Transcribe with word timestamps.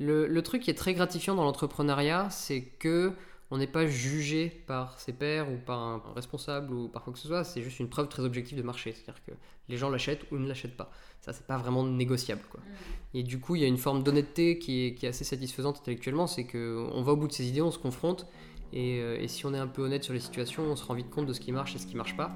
Le, 0.00 0.26
le 0.26 0.42
truc 0.42 0.62
qui 0.62 0.70
est 0.70 0.74
très 0.74 0.94
gratifiant 0.94 1.36
dans 1.36 1.44
l'entrepreneuriat, 1.44 2.28
c'est 2.30 2.62
que 2.62 3.12
on 3.50 3.58
n'est 3.58 3.66
pas 3.66 3.86
jugé 3.86 4.48
par 4.66 4.98
ses 5.00 5.12
pairs 5.12 5.50
ou 5.50 5.56
par 5.56 5.80
un 5.80 6.02
responsable 6.14 6.72
ou 6.72 6.88
par 6.88 7.02
quoi 7.02 7.12
que 7.12 7.18
ce 7.18 7.26
soit, 7.26 7.42
c'est 7.42 7.62
juste 7.62 7.80
une 7.80 7.88
preuve 7.88 8.08
très 8.08 8.22
objective 8.22 8.56
de 8.56 8.62
marché. 8.62 8.92
C'est-à-dire 8.92 9.22
que 9.24 9.32
les 9.68 9.76
gens 9.76 9.90
l'achètent 9.90 10.24
ou 10.30 10.36
ne 10.36 10.46
l'achètent 10.46 10.76
pas. 10.76 10.92
Ça, 11.20 11.32
c'est 11.32 11.46
pas 11.46 11.58
vraiment 11.58 11.84
négociable. 11.84 12.42
Quoi. 12.50 12.60
Mm. 12.60 13.16
Et 13.18 13.22
du 13.24 13.40
coup, 13.40 13.56
il 13.56 13.62
y 13.62 13.64
a 13.64 13.68
une 13.68 13.76
forme 13.76 14.04
d'honnêteté 14.04 14.58
qui 14.58 14.86
est, 14.86 14.94
qui 14.94 15.06
est 15.06 15.08
assez 15.08 15.24
satisfaisante 15.24 15.78
intellectuellement, 15.78 16.28
c'est 16.28 16.44
qu'on 16.44 17.02
va 17.02 17.12
au 17.12 17.16
bout 17.16 17.26
de 17.26 17.32
ses 17.32 17.48
idées, 17.48 17.60
on 17.60 17.72
se 17.72 17.78
confronte, 17.78 18.26
et, 18.72 19.00
euh, 19.00 19.20
et 19.20 19.28
si 19.28 19.46
on 19.46 19.54
est 19.54 19.58
un 19.58 19.66
peu 19.66 19.82
honnête 19.82 20.04
sur 20.04 20.14
les 20.14 20.20
situations, 20.20 20.62
on 20.64 20.76
se 20.76 20.84
rend 20.84 20.94
vite 20.94 21.10
compte 21.10 21.26
de 21.26 21.32
ce 21.32 21.40
qui 21.40 21.52
marche 21.52 21.74
et 21.74 21.78
ce 21.78 21.86
qui 21.86 21.96
marche 21.96 22.16
pas. 22.16 22.30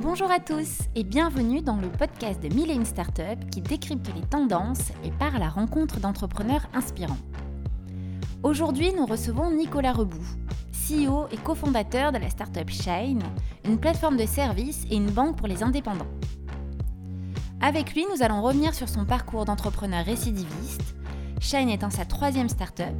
Bonjour 0.00 0.30
à 0.30 0.40
tous 0.40 0.80
et 0.94 1.04
bienvenue 1.04 1.62
dans 1.62 1.76
le 1.76 1.88
podcast 1.88 2.42
de 2.42 2.54
Mille 2.54 2.70
et 2.70 2.74
une 2.74 2.84
Startup 2.84 3.38
qui 3.50 3.60
décrypte 3.60 4.08
les 4.14 4.22
tendances 4.22 4.90
et 5.04 5.10
part 5.10 5.36
à 5.36 5.38
la 5.38 5.48
rencontre 5.48 6.00
d'entrepreneurs 6.00 6.66
inspirants. 6.74 7.18
Aujourd'hui, 8.42 8.92
nous 8.92 9.06
recevons 9.06 9.50
Nicolas 9.50 9.92
Rebout, 9.92 10.26
CEO 10.72 11.26
et 11.30 11.36
cofondateur 11.36 12.10
de 12.10 12.18
la 12.18 12.28
startup 12.28 12.68
Shine, 12.68 13.22
une 13.64 13.78
plateforme 13.78 14.16
de 14.16 14.26
services 14.26 14.84
et 14.90 14.96
une 14.96 15.10
banque 15.10 15.36
pour 15.36 15.46
les 15.46 15.62
indépendants. 15.62 16.10
Avec 17.60 17.94
lui, 17.94 18.04
nous 18.12 18.22
allons 18.24 18.42
revenir 18.42 18.74
sur 18.74 18.88
son 18.88 19.04
parcours 19.04 19.44
d'entrepreneur 19.44 20.04
récidiviste, 20.04 20.96
Shine 21.40 21.68
étant 21.68 21.90
sa 21.90 22.04
troisième 22.04 22.48
startup, 22.48 22.94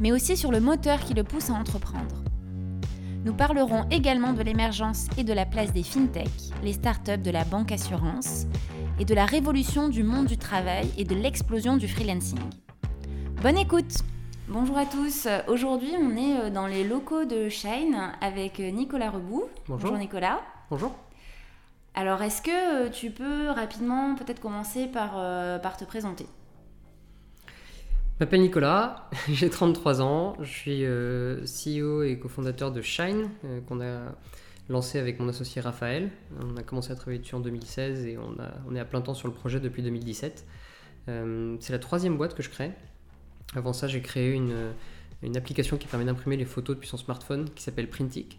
mais 0.00 0.12
aussi 0.12 0.36
sur 0.36 0.50
le 0.50 0.60
moteur 0.60 1.00
qui 1.00 1.14
le 1.14 1.24
pousse 1.24 1.50
à 1.50 1.54
entreprendre. 1.54 2.22
Nous 3.24 3.34
parlerons 3.34 3.88
également 3.90 4.32
de 4.32 4.42
l'émergence 4.42 5.06
et 5.16 5.24
de 5.24 5.32
la 5.32 5.46
place 5.46 5.72
des 5.72 5.82
fintech, 5.82 6.28
les 6.62 6.74
startups 6.74 7.18
de 7.18 7.30
la 7.30 7.44
banque 7.44 7.72
assurance, 7.72 8.46
et 8.98 9.04
de 9.04 9.14
la 9.14 9.24
révolution 9.24 9.88
du 9.88 10.02
monde 10.02 10.26
du 10.26 10.36
travail 10.36 10.90
et 10.98 11.04
de 11.04 11.14
l'explosion 11.14 11.76
du 11.76 11.88
freelancing. 11.88 12.38
Bonne 13.42 13.58
écoute 13.58 13.98
Bonjour 14.46 14.76
à 14.76 14.84
tous, 14.84 15.26
aujourd'hui 15.48 15.92
on 15.98 16.16
est 16.16 16.38
euh, 16.38 16.50
dans 16.50 16.66
les 16.66 16.84
locaux 16.84 17.24
de 17.24 17.48
Shine 17.48 18.12
avec 18.20 18.60
euh, 18.60 18.70
Nicolas 18.70 19.10
Rebout. 19.10 19.44
Bonjour. 19.68 19.96
Nicolas. 19.96 20.42
Bonjour. 20.70 20.92
Alors 21.94 22.22
est-ce 22.22 22.42
que 22.42 22.86
euh, 22.86 22.90
tu 22.90 23.10
peux 23.10 23.48
rapidement 23.50 24.16
peut-être 24.16 24.40
commencer 24.40 24.86
par, 24.86 25.12
euh, 25.16 25.58
par 25.58 25.76
te 25.76 25.84
présenter? 25.84 26.26
Je 28.16 28.24
m'appelle 28.24 28.42
Nicolas, 28.42 29.10
j'ai 29.28 29.50
33 29.50 30.00
ans, 30.00 30.36
je 30.40 30.48
suis 30.48 30.84
euh, 30.84 31.40
CEO 31.46 32.04
et 32.04 32.16
cofondateur 32.16 32.70
de 32.70 32.80
Shine, 32.80 33.28
euh, 33.44 33.60
qu'on 33.62 33.80
a 33.80 34.02
lancé 34.68 35.00
avec 35.00 35.18
mon 35.18 35.28
associé 35.28 35.60
Raphaël. 35.60 36.12
On 36.40 36.56
a 36.56 36.62
commencé 36.62 36.92
à 36.92 36.94
travailler 36.94 37.18
dessus 37.18 37.34
en 37.34 37.40
2016 37.40 38.06
et 38.06 38.16
on, 38.16 38.76
est 38.76 38.78
à 38.78 38.84
plein 38.84 39.00
temps 39.00 39.14
sur 39.14 39.26
le 39.26 39.34
projet 39.34 39.58
depuis 39.58 39.82
2017. 39.82 40.46
Euh, 41.08 41.56
c'est 41.58 41.72
la 41.72 41.80
troisième 41.80 42.16
boîte 42.16 42.36
que 42.36 42.42
je 42.44 42.50
crée. 42.50 42.70
Avant 43.56 43.72
ça, 43.72 43.88
j'ai 43.88 44.00
créé 44.00 44.30
une, 44.30 44.54
une 45.24 45.36
application 45.36 45.76
qui 45.76 45.88
permet 45.88 46.04
d'imprimer 46.04 46.36
les 46.36 46.44
photos 46.44 46.76
depuis 46.76 46.88
son 46.88 46.96
smartphone 46.96 47.50
qui 47.50 47.64
s'appelle 47.64 47.90
Printic, 47.90 48.38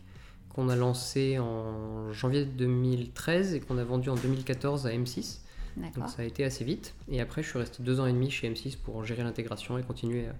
qu'on 0.54 0.70
a 0.70 0.78
lancé 0.78 1.38
en 1.38 2.14
janvier 2.14 2.46
2013 2.46 3.56
et 3.56 3.60
qu'on 3.60 3.78
a 3.78 3.84
vendu 3.84 4.10
en 4.10 4.16
2014 4.16 4.88
à 4.88 4.92
M6. 4.92 5.40
Donc 5.78 6.08
ça 6.08 6.22
a 6.22 6.26
été 6.26 6.44
assez 6.44 6.64
vite. 6.64 6.94
Et 7.10 7.20
après, 7.22 7.44
je 7.44 7.50
suis 7.50 7.60
resté 7.60 7.84
deux 7.84 8.00
ans 8.00 8.06
et 8.06 8.14
demi 8.14 8.32
chez 8.32 8.50
M6 8.50 8.78
pour 8.78 9.04
gérer 9.04 9.24
l'intégration 9.24 9.78
et 9.78 9.84
continuer 9.84 10.28
à, 10.28 10.34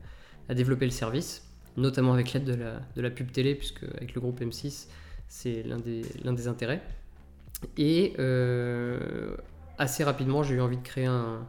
à 0.50 0.54
développer 0.54 0.86
le 0.86 0.92
service, 0.92 1.44
notamment 1.78 2.14
avec 2.14 2.34
l'aide 2.34 2.46
de 2.46 3.02
la, 3.02 3.10
pub 3.10 3.32
télé, 3.32 3.56
puisque 3.56 3.84
avec 3.84 4.14
le 4.14 4.22
groupe 4.22 4.40
M6, 4.42 4.88
c'est 5.28 5.64
l'un 5.64 5.78
des, 5.80 6.48
intérêts. 6.48 6.82
Et 7.78 8.14
euh, 8.20 9.36
assez 9.78 10.04
rapidement, 10.04 10.44
j'ai 10.44 10.56
eu 10.56 10.62
envie 10.62 10.78
de 10.78 10.84
créer 10.84 11.06
un, 11.06 11.46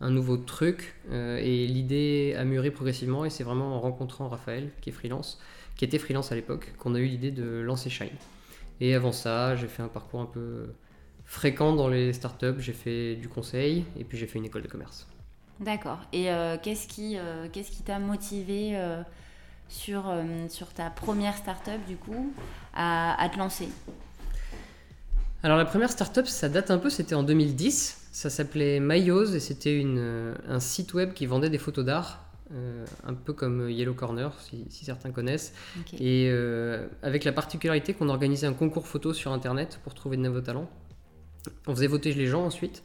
un 0.00 0.10
nouveau 0.10 0.36
truc. 0.36 0.94
euh, 1.10 1.38
et 1.38 1.66
l'idée 1.66 2.34
a 2.36 2.44
mûri 2.44 2.70
progressivement. 2.70 3.24
Et 3.24 3.30
c'est 3.30 3.44
vraiment 3.44 3.76
en 3.76 3.80
rencontrant 3.80 4.28
Raphaël, 4.28 4.70
qui 4.80 4.90
est 4.90 4.92
freelance, 4.92 5.40
qui 5.76 5.84
était 5.84 5.98
freelance 5.98 6.32
à 6.32 6.34
l'époque, 6.34 6.72
qu'on 6.78 6.94
a 6.94 6.98
eu 6.98 7.06
l'idée 7.06 7.30
de 7.30 7.60
lancer 7.60 7.90
Shine. 7.90 8.08
Et 8.80 8.94
avant 8.94 9.12
ça, 9.12 9.56
j'ai 9.56 9.68
fait 9.68 9.82
un 9.82 9.88
parcours 9.88 10.20
un 10.20 10.26
peu 10.26 10.72
fréquent 11.30 11.76
dans 11.76 11.88
les 11.88 12.12
startups. 12.12 12.58
J'ai 12.58 12.72
fait 12.72 13.14
du 13.14 13.28
conseil 13.28 13.84
et 13.96 14.02
puis 14.02 14.18
j'ai 14.18 14.26
fait 14.26 14.38
une 14.38 14.44
école 14.44 14.62
de 14.62 14.68
commerce. 14.68 15.06
D'accord. 15.60 16.00
Et 16.12 16.30
euh, 16.30 16.56
qu'est-ce 16.60 16.88
qui 16.88 17.16
euh, 17.16 17.46
qu'est-ce 17.52 17.70
qui 17.70 17.82
t'a 17.82 18.00
motivé 18.00 18.72
euh, 18.74 19.00
sur, 19.68 20.12
sur 20.48 20.72
ta 20.72 20.90
première 20.90 21.36
startup 21.36 21.86
du 21.86 21.96
coup 21.96 22.32
à, 22.74 23.22
à 23.22 23.28
te 23.28 23.38
lancer? 23.38 23.68
Alors 25.44 25.56
la 25.56 25.64
première 25.64 25.90
startup, 25.90 26.26
ça 26.26 26.48
date 26.48 26.70
un 26.70 26.78
peu, 26.78 26.90
c'était 26.90 27.14
en 27.14 27.22
2010. 27.22 28.08
Ça 28.10 28.28
s'appelait 28.28 28.80
Myose 28.80 29.36
et 29.36 29.40
c'était 29.40 29.78
une, 29.78 30.34
un 30.48 30.60
site 30.60 30.94
web 30.94 31.12
qui 31.12 31.26
vendait 31.26 31.48
des 31.48 31.58
photos 31.58 31.84
d'art, 31.84 32.24
un 33.06 33.14
peu 33.14 33.32
comme 33.32 33.70
Yellow 33.70 33.94
Corner, 33.94 34.34
si, 34.40 34.66
si 34.68 34.84
certains 34.84 35.12
connaissent. 35.12 35.54
Et 35.98 36.28
avec 37.02 37.24
la 37.24 37.32
particularité 37.32 37.94
qu'on 37.94 38.08
organisait 38.08 38.48
un 38.48 38.52
concours 38.52 38.88
photo 38.88 39.14
sur 39.14 39.32
Internet 39.32 39.78
pour 39.84 39.94
trouver 39.94 40.16
de 40.16 40.22
nouveaux 40.22 40.40
talents. 40.40 40.68
On 41.66 41.74
faisait 41.74 41.86
voter 41.86 42.12
les 42.12 42.26
gens 42.26 42.44
ensuite. 42.44 42.82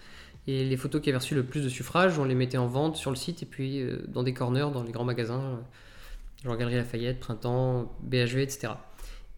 Et 0.47 0.63
les 0.63 0.77
photos 0.77 1.01
qui 1.01 1.09
avaient 1.09 1.17
reçu 1.17 1.33
le 1.33 1.43
plus 1.43 1.63
de 1.63 1.69
suffrages, 1.69 2.19
on 2.19 2.23
les 2.23 2.35
mettait 2.35 2.57
en 2.57 2.67
vente 2.67 2.97
sur 2.97 3.09
le 3.09 3.15
site 3.15 3.41
et 3.41 3.47
puis 3.47 3.81
euh, 3.81 4.03
dans 4.07 4.21
des 4.21 4.33
corners, 4.33 4.67
dans 4.71 4.83
les 4.83 4.91
grands 4.91 5.03
magasins, 5.03 5.41
euh, 5.41 5.55
genre 6.43 6.55
Galerie 6.55 6.75
Lafayette, 6.75 7.19
Printemps, 7.19 7.91
BHV, 8.03 8.41
etc. 8.43 8.73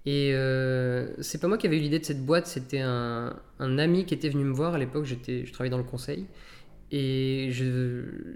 Et 0.05 0.31
euh, 0.33 1.09
c'est 1.21 1.41
pas 1.41 1.49
moi 1.49 1.57
qui 1.57 1.67
avais 1.67 1.77
eu 1.77 1.81
l'idée 1.81 1.99
de 1.99 2.05
cette 2.05 2.25
boîte, 2.25 2.47
c'était 2.47 2.79
un, 2.79 3.35
ami 3.59 4.05
qui 4.05 4.13
était 4.13 4.29
venu 4.29 4.45
me 4.45 4.53
voir 4.53 4.73
à 4.73 4.77
l'époque, 4.77 5.03
je 5.03 5.51
travaillais 5.51 5.69
dans 5.69 5.77
le 5.77 5.83
conseil. 5.83 6.25
Et 6.93 7.49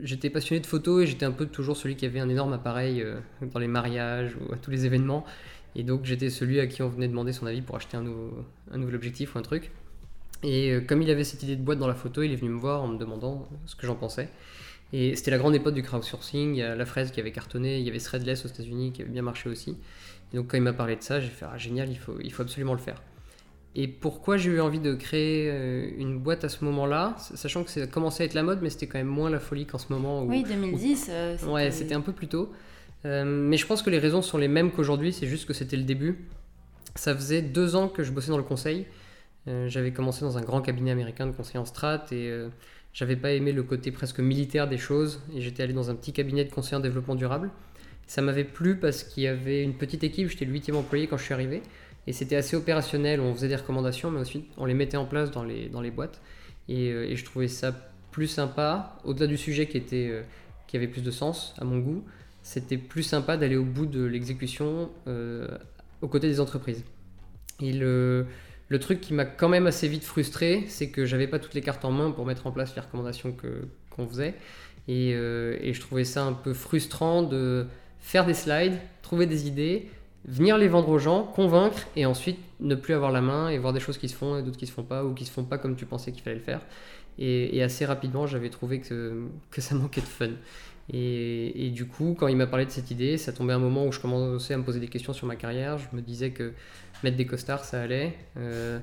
j'étais 0.03 0.29
passionné 0.29 0.59
de 0.59 0.65
photos 0.65 1.03
et 1.03 1.07
j'étais 1.07 1.25
un 1.25 1.31
peu 1.31 1.45
toujours 1.45 1.77
celui 1.77 1.95
qui 1.95 2.05
avait 2.05 2.19
un 2.19 2.27
énorme 2.27 2.51
appareil 2.51 3.01
euh, 3.01 3.21
dans 3.41 3.59
les 3.59 3.69
mariages 3.69 4.35
ou 4.35 4.53
à 4.53 4.57
tous 4.57 4.71
les 4.71 4.85
événements. 4.85 5.25
Et 5.75 5.83
donc 5.83 6.03
j'étais 6.03 6.29
celui 6.29 6.59
à 6.59 6.67
qui 6.67 6.81
on 6.81 6.89
venait 6.89 7.07
demander 7.07 7.31
son 7.31 7.45
avis 7.45 7.61
pour 7.61 7.77
acheter 7.77 7.95
un 7.95 8.03
nouvel 8.77 8.95
objectif 8.95 9.35
ou 9.35 9.39
un 9.39 9.41
truc. 9.41 9.71
Et 10.43 10.71
euh, 10.71 10.81
comme 10.81 11.01
il 11.01 11.09
avait 11.09 11.23
cette 11.23 11.43
idée 11.43 11.55
de 11.55 11.61
boîte 11.61 11.79
dans 11.79 11.87
la 11.87 11.93
photo, 11.95 12.23
il 12.23 12.31
est 12.31 12.35
venu 12.35 12.49
me 12.49 12.59
voir 12.59 12.81
en 12.81 12.87
me 12.87 12.97
demandant 12.97 13.47
ce 13.65 13.75
que 13.75 13.85
j'en 13.85 13.95
pensais. 13.95 14.29
Et 14.93 15.15
c'était 15.15 15.31
la 15.31 15.37
grande 15.37 15.55
époque 15.55 15.73
du 15.73 15.83
crowdsourcing, 15.83 16.55
il 16.55 16.57
y 16.57 16.63
a 16.63 16.75
la 16.75 16.85
fraise 16.85 17.11
qui 17.11 17.19
avait 17.19 17.31
cartonné, 17.31 17.79
il 17.79 17.85
y 17.85 17.89
avait 17.89 17.99
Threadless 17.99 18.45
aux 18.45 18.49
États-Unis 18.49 18.91
qui 18.91 19.01
avait 19.01 19.11
bien 19.11 19.21
marché 19.21 19.47
aussi. 19.49 19.77
Et 20.33 20.37
donc 20.37 20.47
quand 20.49 20.57
il 20.57 20.63
m'a 20.63 20.73
parlé 20.73 20.95
de 20.97 21.01
ça, 21.03 21.19
j'ai 21.21 21.29
fait 21.29 21.45
ah, 21.49 21.57
génial, 21.57 21.89
il 21.89 21.97
faut, 21.97 22.15
il 22.21 22.31
faut 22.33 22.41
absolument 22.41 22.73
le 22.73 22.79
faire. 22.79 23.01
Et 23.73 23.87
pourquoi 23.87 24.35
j'ai 24.35 24.51
eu 24.51 24.59
envie 24.59 24.81
de 24.81 24.93
créer 24.95 25.49
euh, 25.49 25.89
une 25.97 26.19
boîte 26.19 26.43
à 26.43 26.49
ce 26.49 26.65
moment-là, 26.65 27.15
sachant 27.35 27.63
que 27.63 27.69
ça 27.69 27.87
commençait 27.87 28.23
à 28.23 28.25
être 28.25 28.33
la 28.33 28.43
mode, 28.43 28.59
mais 28.61 28.69
c'était 28.69 28.87
quand 28.87 28.97
même 28.97 29.07
moins 29.07 29.29
la 29.29 29.39
folie 29.39 29.65
qu'en 29.65 29.77
ce 29.77 29.93
moment. 29.93 30.23
Où, 30.23 30.29
Oui, 30.29 30.43
2010. 30.43 31.07
euh, 31.09 31.37
Ouais, 31.47 31.71
c'était 31.71 31.95
un 31.95 32.01
peu 32.01 32.11
plus 32.11 32.27
tôt. 32.27 32.51
Euh, 33.05 33.23
mais 33.23 33.55
je 33.55 33.65
pense 33.65 33.81
que 33.81 33.89
les 33.89 33.97
raisons 33.97 34.21
sont 34.21 34.37
les 34.37 34.49
mêmes 34.49 34.71
qu'aujourd'hui, 34.71 35.13
c'est 35.13 35.25
juste 35.25 35.47
que 35.47 35.53
c'était 35.53 35.77
le 35.77 35.83
début. 35.83 36.19
Ça 36.95 37.15
faisait 37.15 37.41
deux 37.41 37.77
ans 37.77 37.87
que 37.87 38.03
je 38.03 38.11
bossais 38.11 38.29
dans 38.31 38.37
le 38.37 38.43
conseil. 38.43 38.87
Euh, 39.47 39.67
j'avais 39.67 39.91
commencé 39.91 40.21
dans 40.21 40.37
un 40.37 40.41
grand 40.41 40.61
cabinet 40.61 40.91
américain 40.91 41.25
de 41.25 41.31
conseil 41.31 41.57
en 41.57 41.65
strat 41.65 42.05
et 42.11 42.29
euh, 42.29 42.49
j'avais 42.93 43.15
pas 43.15 43.31
aimé 43.31 43.51
le 43.51 43.63
côté 43.63 43.91
presque 43.91 44.19
militaire 44.19 44.67
des 44.67 44.77
choses 44.77 45.21
et 45.33 45.41
j'étais 45.41 45.63
allé 45.63 45.73
dans 45.73 45.89
un 45.89 45.95
petit 45.95 46.13
cabinet 46.13 46.45
de 46.45 46.51
conseil 46.51 46.75
en 46.75 46.79
développement 46.79 47.15
durable. 47.15 47.49
Ça 48.05 48.21
m'avait 48.21 48.43
plu 48.43 48.77
parce 48.77 49.03
qu'il 49.03 49.23
y 49.23 49.27
avait 49.27 49.63
une 49.63 49.73
petite 49.73 50.03
équipe, 50.03 50.29
j'étais 50.29 50.45
le 50.45 50.51
huitième 50.51 50.77
employé 50.77 51.07
quand 51.07 51.17
je 51.17 51.23
suis 51.23 51.33
arrivé 51.33 51.61
et 52.07 52.13
c'était 52.13 52.35
assez 52.35 52.55
opérationnel, 52.55 53.19
on 53.19 53.33
faisait 53.33 53.47
des 53.47 53.55
recommandations 53.55 54.11
mais 54.11 54.19
ensuite 54.19 54.45
on 54.57 54.65
les 54.65 54.73
mettait 54.73 54.97
en 54.97 55.05
place 55.05 55.31
dans 55.31 55.43
les, 55.43 55.69
dans 55.69 55.81
les 55.81 55.91
boîtes 55.91 56.21
et, 56.67 56.91
euh, 56.91 57.15
je 57.15 57.25
trouvais 57.25 57.47
ça 57.47 57.73
plus 58.11 58.27
sympa, 58.27 58.97
au-delà 59.05 59.27
du 59.27 59.37
sujet 59.37 59.67
qui, 59.67 59.77
était, 59.77 60.23
qui 60.67 60.75
avait 60.75 60.89
plus 60.89 61.01
de 61.01 61.11
sens 61.11 61.55
à 61.57 61.63
mon 61.63 61.79
goût, 61.79 62.03
c'était 62.43 62.77
plus 62.77 63.03
sympa 63.03 63.37
d'aller 63.37 63.55
au 63.55 63.63
bout 63.63 63.85
de 63.85 64.03
l'exécution 64.03 64.89
euh, 65.07 65.47
aux 66.01 66.07
côtés 66.07 66.27
des 66.27 66.39
entreprises. 66.39 66.83
Et 67.61 67.73
le 68.71 68.79
truc 68.79 69.01
qui 69.01 69.13
m'a 69.13 69.25
quand 69.25 69.49
même 69.49 69.67
assez 69.67 69.89
vite 69.89 70.05
frustré, 70.05 70.63
c'est 70.69 70.91
que 70.91 71.05
j'avais 71.05 71.27
pas 71.27 71.39
toutes 71.39 71.55
les 71.55 71.59
cartes 71.59 71.83
en 71.83 71.91
main 71.91 72.09
pour 72.11 72.25
mettre 72.25 72.47
en 72.47 72.51
place 72.51 72.73
les 72.73 72.81
recommandations 72.81 73.35
qu'on 73.89 74.07
faisait. 74.07 74.33
Et, 74.87 75.11
euh, 75.13 75.57
et 75.59 75.73
je 75.73 75.81
trouvais 75.81 76.05
ça 76.05 76.23
un 76.23 76.31
peu 76.31 76.53
frustrant 76.53 77.21
de 77.21 77.67
faire 77.99 78.25
des 78.25 78.33
slides, 78.33 78.77
trouver 79.01 79.25
des 79.25 79.45
idées, 79.45 79.89
venir 80.23 80.57
les 80.57 80.69
vendre 80.69 80.87
aux 80.87 80.99
gens, 80.99 81.23
convaincre, 81.23 81.85
et 81.97 82.05
ensuite 82.05 82.39
ne 82.61 82.75
plus 82.75 82.93
avoir 82.93 83.11
la 83.11 83.19
main 83.19 83.49
et 83.49 83.57
voir 83.57 83.73
des 83.73 83.81
choses 83.81 83.97
qui 83.97 84.07
se 84.07 84.15
font 84.15 84.37
et 84.37 84.41
d'autres 84.41 84.57
qui 84.57 84.67
se 84.67 84.71
font 84.71 84.83
pas, 84.83 85.03
ou 85.03 85.13
qui 85.13 85.25
se 85.25 85.31
font 85.31 85.43
pas 85.43 85.57
comme 85.57 85.75
tu 85.75 85.85
pensais 85.85 86.13
qu'il 86.13 86.23
fallait 86.23 86.37
le 86.37 86.41
faire. 86.41 86.61
Et, 87.19 87.61
assez 87.61 87.83
rapidement, 87.83 88.25
j'avais 88.25 88.49
trouvé 88.49 88.79
que, 88.79 89.27
ça 89.57 89.75
manquait 89.75 89.99
de 89.99 90.05
fun. 90.05 90.29
Et, 90.93 91.67
et 91.67 91.71
du 91.71 91.87
coup, 91.87 92.15
quand 92.17 92.29
il 92.29 92.37
m'a 92.37 92.47
parlé 92.47 92.65
de 92.65 92.71
cette 92.71 92.89
idée, 92.89 93.17
ça 93.17 93.33
tombait 93.33 93.51
un 93.51 93.59
moment 93.59 93.85
où 93.85 93.91
je 93.91 93.99
commençais 93.99 94.53
à 94.53 94.57
me 94.57 94.63
poser 94.63 94.79
des 94.79 94.87
questions 94.87 95.11
sur 95.11 95.27
ma 95.27 95.35
carrière. 95.35 95.77
Je 95.77 95.93
me 95.93 96.01
disais 96.01 96.31
que 96.31 96.53
mettre 97.03 97.17
des 97.17 97.25
costards, 97.25 97.65
ça 97.65 97.81
allait. 97.81 98.17
Euh, 98.37 98.79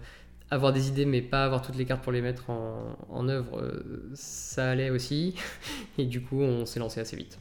avoir 0.51 0.73
des 0.73 0.89
idées, 0.89 1.05
mais 1.05 1.21
pas 1.21 1.45
avoir 1.45 1.63
toutes 1.63 1.77
les 1.77 1.85
cartes 1.85 2.03
pour 2.03 2.13
les 2.13 2.23
mettre 2.23 2.51
en, 2.51 3.29
œuvre, 3.29 3.59
euh, 3.59 4.11
ça 4.15 4.71
allait 4.71 4.91
aussi. 4.91 5.35
Et 5.99 6.07
du 6.07 6.23
coup, 6.23 6.41
on 6.41 6.65
s'est 6.65 6.81
lancé 6.81 7.01
assez 7.01 7.17
vite. 7.17 7.39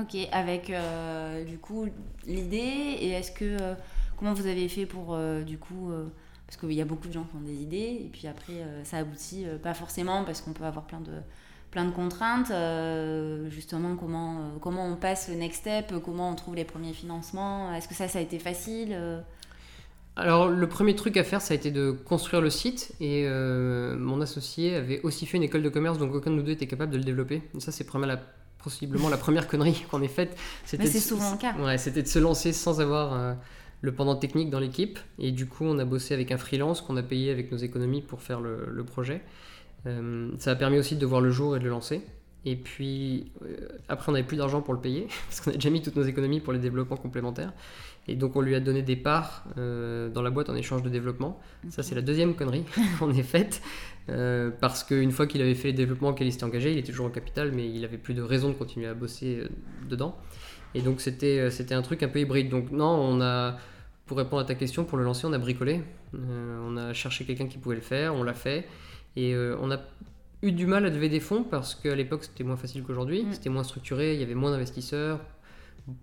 Ok, 0.00 0.16
avec 0.32 0.70
euh, 0.70 1.44
du 1.44 1.58
coup 1.58 1.86
l'idée 2.26 2.56
et 2.56 3.10
est-ce 3.10 3.30
que 3.30 3.58
comment 4.16 4.32
vous 4.32 4.46
avez 4.46 4.66
fait 4.66 4.86
pour 4.86 5.14
du 5.44 5.58
coup 5.58 5.92
parce 6.46 6.56
qu'il 6.56 6.72
y 6.72 6.80
a 6.80 6.86
beaucoup 6.86 7.08
de 7.08 7.12
gens 7.12 7.24
qui 7.24 7.36
ont 7.36 7.42
des 7.42 7.60
idées 7.60 8.00
et 8.02 8.10
puis 8.10 8.26
après 8.26 8.54
ça 8.84 8.96
aboutit 8.96 9.44
pas 9.62 9.74
forcément 9.74 10.24
parce 10.24 10.40
qu'on 10.40 10.54
peut 10.54 10.64
avoir 10.64 10.86
plein 10.86 11.00
de 11.00 11.12
plein 11.70 11.84
de 11.84 11.90
contraintes. 11.90 12.50
Justement, 13.50 13.94
comment, 13.96 14.52
comment 14.62 14.86
on 14.86 14.96
passe 14.96 15.28
le 15.28 15.34
next 15.34 15.60
step, 15.60 15.92
comment 16.02 16.30
on 16.30 16.36
trouve 16.36 16.54
les 16.54 16.64
premiers 16.64 16.94
financements. 16.94 17.74
Est-ce 17.74 17.86
que 17.86 17.94
ça, 17.94 18.08
ça 18.08 18.18
a 18.18 18.22
été 18.22 18.38
facile 18.38 18.96
alors 20.16 20.48
le 20.48 20.68
premier 20.68 20.94
truc 20.94 21.16
à 21.16 21.24
faire, 21.24 21.40
ça 21.40 21.54
a 21.54 21.56
été 21.56 21.70
de 21.70 21.90
construire 21.90 22.42
le 22.42 22.50
site 22.50 22.92
et 23.00 23.26
mon 23.26 24.20
associé 24.20 24.74
avait 24.74 25.00
aussi 25.02 25.24
fait 25.24 25.38
une 25.38 25.42
école 25.42 25.62
de 25.62 25.68
commerce, 25.68 25.98
donc 25.98 26.14
aucun 26.14 26.30
de 26.30 26.36
nous 26.36 26.42
deux 26.42 26.52
était 26.52 26.66
capable 26.66 26.92
de 26.92 26.98
le 26.98 27.04
développer. 27.04 27.42
Et 27.56 27.60
ça, 27.60 27.72
c'est 27.72 27.86
possiblement 28.62 29.08
la 29.08 29.16
première 29.16 29.48
connerie 29.48 29.84
qu'on 29.90 30.02
ait 30.02 30.08
faite. 30.08 30.36
Mais 30.78 30.86
c'est 30.86 31.00
souvent 31.00 31.32
le 31.32 31.38
cas. 31.38 31.54
Ouais, 31.56 31.78
c'était 31.78 32.02
de 32.02 32.08
se 32.08 32.18
lancer 32.18 32.52
sans 32.52 32.80
avoir 32.80 33.36
le 33.82 33.92
pendant 33.92 34.16
technique 34.16 34.48
dans 34.48 34.60
l'équipe. 34.60 34.98
Et 35.18 35.32
du 35.32 35.46
coup, 35.46 35.64
on 35.64 35.78
a 35.78 35.84
bossé 35.84 36.14
avec 36.14 36.30
un 36.30 36.38
freelance 36.38 36.80
qu'on 36.80 36.96
a 36.96 37.02
payé 37.02 37.30
avec 37.30 37.52
nos 37.52 37.58
économies 37.58 38.00
pour 38.00 38.22
faire 38.22 38.40
le, 38.40 38.66
le 38.70 38.84
projet. 38.84 39.22
Euh, 39.86 40.30
ça 40.38 40.52
a 40.52 40.54
permis 40.54 40.78
aussi 40.78 40.96
de 40.96 41.04
voir 41.04 41.20
le 41.20 41.30
jour 41.30 41.56
et 41.56 41.58
de 41.58 41.64
le 41.64 41.70
lancer. 41.70 42.02
Et 42.44 42.56
puis, 42.56 43.30
euh, 43.44 43.68
après, 43.88 44.10
on 44.10 44.12
n'avait 44.12 44.26
plus 44.26 44.36
d'argent 44.36 44.62
pour 44.62 44.74
le 44.74 44.80
payer, 44.80 45.08
parce 45.28 45.40
qu'on 45.40 45.50
a 45.50 45.54
déjà 45.54 45.70
mis 45.70 45.82
toutes 45.82 45.96
nos 45.96 46.04
économies 46.04 46.40
pour 46.40 46.52
les 46.52 46.58
développements 46.58 46.96
complémentaires. 46.96 47.52
Et 48.08 48.16
donc, 48.16 48.34
on 48.34 48.40
lui 48.40 48.54
a 48.54 48.60
donné 48.60 48.82
des 48.82 48.96
parts 48.96 49.44
euh, 49.58 50.08
dans 50.08 50.22
la 50.22 50.30
boîte 50.30 50.50
en 50.50 50.56
échange 50.56 50.82
de 50.82 50.88
développement. 50.88 51.40
Ça, 51.68 51.82
c'est 51.82 51.94
la 51.94 52.02
deuxième 52.02 52.34
connerie 52.34 52.64
qu'on 52.98 53.12
ait 53.12 53.22
faite. 53.22 53.62
parce 54.60 54.82
qu'une 54.82 55.12
fois 55.12 55.26
qu'il 55.26 55.40
avait 55.40 55.54
fait 55.54 55.68
les 55.68 55.74
développements 55.74 56.08
auxquels 56.08 56.26
il 56.26 56.32
s'était 56.32 56.44
engagé, 56.44 56.72
il 56.72 56.78
était 56.78 56.90
toujours 56.90 57.06
en 57.06 57.10
capital, 57.10 57.52
mais 57.52 57.68
il 57.68 57.80
n'avait 57.82 57.98
plus 57.98 58.14
de 58.14 58.22
raison 58.22 58.48
de 58.48 58.54
continuer 58.54 58.88
à 58.88 58.94
bosser 58.94 59.44
dedans. 59.88 60.16
Et 60.74 60.80
donc, 60.80 61.00
c'était 61.00 61.50
c'était 61.50 61.74
un 61.74 61.82
truc 61.82 62.02
un 62.02 62.08
peu 62.08 62.18
hybride. 62.18 62.48
Donc, 62.48 62.72
non, 62.72 62.86
on 62.86 63.20
a, 63.20 63.56
pour 64.06 64.16
répondre 64.18 64.42
à 64.42 64.44
ta 64.44 64.56
question, 64.56 64.84
pour 64.84 64.98
le 64.98 65.04
lancer, 65.04 65.26
on 65.26 65.32
a 65.32 65.38
bricolé. 65.38 65.82
on 66.12 66.76
a 66.76 66.92
cherché 66.92 67.24
quelqu'un 67.24 67.46
qui 67.46 67.58
pouvait 67.58 67.76
le 67.76 67.82
faire, 67.82 68.14
on 68.14 68.24
l'a 68.24 68.34
fait. 68.34 68.66
Et 69.16 69.34
euh, 69.34 69.56
on 69.60 69.70
a 69.70 69.78
eu 70.42 70.52
du 70.52 70.66
mal 70.66 70.86
à 70.86 70.90
lever 70.90 71.08
des 71.08 71.20
fonds 71.20 71.44
parce 71.44 71.74
qu'à 71.74 71.94
l'époque 71.94 72.24
c'était 72.24 72.44
moins 72.44 72.56
facile 72.56 72.82
qu'aujourd'hui, 72.82 73.24
mm. 73.24 73.32
c'était 73.32 73.50
moins 73.50 73.64
structuré, 73.64 74.14
il 74.14 74.20
y 74.20 74.22
avait 74.22 74.34
moins 74.34 74.50
d'investisseurs, 74.50 75.20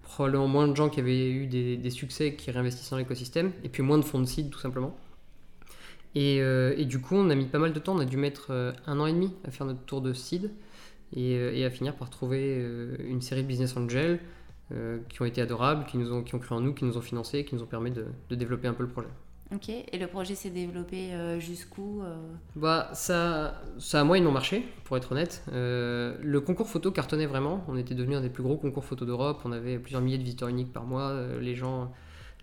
probablement 0.01 0.47
moins 0.47 0.67
de 0.67 0.75
gens 0.75 0.89
qui 0.89 0.99
avaient 0.99 1.31
eu 1.31 1.47
des, 1.47 1.89
succès 1.89 2.35
qui 2.35 2.51
réinvestissaient 2.51 2.91
dans 2.91 2.97
l'écosystème, 2.97 3.51
et 3.63 3.69
puis 3.69 3.83
moins 3.83 3.97
de 3.97 4.03
fonds 4.03 4.19
de 4.19 4.25
seed 4.25 4.49
tout 4.49 4.59
simplement. 4.59 4.95
Et, 6.15 6.41
euh, 6.41 6.73
et, 6.77 6.85
du 6.85 6.99
coup, 6.99 7.15
on 7.15 7.29
a 7.29 7.35
mis 7.35 7.45
pas 7.45 7.59
mal 7.59 7.71
de 7.71 7.79
temps, 7.79 7.95
on 7.95 7.99
a 7.99 8.05
dû 8.05 8.17
mettre 8.17 8.47
euh, 8.49 8.71
un 8.87 8.99
an 8.99 9.05
et 9.05 9.13
demi 9.13 9.31
à 9.45 9.51
faire 9.51 9.67
notre 9.67 9.81
tour 9.81 10.01
de 10.01 10.13
seed 10.13 10.51
et, 11.15 11.33
et 11.33 11.65
à 11.65 11.69
finir 11.69 11.95
par 11.95 12.09
trouver 12.09 12.63
une 12.99 13.21
série 13.21 13.41
de 13.41 13.47
business 13.47 13.75
angels 13.75 14.19
qui 15.09 15.21
ont 15.23 15.25
été 15.25 15.41
adorables, 15.41 15.85
qui, 15.85 15.97
nous 15.97 16.13
ont, 16.13 16.23
qui 16.23 16.35
ont 16.35 16.39
cru 16.39 16.53
en 16.53 16.61
nous, 16.61 16.73
qui 16.75 16.85
nous 16.85 16.97
ont 16.97 17.01
financés, 17.01 17.45
qui 17.45 17.55
nous 17.55 17.63
ont 17.63 17.67
permis 17.67 17.89
de 17.89 18.35
développer 18.35 18.67
un 18.67 18.73
peu 18.73 18.83
le 18.83 18.89
projet. 18.89 19.07
Ok, 19.51 19.69
et 19.69 19.97
le 19.97 20.05
projet 20.05 20.35
s'est 20.35 20.51
développé 20.51 21.11
euh, 21.11 21.39
jusqu'où 21.39 22.03
euh 22.03 22.15
Bah 22.55 22.91
ça, 22.93 23.59
ça 23.79 23.99
a 23.99 24.03
moyennement 24.03 24.31
marché, 24.31 24.63
pour 24.83 24.95
être 24.95 25.11
honnête. 25.11 25.43
Euh, 25.51 26.15
le 26.21 26.39
concours 26.39 26.69
photo 26.69 26.91
cartonnait 26.91 27.25
vraiment. 27.25 27.63
On 27.67 27.75
était 27.75 27.95
devenu 27.95 28.15
un 28.15 28.21
des 28.21 28.29
plus 28.29 28.43
gros 28.43 28.57
concours 28.57 28.85
photo 28.85 29.05
d'Europe. 29.05 29.41
On 29.45 29.51
avait 29.51 29.79
plusieurs 29.79 30.01
milliers 30.01 30.19
de 30.19 30.23
visiteurs 30.23 30.49
uniques 30.49 30.71
par 30.71 30.83
mois. 30.83 31.19
les 31.41 31.55
gens, 31.55 31.91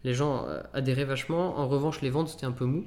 les 0.02 0.14
gens 0.14 0.46
adhéraient 0.74 1.04
vachement. 1.04 1.58
En 1.60 1.68
revanche, 1.68 2.00
les 2.00 2.10
ventes 2.10 2.28
c'était 2.28 2.46
un 2.46 2.52
peu 2.52 2.64
mou. 2.64 2.84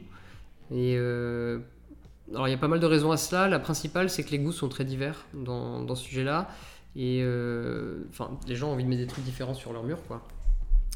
Et 0.70 0.98
alors 0.98 2.48
il 2.48 2.52
y 2.52 2.54
a 2.54 2.58
pas 2.58 2.68
mal 2.68 2.82
de 2.82 2.86
raisons 2.86 3.12
à 3.12 3.18
cela. 3.18 3.48
La 3.48 3.60
principale, 3.60 4.10
c'est 4.10 4.24
que 4.26 4.32
les 4.32 4.40
goûts 4.40 4.52
sont 4.52 4.68
très 4.68 4.84
divers 4.84 5.26
dans, 5.34 5.96
ce 5.96 6.04
sujet-là. 6.04 6.50
Et 6.98 7.24
enfin, 8.10 8.38
les 8.50 8.56
gens 8.58 8.68
ont 8.68 8.74
envie 8.74 8.84
de 8.84 8.90
mettre 8.90 9.02
des 9.02 9.08
trucs 9.08 9.24
différents 9.24 9.54
sur 9.54 9.72
leur 9.72 9.84
mur, 9.84 10.00
quoi. 10.10 10.28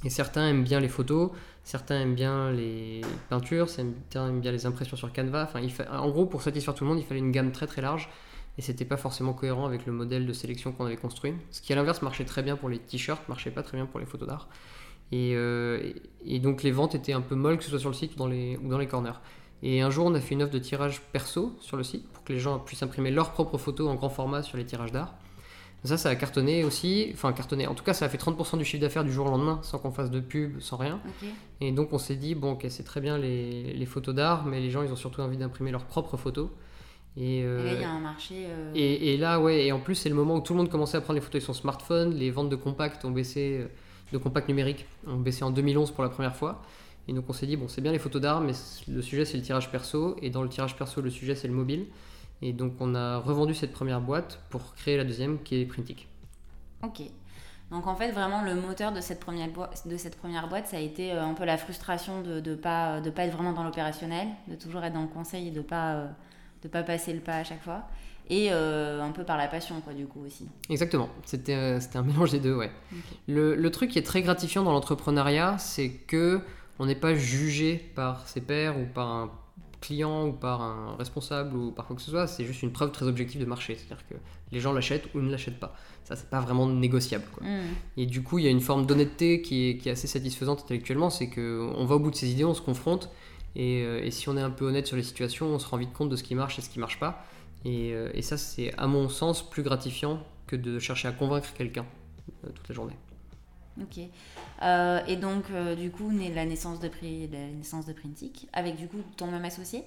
Et 0.06 0.10
certains 0.10 0.50
aiment 0.50 0.64
bien 0.64 0.80
les 0.80 0.90
photos, 0.90 1.32
certains 1.64 2.02
aiment 2.02 2.16
bien 2.16 2.52
les 2.52 3.02
peintures, 3.30 3.70
certains 3.70 4.30
aiment 4.30 4.42
bien 4.42 4.52
les 4.52 4.66
impressions 4.66 4.98
sur 4.98 5.12
Canva. 5.12 5.50
En 5.92 6.10
gros, 6.10 6.26
pour 6.26 6.42
satisfaire 6.42 6.74
tout 6.74 6.84
le 6.84 6.90
monde, 6.90 7.00
il 7.00 7.06
fallait 7.06 7.20
une 7.20 7.32
gamme 7.32 7.52
très 7.52 7.68
très 7.68 7.82
large. 7.82 8.10
Et 8.58 8.62
c'était 8.62 8.86
pas 8.86 8.98
forcément 8.98 9.34
cohérent 9.34 9.66
avec 9.66 9.88
le 9.88 9.92
modèle 9.92 10.28
de 10.28 10.34
sélection 10.34 10.72
qu'on 10.72 10.86
avait 10.86 10.98
construit. 10.98 11.34
Ce 11.50 11.60
qui, 11.62 11.74
à 11.74 11.76
l'inverse, 11.76 12.04
marchait 12.04 12.26
très 12.26 12.44
bien 12.44 12.56
pour 12.56 12.70
les 12.70 12.78
t-shirts, 12.78 13.28
marchait 13.28 13.50
pas 13.50 13.64
très 13.64 13.78
bien 13.78 13.88
pour 13.88 14.00
les 14.00 14.06
photos 14.06 14.28
d'art. 14.28 14.48
Et, 15.12 15.34
euh, 15.36 15.92
et, 16.26 16.40
donc 16.40 16.64
les 16.64 16.72
ventes 16.72 16.94
étaient 16.94 17.14
un 17.14 17.22
peu 17.22 17.36
molles, 17.36 17.58
que 17.58 17.64
ce 17.64 17.72
soit 17.72 17.80
sur 17.80 17.90
le 17.90 17.96
site 17.96 18.14
ou 18.14 18.18
dans 18.18 18.28
les, 18.28 18.58
ou 18.58 18.68
dans 18.68 18.78
les 18.78 18.88
corners. 18.88 19.20
Et 19.64 19.82
un 19.82 19.90
jour, 19.90 20.06
on 20.06 20.14
a 20.14 20.20
fait 20.20 20.36
une 20.36 20.44
offre 20.44 20.52
de 20.52 20.60
tirage 20.60 21.02
perso 21.12 21.56
sur 21.62 21.78
le 21.78 21.84
site 21.84 22.08
pour 22.10 22.24
que 22.24 22.34
les 22.34 22.40
gens 22.40 22.60
puissent 22.60 22.84
imprimer 22.84 23.12
leurs 23.12 23.32
propres 23.32 23.58
photos 23.58 23.88
en 23.90 23.96
grand 23.96 24.10
format 24.10 24.44
sur 24.44 24.58
les 24.58 24.66
tirages 24.66 24.92
d'art. 24.92 25.16
Ça, 25.84 25.98
ça 25.98 26.10
a 26.10 26.16
cartonné 26.16 26.64
aussi. 26.64 27.12
Enfin, 27.14 27.34
cartonné. 27.34 27.68
En 27.68 27.74
tout 27.74 27.84
cas, 27.84 27.94
ça 27.94 28.06
a 28.06 28.10
fait 28.10 28.18
30% 28.18 28.58
du 28.58 28.64
chiffre 28.64 28.82
d'affaires 28.82 29.04
du 29.04 29.12
jour 29.12 29.28
au 29.28 29.30
lendemain, 29.30 29.60
sans 29.64 29.80
qu'on 29.80 29.92
fasse 29.92 30.12
de 30.12 30.22
pub, 30.22 30.60
sans 30.62 30.78
rien. 30.78 31.00
Et 31.60 31.72
donc, 31.72 31.92
on 31.92 31.98
s'est 31.98 32.16
dit, 32.16 32.36
bon, 32.36 32.54
ok, 32.54 32.66
c'est 32.70 32.84
très 32.84 33.02
bien 33.02 33.18
les, 33.18 33.74
les 33.74 33.86
photos 33.86 34.16
d'art, 34.16 34.46
mais 34.46 34.62
les 34.62 34.70
gens, 34.70 34.82
ils 34.82 34.92
ont 34.92 34.98
surtout 34.98 35.22
envie 35.22 35.38
d'imprimer 35.38 35.72
leurs 35.72 35.86
propres 35.86 36.16
photos. 36.16 36.50
Et, 37.16 37.44
euh, 37.44 37.62
et, 37.62 37.66
là, 37.66 37.74
il 37.74 37.82
y 37.82 37.84
a 37.84 37.92
un 37.92 38.00
marché. 38.00 38.46
Euh, 38.48 38.72
et, 38.74 39.14
et, 39.14 39.18
là, 39.18 39.40
ouais, 39.40 39.66
et 39.66 39.72
en 39.72 39.80
plus, 39.80 39.96
c'est 39.96 40.10
le 40.10 40.16
moment 40.16 40.36
où 40.36 40.42
tout 40.42 40.54
le 40.54 40.58
monde 40.58 40.70
commençait 40.70 40.98
à 40.98 41.02
prendre 41.02 41.16
les 41.16 41.22
photos 41.22 41.36
avec 41.36 41.46
son 41.46 41.54
smartphone. 41.54 42.14
Les 42.14 42.32
ventes 42.32 42.50
de 42.50 42.56
compacts 42.56 43.04
ont 43.06 43.12
baissé, 43.12 43.60
euh, 43.62 43.68
de 44.12 44.18
compacts 44.18 44.48
numériques 44.48 44.86
ont 45.06 45.18
baissé 45.18 45.44
en 45.44 45.52
2011 45.52 45.92
pour 45.92 46.04
la 46.04 46.10
première 46.10 46.36
fois. 46.36 46.62
Et 47.08 47.14
donc, 47.14 47.26
on 47.28 47.34
s'est 47.34 47.46
dit, 47.46 47.58
bon, 47.58 47.68
c'est 47.68 47.82
bien 47.82 47.92
les 47.92 48.00
photos 48.00 48.22
d'art, 48.22 48.42
mais 48.42 48.54
le 48.88 49.02
sujet, 49.02 49.26
c'est 49.26 49.38
le 49.38 49.44
tirage 49.44 49.70
perso. 49.70 50.16
Et 50.22 50.30
dans 50.30 50.42
le 50.42 50.50
tirage 50.50 50.76
perso, 50.76 51.02
le 51.02 51.10
sujet, 51.10 51.36
c'est 51.36 51.48
le 51.48 51.54
mobile. 51.54 51.88
Et 52.46 52.52
donc, 52.52 52.74
on 52.82 52.94
a 52.94 53.20
revendu 53.20 53.54
cette 53.54 53.72
première 53.72 54.02
boîte 54.02 54.42
pour 54.50 54.76
créer 54.76 54.98
la 54.98 55.06
deuxième, 55.06 55.42
qui 55.44 55.62
est 55.62 55.66
Printic. 55.66 56.10
Ok. 56.84 57.04
Donc 57.72 57.88
en 57.88 57.96
fait, 57.96 58.12
vraiment, 58.12 58.44
le 58.44 58.54
moteur 58.54 58.92
de 58.92 59.00
cette 59.00 59.22
première, 59.22 59.48
boîte, 59.48 59.88
de 59.88 59.96
cette 59.96 60.18
première 60.18 60.50
boîte, 60.50 60.68
ça 60.68 60.76
a 60.76 60.82
été 60.82 61.14
euh, 61.14 61.24
un 61.24 61.34
peu 61.36 61.46
la 61.46 61.58
frustration 61.58 62.22
de 62.22 62.34
ne 62.34 62.40
de 62.42 62.56
pas, 62.56 63.00
de 63.00 63.10
pas 63.10 63.24
être 63.24 63.32
vraiment 63.32 63.54
dans 63.54 63.64
l'opérationnel, 63.64 64.28
de 64.50 64.56
toujours 64.56 64.84
être 64.84 64.94
dans 64.94 65.04
le 65.04 65.08
conseil 65.08 65.48
et 65.48 65.52
de 65.52 65.60
ne 65.60 65.64
pas, 65.64 65.94
euh, 65.94 66.08
de 66.64 66.68
pas 66.68 66.84
passer 66.84 67.14
le 67.14 67.22
pas 67.22 67.38
à 67.38 67.44
chaque 67.46 67.64
fois. 67.64 67.84
Et 68.30 68.50
euh, 68.52 69.02
un 69.02 69.12
peu 69.12 69.24
par 69.24 69.38
la 69.38 69.48
passion, 69.48 69.80
quoi, 69.80 69.94
du 69.94 70.06
coup 70.06 70.26
aussi. 70.26 70.46
Exactement. 70.70 71.08
C'était 71.24 71.80
un 71.96 72.02
mélange 72.04 72.32
des 72.32 72.42
deux, 72.42 72.56
ouais. 72.56 72.72
Le, 73.30 73.56
le, 73.56 73.72
truc 73.72 73.90
qui 73.90 74.00
est 74.00 74.06
très 74.06 74.22
gratifiant 74.22 74.64
dans 74.64 74.74
l'entrepreneuriat, 74.74 75.58
c'est 75.60 75.92
que 75.92 76.42
on 76.78 76.86
n'est 76.86 76.96
pas 76.96 77.16
jugé 77.16 77.78
par 77.96 78.28
ses 78.28 78.42
pairs 78.42 78.78
ou 78.78 78.86
par 78.86 79.08
un 79.08 79.32
client 79.84 80.28
ou 80.28 80.32
par 80.32 80.62
un 80.62 80.96
responsable 80.98 81.56
ou 81.56 81.72
par 81.72 81.86
quoi 81.86 81.96
que 81.96 82.02
ce 82.02 82.10
soit, 82.10 82.26
c'est 82.26 82.46
juste 82.46 82.64
une 82.64 82.72
preuve 82.72 82.92
très 82.92 83.06
objective 83.06 83.42
de 83.42 83.46
marché. 83.46 83.76
C'est-à-dire 83.76 84.08
que 84.08 84.16
les 84.52 84.60
gens 84.60 84.72
l'achètent 84.72 85.14
ou 85.14 85.20
ne 85.20 85.30
l'achètent 85.30 85.60
pas. 85.60 85.76
Ça, 86.06 86.16
c'est 86.16 86.30
pas 86.30 86.40
vraiment 86.40 86.68
négociable. 86.68 87.26
Quoi. 87.34 87.46
Mm. 87.46 87.62
Et 87.98 88.06
du 88.06 88.24
coup, 88.24 88.40
il 88.40 88.46
y 88.46 88.48
a 88.48 88.52
une 88.52 88.62
forme 88.62 88.86
d'honnêteté 88.86 89.42
qui 89.42 89.70
est, 89.70 89.78
qui 89.78 89.90
est, 89.90 89.92
assez 89.92 90.08
satisfaisante 90.08 90.62
intellectuellement, 90.62 91.10
c'est 91.10 91.30
qu'on 91.30 91.86
va 91.86 91.96
au 91.96 92.00
bout 92.00 92.12
de 92.12 92.16
ses 92.16 92.32
idées, 92.32 92.46
on 92.46 92.54
se 92.54 92.62
confronte, 92.62 93.10
et, 93.56 93.84
euh, 93.84 94.04
et, 94.04 94.12
si 94.12 94.30
on 94.30 94.38
est 94.38 94.42
un 94.42 94.50
peu 94.50 94.66
honnête 94.66 94.88
sur 94.88 94.98
les 94.98 95.04
situations, 95.04 95.48
on 95.48 95.60
se 95.60 95.68
rend 95.68 95.78
vite 95.78 95.94
compte 95.94 96.10
de 96.10 96.16
ce 96.16 96.24
qui 96.24 96.34
marche 96.34 96.58
et 96.58 96.62
ce 96.62 96.70
qui 96.70 96.80
marche 96.80 97.00
pas. 97.00 97.26
Et, 97.66 97.94
euh, 97.94 98.10
et 98.14 98.22
ça, 98.22 98.38
c'est 98.38 98.74
à 98.78 98.88
mon 98.88 99.10
sens 99.10 99.48
plus 99.48 99.64
gratifiant 99.64 100.24
que 100.48 100.56
de 100.56 100.80
chercher 100.80 101.08
à 101.08 101.12
convaincre 101.12 101.54
quelqu'un 101.54 101.86
euh, 102.46 102.50
toute 102.54 102.68
la 102.70 102.76
journée. 102.76 102.96
Ok. 103.82 103.98
et 103.98 105.16
donc, 105.16 105.46
du 105.78 105.90
coup, 105.92 106.12
la 106.12 106.46
naissance 106.46 106.80
de, 106.80 106.90
la 107.32 107.48
naissance 107.48 107.86
de 107.86 107.94
Printic, 107.94 108.48
avec 108.54 108.76
du 108.76 108.88
coup 108.88 109.02
ton 109.18 109.28
même 109.28 109.46
associé? 109.46 109.84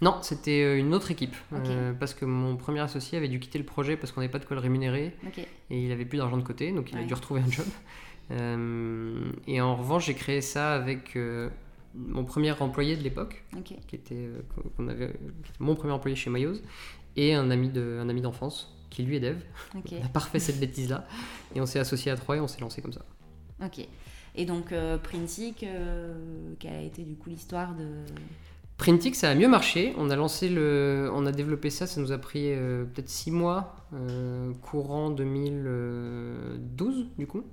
Non, 0.00 0.16
c'était 0.22 0.62
euh, 0.62 0.78
une 0.78 0.92
autre 0.94 1.10
équipe. 1.10 1.34
Euh, 1.52 1.92
parce 1.92 2.14
que 2.14 2.24
mon 2.24 2.56
premier 2.56 2.80
associé 2.80 3.16
avait 3.18 3.28
dû 3.28 3.38
quitter 3.38 3.58
le 3.58 3.64
projet 3.64 3.96
parce 3.96 4.12
qu'on 4.12 4.20
n'avait 4.20 4.32
pas 4.32 4.38
de 4.38 4.44
quoi 4.44 4.56
le 4.56 4.62
rémunérer. 4.62 5.16
Et 5.70 5.84
il 5.84 5.92
avait 5.92 6.04
plus 6.04 6.18
d'argent 6.18 6.36
de 6.36 6.42
côté, 6.42 6.72
donc 6.72 6.90
il 6.92 6.98
a 6.98 7.04
dû 7.04 7.14
retrouver 7.14 7.40
un 7.40 7.50
job. 7.50 7.66
Euh, 8.30 9.32
et 9.46 9.60
en 9.60 9.76
revanche, 9.76 10.06
j'ai 10.06 10.14
créé 10.14 10.40
ça 10.40 10.72
avec 10.72 11.14
mon 11.94 12.24
premier 12.24 12.52
employé 12.52 12.96
de 12.96 13.02
l'époque, 13.02 13.44
qui, 13.64 13.76
était, 13.94 14.28
avait, 14.78 15.14
mon 15.58 15.74
premier 15.74 15.92
employé 15.92 16.16
chez 16.16 16.30
Mayos, 16.30 16.56
et 17.16 17.34
un 17.34 17.50
ami, 17.50 17.68
de, 17.68 17.98
un 18.00 18.08
ami 18.08 18.20
d'enfance, 18.20 18.76
qui 18.90 19.02
lui 19.02 19.16
est 19.16 19.20
dev. 19.20 19.38
On 19.74 20.04
a 20.04 20.08
pas 20.08 20.20
refait 20.20 20.38
cette 20.38 20.60
bêtise-là. 20.60 21.06
Et 21.54 21.60
on 21.60 21.66
s'est 21.66 21.78
associé 21.78 22.10
à 22.10 22.16
trois 22.16 22.36
et 22.36 22.40
on 22.40 22.48
s'est 22.48 22.60
lancé 22.60 22.82
comme 22.82 22.92
ça. 22.92 23.04
Ok. 23.64 23.86
Et 24.36 24.44
donc, 24.46 24.74
Printic, 25.02 25.64
quelle 26.58 26.72
a 26.72 26.82
été 26.82 27.02
du 27.02 27.16
coup 27.16 27.30
l'histoire 27.30 27.74
de... 27.74 28.04
Printic, 28.76 29.14
ça 29.14 29.30
a 29.30 29.34
mieux 29.34 29.48
marché. 29.48 29.94
On 29.98 30.10
a 30.10 30.16
lancé 30.16 30.48
le, 30.48 31.08
on 31.14 31.26
a 31.26 31.32
développé 31.32 31.70
ça. 31.70 31.86
Ça 31.86 32.00
nous 32.00 32.12
a 32.12 32.18
pris 32.18 32.52
euh, 32.52 32.84
peut-être 32.84 33.08
6 33.08 33.30
mois, 33.30 33.76
euh, 33.94 34.52
courant 34.62 35.10
2012 35.10 37.06
du 37.16 37.26
coup. 37.26 37.44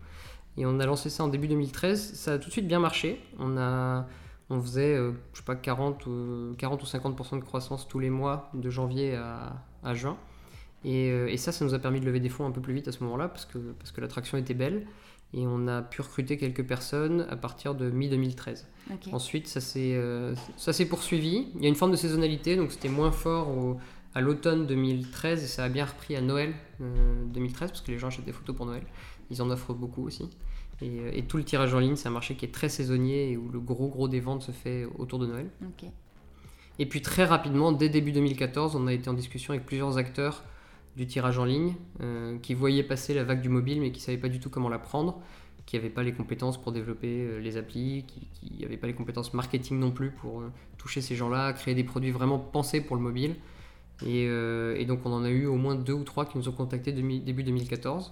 Et 0.57 0.65
on 0.65 0.79
a 0.79 0.85
lancé 0.85 1.09
ça 1.09 1.23
en 1.23 1.27
début 1.27 1.47
2013. 1.47 2.13
Ça 2.15 2.33
a 2.33 2.37
tout 2.39 2.47
de 2.47 2.51
suite 2.51 2.67
bien 2.67 2.79
marché. 2.79 3.21
On 3.39 3.57
a, 3.57 4.07
on 4.51 4.61
faisait, 4.61 4.95
euh, 4.95 5.13
je 5.33 5.39
sais 5.39 5.45
pas, 5.45 5.55
40 5.55 6.05
ou 6.05 6.55
40 6.57 6.83
ou 6.83 6.85
50% 6.85 7.39
de 7.39 7.43
croissance 7.43 7.87
tous 7.87 7.99
les 7.99 8.09
mois 8.09 8.49
de 8.53 8.69
janvier 8.69 9.15
à, 9.15 9.93
juin. 9.93 10.17
Et, 10.83 11.07
et, 11.07 11.37
ça, 11.37 11.51
ça 11.51 11.63
nous 11.65 11.73
a 11.73 11.79
permis 11.79 11.99
de 11.99 12.05
lever 12.05 12.19
des 12.19 12.29
fonds 12.29 12.45
un 12.45 12.51
peu 12.51 12.61
plus 12.61 12.73
vite 12.73 12.87
à 12.87 12.91
ce 12.91 13.03
moment-là 13.03 13.27
parce 13.27 13.45
que 13.45 13.57
parce 13.57 13.91
que 13.91 14.01
l'attraction 14.01 14.37
était 14.37 14.53
belle. 14.53 14.85
Et 15.33 15.47
on 15.47 15.67
a 15.69 15.81
pu 15.81 16.01
recruter 16.01 16.37
quelques 16.37 16.65
personnes 16.65 17.25
à 17.29 17.37
partir 17.37 17.73
de 17.73 17.89
mi-2013. 17.89 18.65
Ensuite, 19.13 19.57
euh, 19.77 20.35
ça 20.57 20.73
s'est 20.73 20.85
poursuivi. 20.85 21.47
Il 21.55 21.61
y 21.61 21.65
a 21.67 21.69
une 21.69 21.75
forme 21.75 21.91
de 21.91 21.95
saisonnalité, 21.95 22.57
donc 22.57 22.73
c'était 22.73 22.89
moins 22.89 23.13
fort 23.13 23.47
à 24.13 24.21
l'automne 24.21 24.67
2013 24.67 25.43
et 25.43 25.47
ça 25.47 25.63
a 25.63 25.69
bien 25.69 25.85
repris 25.85 26.15
à 26.15 26.21
Noël 26.21 26.53
2013 26.79 27.61
euh, 27.61 27.67
parce 27.67 27.81
que 27.81 27.91
les 27.91 27.99
gens 27.99 28.07
achètent 28.07 28.25
des 28.25 28.33
photos 28.33 28.55
pour 28.55 28.65
Noël. 28.65 28.83
Ils 29.29 29.41
en 29.41 29.49
offrent 29.49 29.73
beaucoup 29.73 30.05
aussi. 30.05 30.29
Euh, 30.83 31.11
et, 31.13 31.23
tout 31.23 31.37
le 31.37 31.43
tirage 31.43 31.73
en 31.73 31.79
ligne, 31.79 31.95
c'est 31.95 32.07
un 32.07 32.11
marché 32.11 32.35
qui 32.35 32.45
est 32.45 32.51
très 32.53 32.69
saisonnier 32.69 33.31
et 33.31 33.37
où 33.37 33.49
le 33.49 33.59
gros 33.59 33.87
gros 33.87 34.07
des 34.07 34.19
ventes 34.19 34.43
se 34.43 34.51
fait 34.51 34.85
autour 34.97 35.19
de 35.19 35.27
Noël. 35.27 35.49
Et 36.79 36.85
puis 36.85 37.01
très 37.01 37.25
rapidement, 37.25 37.71
dès 37.71 37.89
début 37.89 38.11
2014, 38.11 38.75
on 38.75 38.87
a 38.87 38.93
été 38.93 39.09
en 39.09 39.13
discussion 39.13 39.53
avec 39.53 39.65
plusieurs 39.65 39.97
acteurs 39.97 40.43
du 40.97 41.05
tirage 41.05 41.37
en 41.37 41.45
ligne, 41.45 41.75
qui 42.41 42.53
voyaient 42.53 42.83
passer 42.83 43.13
la 43.13 43.23
vague 43.23 43.41
du 43.41 43.49
mobile 43.49 43.79
mais 43.79 43.91
qui 43.91 43.99
ne 43.99 44.05
savaient 44.05 44.17
pas 44.17 44.29
du 44.29 44.39
tout 44.39 44.49
comment 44.49 44.67
la 44.67 44.79
prendre, 44.79 45.21
qui 45.65 45.75
n'avaient 45.75 45.89
pas 45.89 46.03
les 46.03 46.11
compétences 46.11 46.59
pour 46.59 46.71
développer 46.71 47.39
les 47.39 47.57
applis, 47.57 48.05
qui 48.07 48.61
n'avaient 48.61 48.77
pas 48.77 48.87
les 48.87 48.93
compétences 48.93 49.33
marketing 49.33 49.79
non 49.79 49.91
plus 49.91 50.11
pour 50.11 50.43
toucher 50.77 51.01
ces 51.01 51.15
gens-là, 51.15 51.53
créer 51.53 51.75
des 51.75 51.83
produits 51.83 52.11
vraiment 52.11 52.39
pensés 52.39 52.81
pour 52.81 52.95
le 52.95 53.01
mobile. 53.01 53.35
Et, 54.05 54.85
donc 54.85 55.05
on 55.05 55.13
en 55.13 55.23
a 55.23 55.29
eu 55.29 55.45
au 55.45 55.57
moins 55.57 55.75
deux 55.75 55.93
ou 55.93 56.03
trois 56.03 56.25
qui 56.25 56.37
nous 56.37 56.49
ont 56.49 56.53
contactés 56.53 56.91
début 56.91 57.43
2014. 57.43 58.11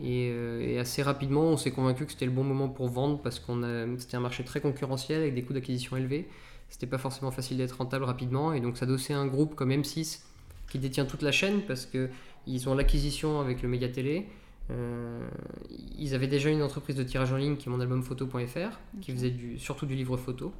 Euh, 0.00 0.60
et, 0.60 0.78
assez 0.78 1.02
rapidement, 1.02 1.42
on 1.42 1.56
s'est 1.56 1.70
convaincu 1.70 2.04
que 2.06 2.12
c'était 2.12 2.24
le 2.24 2.32
bon 2.32 2.44
moment 2.44 2.68
pour 2.68 2.88
vendre 2.88 3.20
parce 3.20 3.38
qu'on 3.38 3.62
c'était 3.98 4.16
un 4.16 4.20
marché 4.20 4.44
très 4.44 4.60
concurrentiel 4.60 5.22
avec 5.22 5.34
des 5.34 5.42
coûts 5.42 5.52
d'acquisition 5.52 5.96
élevés. 5.96 6.28
C'était 6.68 6.86
pas 6.86 6.98
forcément 6.98 7.30
facile 7.30 7.58
d'être 7.58 7.76
rentable 7.78 8.04
rapidement 8.04 8.52
et 8.52 8.60
donc 8.60 8.76
ça 8.76 8.80
s'adosser 8.80 9.12
un 9.12 9.26
groupe 9.26 9.54
comme 9.54 9.70
M6 9.70 10.20
qui 10.68 10.78
détient 10.78 11.04
toute 11.04 11.22
la 11.22 11.30
chaîne 11.30 11.60
parce 11.62 11.86
qu'ils 11.86 12.68
ont 12.68 12.74
l'acquisition 12.74 13.40
avec 13.40 13.62
le 13.62 13.68
média 13.68 13.88
télé. 13.88 14.26
Euh, 14.70 15.28
ils 15.98 16.14
avaient 16.14 16.26
déjà 16.26 16.48
une 16.48 16.62
entreprise 16.62 16.96
de 16.96 17.02
tirage 17.02 17.32
en 17.32 17.36
ligne 17.36 17.56
qui 17.56 17.68
est 17.68 17.70
monalbumphoto.fr 17.70 18.78
qui 19.02 19.12
faisait 19.12 19.30
du, 19.30 19.58
surtout 19.58 19.84
du 19.84 19.94
livre 19.94 20.16
photo. 20.16 20.54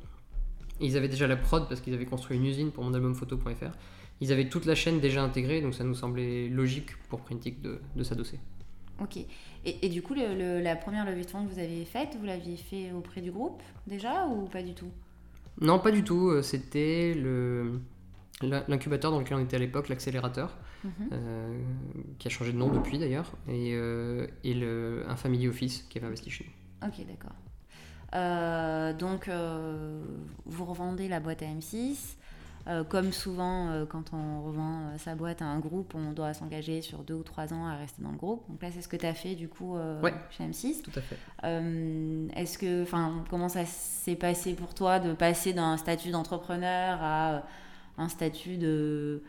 ils 0.78 0.98
avaient 0.98 1.08
déjà 1.08 1.26
la 1.26 1.36
prod 1.36 1.66
parce 1.68 1.80
qu'ils 1.80 1.94
avaient 1.94 2.04
construit 2.04 2.36
une 2.36 2.44
usine 2.44 2.70
pour 2.70 2.84
monalbumphoto.fr. 2.84 3.72
Ils 4.20 4.30
avaient 4.30 4.48
toute 4.50 4.66
la 4.66 4.74
chaîne 4.74 5.00
déjà 5.00 5.22
intégrée 5.24 5.62
donc 5.62 5.74
ça 5.74 5.84
nous 5.84 5.94
semblait 5.94 6.48
logique 6.48 6.90
pour 7.08 7.22
Printic 7.22 7.62
de, 7.62 7.80
de 7.96 8.02
s'adosser. 8.04 8.38
Ok. 9.00 9.18
Et, 9.64 9.88
du 9.88 10.02
coup, 10.02 10.14
la 10.14 10.76
première 10.76 11.04
levée 11.04 11.24
de 11.24 11.30
fonds 11.30 11.44
que 11.44 11.52
vous 11.52 11.58
avez 11.58 11.84
faite, 11.84 12.16
vous 12.18 12.26
l'aviez 12.26 12.56
fait 12.56 12.92
auprès 12.92 13.20
du 13.20 13.30
groupe 13.30 13.62
déjà 13.86 14.26
ou 14.26 14.46
pas 14.46 14.62
du 14.62 14.74
tout? 14.74 14.90
Non, 15.60 15.78
pas 15.78 15.90
du 15.90 16.02
tout. 16.02 16.30
Euh, 16.30 16.42
c'était 16.42 17.14
le 17.14 17.80
l'incubateur 18.42 19.12
dans 19.12 19.20
lequel 19.20 19.36
on 19.36 19.40
était 19.40 19.56
à 19.56 19.60
l'époque, 19.60 19.88
l'accélérateur, 19.88 20.58
mhm. 20.82 20.90
euh, 21.12 21.58
qui 22.18 22.26
a 22.26 22.30
changé 22.30 22.52
de 22.52 22.58
nom 22.58 22.68
depuis 22.68 22.98
d'ailleurs, 22.98 23.32
et, 23.48 23.70
euh, 23.72 24.26
et 24.42 24.54
le, 24.54 25.04
un 25.08 25.14
family 25.14 25.46
office 25.46 25.86
qui 25.88 25.98
avait 25.98 26.08
investi 26.08 26.30
chez 26.30 26.44
nous. 26.44 26.88
Ok, 26.88 27.06
d'accord. 27.06 27.32
donc, 28.98 29.30
vous 30.44 30.64
revendez 30.64 31.08
la 31.08 31.20
boîte 31.20 31.42
à 31.42 31.46
M6. 31.46 32.16
Euh, 32.66 32.83
comme 32.83 33.12
souvent, 33.12 33.68
euh, 33.68 33.85
quand 33.85 34.14
on 34.14 34.42
revend 34.42 34.73
euh, 34.73 34.99
sa 34.99 35.14
boîte 35.14 35.42
à 35.42 35.44
un 35.44 35.59
groupe, 35.59 35.94
on 35.94 36.12
doit 36.12 36.33
s'engager 36.33 36.80
sur 36.80 37.00
deux 37.00 37.14
ou 37.14 37.23
trois 37.23 37.52
ans 37.52 37.66
à 37.66 37.76
rester 37.76 38.02
dans 38.02 38.11
le 38.11 38.16
groupe. 38.16 38.42
Donc 38.49 38.62
là, 38.62 38.68
c'est 38.73 38.80
ce 38.80 38.88
que 38.88 38.97
tu 38.97 39.04
as 39.04 39.12
fait 39.12 39.35
du 39.35 39.49
coup 39.49 39.76
chez 40.30 40.44
M6. 40.44 40.83
Tout 40.83 40.90
à 40.97 41.00
fait. 41.00 41.18
Est-ce 42.37 42.56
que, 42.59 42.83
enfin, 42.83 43.25
comment 43.28 43.49
ça 43.49 43.66
s'est 43.66 44.16
passé 44.16 44.54
pour 44.54 44.75
toi 44.75 44.99
de 44.99 45.12
passer 45.12 45.52
d'un 45.52 45.76
statut 45.76 46.11
d'entrepreneur 46.11 46.99
à 47.02 47.42
un 47.99 48.09
statut 48.09 48.56
de, 48.56 49.23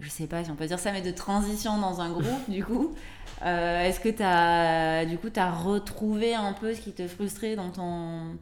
je 0.00 0.08
sais 0.08 0.26
pas 0.26 0.44
si 0.44 0.50
on 0.50 0.56
peut 0.56 0.66
dire 0.66 0.78
ça, 0.78 0.92
mais 0.92 1.02
de 1.02 1.10
transition 1.10 1.78
dans 1.78 2.00
un 2.00 2.10
groupe 2.10 2.48
du 2.48 2.64
coup? 2.64 2.94
Est-ce 3.44 3.98
que 3.98 4.08
tu 4.08 4.22
as, 4.22 5.04
du 5.06 5.18
coup, 5.18 5.28
as 5.34 5.50
retrouvé 5.50 6.34
un 6.34 6.52
peu 6.52 6.72
ce 6.72 6.80
qui 6.80 6.92
te 6.92 7.06
frustrait 7.08 7.56
dans 7.56 7.70
ton 7.70 8.36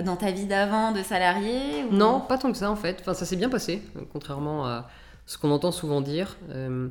dans 0.00 0.16
ta 0.16 0.30
vie 0.30 0.46
d'avant 0.46 0.92
de 0.92 1.02
salarié 1.02 1.84
Non, 1.90 2.20
pas 2.20 2.38
tant 2.38 2.50
que 2.50 2.58
ça 2.58 2.70
en 2.70 2.76
fait. 2.76 2.98
Enfin, 3.00 3.14
ça 3.14 3.26
s'est 3.26 3.36
bien 3.36 3.50
passé, 3.50 3.82
contrairement 4.12 4.64
à 4.64 4.88
ce 5.26 5.38
qu'on 5.38 5.50
entend 5.50 5.72
souvent 5.72 6.00
dire. 6.00 6.36
Euh, 6.50 6.88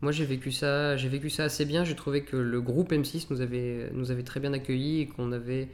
moi, 0.00 0.12
j'ai 0.12 0.24
vécu 0.24 0.52
ça, 0.52 0.96
j'ai 0.96 1.08
vécu 1.08 1.30
ça 1.30 1.44
assez 1.44 1.64
bien. 1.64 1.84
J'ai 1.84 1.96
trouvé 1.96 2.22
que 2.22 2.36
le 2.36 2.60
groupe 2.60 2.92
M6 2.92 3.26
nous 3.30 3.40
avait, 3.40 3.90
nous 3.92 4.10
avait 4.10 4.22
très 4.22 4.40
bien 4.40 4.52
accueillis 4.52 5.00
et 5.00 5.06
qu'on 5.06 5.32
avait 5.32 5.68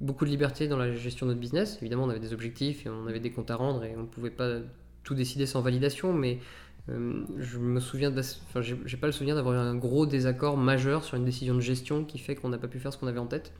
beaucoup 0.00 0.24
de 0.24 0.30
liberté 0.30 0.68
dans 0.68 0.76
la 0.76 0.94
gestion 0.94 1.26
de 1.26 1.30
notre 1.32 1.40
business. 1.40 1.78
Évidemment, 1.80 2.04
on 2.04 2.10
avait 2.10 2.20
des 2.20 2.32
objectifs 2.32 2.86
et 2.86 2.88
on 2.88 3.06
avait 3.06 3.20
des 3.20 3.30
comptes 3.30 3.50
à 3.50 3.56
rendre 3.56 3.84
et 3.84 3.94
on 3.96 4.02
ne 4.02 4.06
pouvait 4.06 4.30
pas 4.30 4.58
tout 5.02 5.14
décider 5.14 5.46
sans 5.46 5.60
validation, 5.60 6.12
mais 6.12 6.38
euh, 6.90 7.24
je 7.38 7.58
me 7.58 7.80
souviens, 7.80 8.12
enfin, 8.16 8.60
j'ai 8.60 8.96
pas 8.96 9.06
le 9.06 9.12
souvenir 9.12 9.34
d'avoir 9.34 9.54
eu 9.54 9.58
un 9.58 9.74
gros 9.74 10.06
désaccord 10.06 10.56
majeur 10.56 11.04
sur 11.04 11.16
une 11.16 11.24
décision 11.24 11.54
de 11.54 11.60
gestion 11.60 12.04
qui 12.04 12.18
fait 12.18 12.34
qu'on 12.34 12.48
n'a 12.48 12.58
pas 12.58 12.68
pu 12.68 12.78
faire 12.78 12.92
ce 12.92 12.98
qu'on 12.98 13.06
avait 13.06 13.18
en 13.18 13.26
tête. 13.26 13.52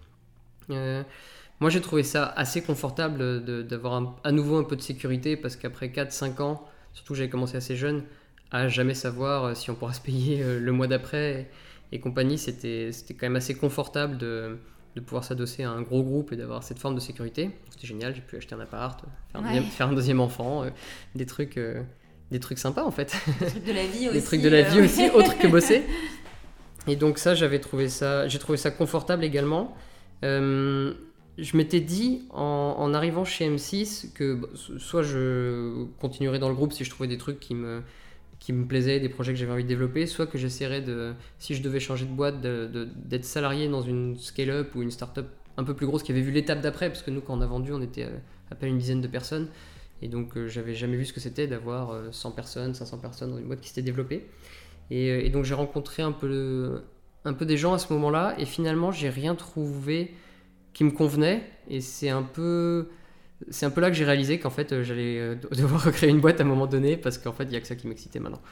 Moi, 1.64 1.70
j'ai 1.70 1.80
trouvé 1.80 2.02
ça 2.02 2.26
assez 2.26 2.60
confortable 2.60 3.42
d'avoir 3.64 4.18
à 4.22 4.32
nouveau 4.32 4.58
un 4.58 4.64
peu 4.64 4.76
de 4.76 4.82
sécurité 4.82 5.34
parce 5.34 5.56
qu'après 5.56 5.88
4-5 5.88 6.42
ans, 6.42 6.62
surtout 6.92 7.14
j'avais 7.14 7.30
commencé 7.30 7.56
assez 7.56 7.74
jeune, 7.74 8.02
à 8.50 8.68
jamais 8.68 8.92
savoir 8.92 9.44
euh, 9.44 9.54
si 9.54 9.70
on 9.70 9.74
pourra 9.74 9.94
se 9.94 10.02
payer 10.02 10.42
euh, 10.42 10.60
le 10.60 10.72
mois 10.72 10.88
d'après 10.88 11.48
et, 11.90 12.00
compagnie, 12.00 12.36
c'était 12.36 12.90
quand 13.08 13.22
même 13.22 13.36
assez 13.36 13.54
confortable 13.54 14.18
de, 14.18 14.58
de 14.94 15.00
pouvoir 15.00 15.24
s'adosser 15.24 15.62
à 15.62 15.70
un 15.70 15.80
gros 15.80 16.02
groupe 16.02 16.32
et 16.32 16.36
d'avoir 16.36 16.62
cette 16.62 16.78
forme 16.78 16.96
de 16.96 17.00
sécurité. 17.00 17.50
C'était 17.70 17.86
génial, 17.86 18.14
j'ai 18.14 18.20
pu 18.20 18.36
acheter 18.36 18.54
un 18.54 18.60
appart, 18.60 19.02
faire, 19.32 19.40
un, 19.40 19.44
deuxième, 19.44 19.64
faire 19.64 19.88
un 19.88 19.94
deuxième 19.94 20.20
enfant, 20.20 20.64
euh, 20.64 20.70
des 21.14 21.24
trucs. 21.24 21.58
des 22.30 22.40
trucs 22.40 22.58
sympas 22.58 22.84
en 22.84 22.90
fait. 22.90 23.16
Des 23.40 23.46
trucs 23.46 23.64
de 23.64 23.72
la 23.72 23.86
vie 23.86 24.08
aussi. 24.08 24.12
des 24.12 24.22
trucs 24.22 24.42
de 24.42 24.50
la 24.50 24.60
vie 24.60 24.80
aussi, 24.82 25.08
autre 25.08 25.38
que 25.38 25.46
bosser. 25.46 25.82
Et 26.88 26.96
donc 26.96 27.16
ça, 27.16 27.34
j'avais 27.34 27.58
trouvé 27.58 27.88
ça, 27.88 28.28
j'ai 28.28 28.38
trouvé 28.38 28.58
ça 28.58 28.70
confortable 28.70 29.24
également. 29.24 29.74
Euh, 30.24 30.92
je 31.38 31.56
m'étais 31.56 31.80
dit 31.80 32.22
en, 32.30 32.94
arrivant 32.94 33.24
chez 33.24 33.48
M6 33.48 34.12
que 34.12 34.34
bah, 34.34 34.48
soit 34.54 35.02
je 35.02 35.84
continuerais 36.00 36.38
dans 36.38 36.48
le 36.48 36.54
groupe 36.54 36.72
si 36.72 36.84
je 36.84 36.90
trouvais 36.90 37.08
des 37.08 37.18
trucs 37.18 37.40
qui 37.40 37.54
me, 37.54 37.82
qui 38.38 38.52
me 38.52 38.66
plaisaient, 38.66 39.00
des 39.00 39.08
projets 39.08 39.32
que 39.32 39.38
j'avais 39.38 39.52
envie 39.52 39.64
de 39.64 39.68
développer, 39.68 40.06
soit 40.06 40.26
que 40.26 40.38
j'essaierais 40.38 40.80
de, 40.80 41.14
si 41.38 41.54
je 41.54 41.62
devais 41.62 41.80
changer 41.80 42.06
de 42.06 42.12
boîte, 42.12 42.40
d'être 42.40 43.24
salarié 43.24 43.68
dans 43.68 43.82
une 43.82 44.16
scale-up 44.16 44.74
ou 44.74 44.82
une 44.82 44.90
start-up 44.90 45.26
un 45.56 45.64
peu 45.64 45.74
plus 45.74 45.86
grosse 45.86 46.02
qui 46.02 46.12
avait 46.12 46.20
vu 46.20 46.30
l'étape 46.30 46.60
d'après, 46.60 46.88
parce 46.88 47.02
que 47.02 47.10
nous 47.10 47.20
quand 47.20 47.36
on 47.36 47.40
a 47.40 47.46
vendu 47.46 47.72
on 47.72 47.82
était 47.82 48.08
à 48.50 48.54
peine 48.54 48.70
une 48.70 48.78
dizaine 48.78 49.00
de 49.00 49.08
personnes, 49.08 49.48
et 50.02 50.08
donc 50.08 50.36
euh, 50.36 50.48
j'avais 50.48 50.74
jamais 50.74 50.96
vu 50.96 51.04
ce 51.04 51.12
que 51.12 51.20
c'était 51.20 51.46
d'avoir 51.46 52.12
100 52.12 52.28
euh, 52.28 52.32
personnes, 52.32 52.74
500 52.74 52.98
personnes 52.98 53.30
dans 53.30 53.38
une 53.38 53.46
boîte 53.46 53.60
qui 53.60 53.68
s'était 53.68 53.82
développée. 53.82 54.26
Et, 54.90 55.10
euh, 55.10 55.24
et 55.24 55.30
donc 55.30 55.44
j'ai 55.44 55.54
rencontré 55.54 56.02
un 56.02 56.12
peu, 56.12 56.82
un 57.24 57.32
peu 57.32 57.46
des 57.46 57.56
gens 57.56 57.72
à 57.72 57.78
ce 57.78 57.92
moment-là, 57.92 58.34
et 58.38 58.44
finalement 58.44 58.92
j'ai 58.92 59.08
rien 59.08 59.34
trouvé 59.34 60.14
qui 60.74 60.84
me 60.84 60.90
convenait. 60.90 61.48
Et 61.68 61.80
c'est 61.80 62.10
un 62.10 62.22
peu. 62.22 62.90
C'est 63.50 63.66
un 63.66 63.70
peu 63.70 63.80
là 63.80 63.90
que 63.90 63.96
j'ai 63.96 64.04
réalisé 64.04 64.38
qu'en 64.38 64.50
fait 64.50 64.72
euh, 64.72 64.84
j'allais 64.84 65.18
euh, 65.18 65.34
devoir 65.52 65.84
recréer 65.84 66.10
une 66.10 66.20
boîte 66.20 66.40
à 66.40 66.44
un 66.44 66.46
moment 66.46 66.66
donné 66.66 66.96
parce 66.96 67.18
qu'en 67.18 67.32
fait 67.32 67.44
il 67.44 67.50
n'y 67.50 67.56
a 67.56 67.60
que 67.60 67.66
ça 67.66 67.76
qui 67.76 67.86
m'excitait 67.86 68.20
maintenant. 68.20 68.42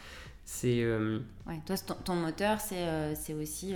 C'est. 0.45 0.83
Euh, 0.83 1.21
ouais, 1.47 1.61
toi, 1.67 1.77
ton, 2.05 2.17
moteur, 2.17 2.59
c'est 2.61 3.35
aussi 3.35 3.75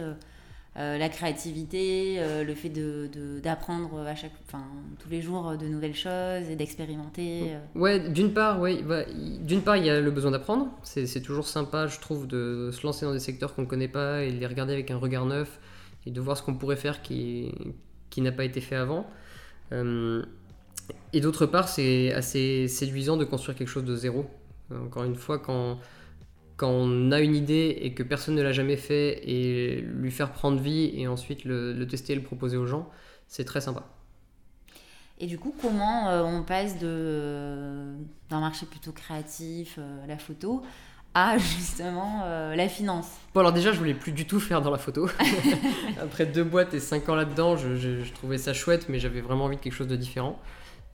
la 0.75 1.09
créativité, 1.09 2.21
le 2.45 2.55
fait 2.55 2.71
d'apprendre 3.41 4.03
de, 4.03 4.07
à 4.09 4.17
chaque, 4.17 4.33
enfin, 4.47 4.65
tous 4.99 5.09
les 5.09 5.23
jours 5.23 5.57
de 5.57 5.67
nouvelles 5.69 5.95
choses 5.95 6.51
et 6.51 6.57
d'expérimenter. 6.57 7.57
Ouais, 7.77 8.11
d'une 8.11 8.35
part, 8.35 8.61
ouais, 8.61 8.83
bah, 8.83 9.05
d'une 9.15 9.63
part, 9.63 9.77
il 9.77 9.87
y 9.87 9.91
a 9.91 10.01
le 10.01 10.11
besoin 10.11 10.33
d'apprendre. 10.33 10.69
C'est 10.83 11.23
toujours 11.23 11.47
sympa, 11.47 11.87
je 11.87 12.01
trouve, 12.01 12.27
de 12.27 12.71
se 12.73 12.85
lancer 12.85 13.07
dans 13.07 13.13
des 13.13 13.21
secteurs 13.21 13.55
qu'on 13.55 13.63
ne 13.63 13.69
connaît 13.69 13.89
pas 13.89 14.25
et 14.25 14.33
de 14.33 14.39
les 14.39 14.47
regarder 14.47 14.73
avec 14.73 14.91
un 14.91 14.99
regard 14.99 15.25
neuf 15.25 15.61
et 16.05 16.11
de 16.11 16.21
voir 16.21 16.37
ce 16.37 16.43
qu'on 16.43 16.55
pourrait 16.55 16.77
faire 16.77 17.01
qui, 17.01 17.53
qui 18.17 18.23
n'a 18.23 18.33
pas 18.33 18.47
été 18.47 18.63
fait 18.63 18.77
avant. 18.77 19.07
Euh, 19.73 20.25
et 21.13 21.21
d'autre 21.21 21.45
part, 21.45 21.69
c'est 21.69 22.15
assez 22.15 22.67
séduisant 22.67 23.19
de 23.19 23.27
construire 23.27 23.59
quelque 23.59 23.69
chose 23.69 23.85
de 23.85 23.95
zéro. 23.95 24.25
Euh, 24.73 24.87
encore 24.87 25.05
une 25.05 25.17
fois, 25.17 25.39
quand, 25.39 25.79
quand 26.57 26.71
on 26.71 27.13
a 27.13 27.21
une 27.21 27.37
idée 27.37 27.77
et 27.83 27.93
que 27.93 28.03
personne 28.03 28.35
ne 28.35 28.41
l'a 28.41 28.53
jamais 28.53 28.79
fait, 28.79 29.21
et 29.29 29.83
lui 29.83 30.11
faire 30.11 30.33
prendre 30.33 30.59
vie 30.59 30.99
et 30.99 31.07
ensuite 31.07 31.45
le, 31.45 31.87
tester 31.87 32.15
et 32.15 32.17
le 32.17 32.23
proposer 32.23 32.57
aux 32.57 32.65
gens, 32.65 32.89
c'est 33.29 33.45
très 33.45 33.61
sympa. 33.61 33.85
Et 35.19 35.27
du 35.27 35.39
coup, 35.39 35.55
comment 35.61 36.09
euh, 36.09 36.23
on 36.23 36.43
passe 36.43 36.79
d'un 36.79 38.41
marché 38.41 38.65
plutôt 38.65 38.93
créatif, 38.93 39.79
la 40.09 40.17
photo, 40.17 40.63
à 41.17 41.39
justement 41.39 42.21
euh, 42.25 42.55
la 42.55 42.69
finance 42.69 43.09
Bon 43.33 43.41
alors 43.41 43.55
déjà 43.55 43.73
je 43.73 43.79
voulais 43.79 43.95
plus 43.95 44.13
du 44.13 44.27
tout 44.27 44.39
faire 44.39 44.61
dans 44.61 44.71
la 44.71 44.77
photo. 44.77 45.09
Après 46.03 46.27
deux 46.27 46.45
boîtes 46.45 46.75
et 46.75 46.81
cinq 46.81 47.09
ans 47.09 47.15
là-dedans, 47.15 47.57
je, 47.57 48.13
trouvais 48.13 48.37
ça 48.37 48.53
chouette 48.53 48.91
mais 48.91 48.99
j'avais 48.99 49.23
vraiment 49.23 49.47
envie 49.47 49.57
de 49.57 49.63
quelque 49.63 49.73
chose 49.73 49.89
de 49.89 49.97
différent. 49.97 50.39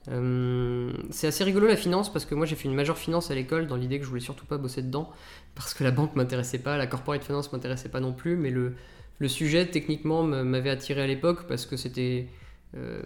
Euh, 0.09 0.93
c'est 1.11 1.27
assez 1.27 1.43
rigolo 1.43 1.67
la 1.67 1.77
finance 1.77 2.13
parce 2.13 2.25
que 2.25 2.37
moi 2.37 2.47
j'ai 2.47 2.55
fait 2.55 2.69
une 2.69 2.75
majeure 2.75 2.99
finance 2.99 3.33
à 3.33 3.35
l'école 3.35 3.67
dans 3.67 3.75
l'idée 3.75 3.99
que 3.99 4.05
je 4.05 4.09
voulais 4.09 4.21
surtout 4.21 4.47
pas 4.47 4.59
bosser 4.59 4.83
dedans 4.83 5.11
parce 5.57 5.75
que 5.75 5.83
la 5.83 5.91
banque 5.91 6.15
m'intéressait 6.15 6.59
pas, 6.59 6.77
la 6.77 6.87
corporate 6.87 7.25
finance 7.25 7.53
m'intéressait 7.53 7.89
pas 7.89 8.01
non 8.01 8.13
plus 8.13 8.37
mais 8.37 8.51
le, 8.51 8.77
le 9.19 9.29
sujet 9.29 9.67
techniquement 9.67 10.23
m'avait 10.23 10.71
attiré 10.71 11.03
à 11.03 11.07
l'époque 11.09 11.49
parce 11.49 11.67
que 11.67 11.77
c'était 11.77 12.29
euh, 12.77 13.03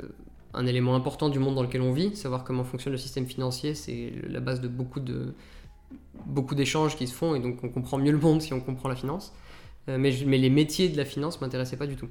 un 0.53 0.67
élément 0.67 0.95
important 0.95 1.31
du 1.31 1.39
monde 1.39 1.55
dans 1.55 1.63
lequel 1.63 1.81
on 1.81 1.93
vit, 1.93 2.15
savoir 2.15 2.45
comment 2.45 2.65
fonctionne 2.65 2.93
le 2.93 2.99
système 2.99 3.27
financier, 3.27 3.75
c'est 3.75 4.13
la 4.29 4.41
base 4.41 4.61
de 4.61 4.69
beaucoup 4.69 5.01
de, 5.01 5.35
beaucoup 6.27 6.55
d'échanges 6.55 6.97
qui 6.97 7.07
se 7.07 7.15
font 7.15 7.35
et 7.35 7.41
donc 7.41 7.63
on 7.63 7.69
comprend 7.69 7.99
mieux 7.99 8.13
le 8.13 8.19
monde 8.19 8.43
si 8.43 8.53
on 8.53 8.61
comprend 8.61 8.89
la 8.89 8.97
finance. 8.97 9.33
Euh, 9.89 9.99
mais, 9.99 10.13
mais, 10.27 10.39
les 10.39 10.51
métiers 10.51 10.89
de 10.89 10.97
la 10.97 11.05
finance 11.05 11.41
m'intéressaient 11.41 11.77
pas 11.77 11.87
du 11.87 11.97
tout. 11.97 12.09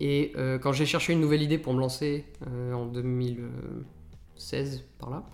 Et 0.00 0.32
euh, 0.36 0.58
quand 0.58 0.72
j'ai 0.72 0.86
cherché 0.86 1.12
une 1.12 1.20
nouvelle 1.20 1.42
idée 1.42 1.58
pour 1.58 1.72
me 1.72 1.80
lancer 1.80 2.24
euh, 2.46 2.72
en 2.72 2.86
2016 2.86 4.84
par 4.98 5.10
là, 5.10 5.24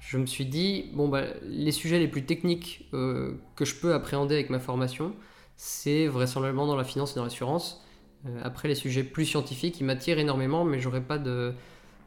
je 0.00 0.18
me 0.18 0.26
suis 0.26 0.46
dit 0.46 0.90
bon 0.94 1.08
bah 1.08 1.24
les 1.42 1.72
sujets 1.72 1.98
les 1.98 2.08
plus 2.08 2.26
techniques 2.26 2.90
que 2.92 3.64
je 3.64 3.74
peux 3.74 3.94
appréhender 3.94 4.34
avec 4.34 4.50
ma 4.50 4.58
formation, 4.58 5.14
c'est 5.56 6.06
vraisemblablement 6.06 6.66
dans 6.66 6.76
la 6.76 6.84
finance 6.84 7.12
et 7.12 7.14
dans 7.14 7.24
l'assurance. 7.24 7.82
après 8.42 8.68
les 8.68 8.74
sujets 8.74 9.02
plus 9.02 9.24
scientifiques, 9.24 9.80
ils 9.80 9.84
m'attirent 9.84 10.18
énormément, 10.18 10.62
mais 10.64 10.78
j'aurais 10.78 11.00
pas 11.00 11.16
de 11.16 11.54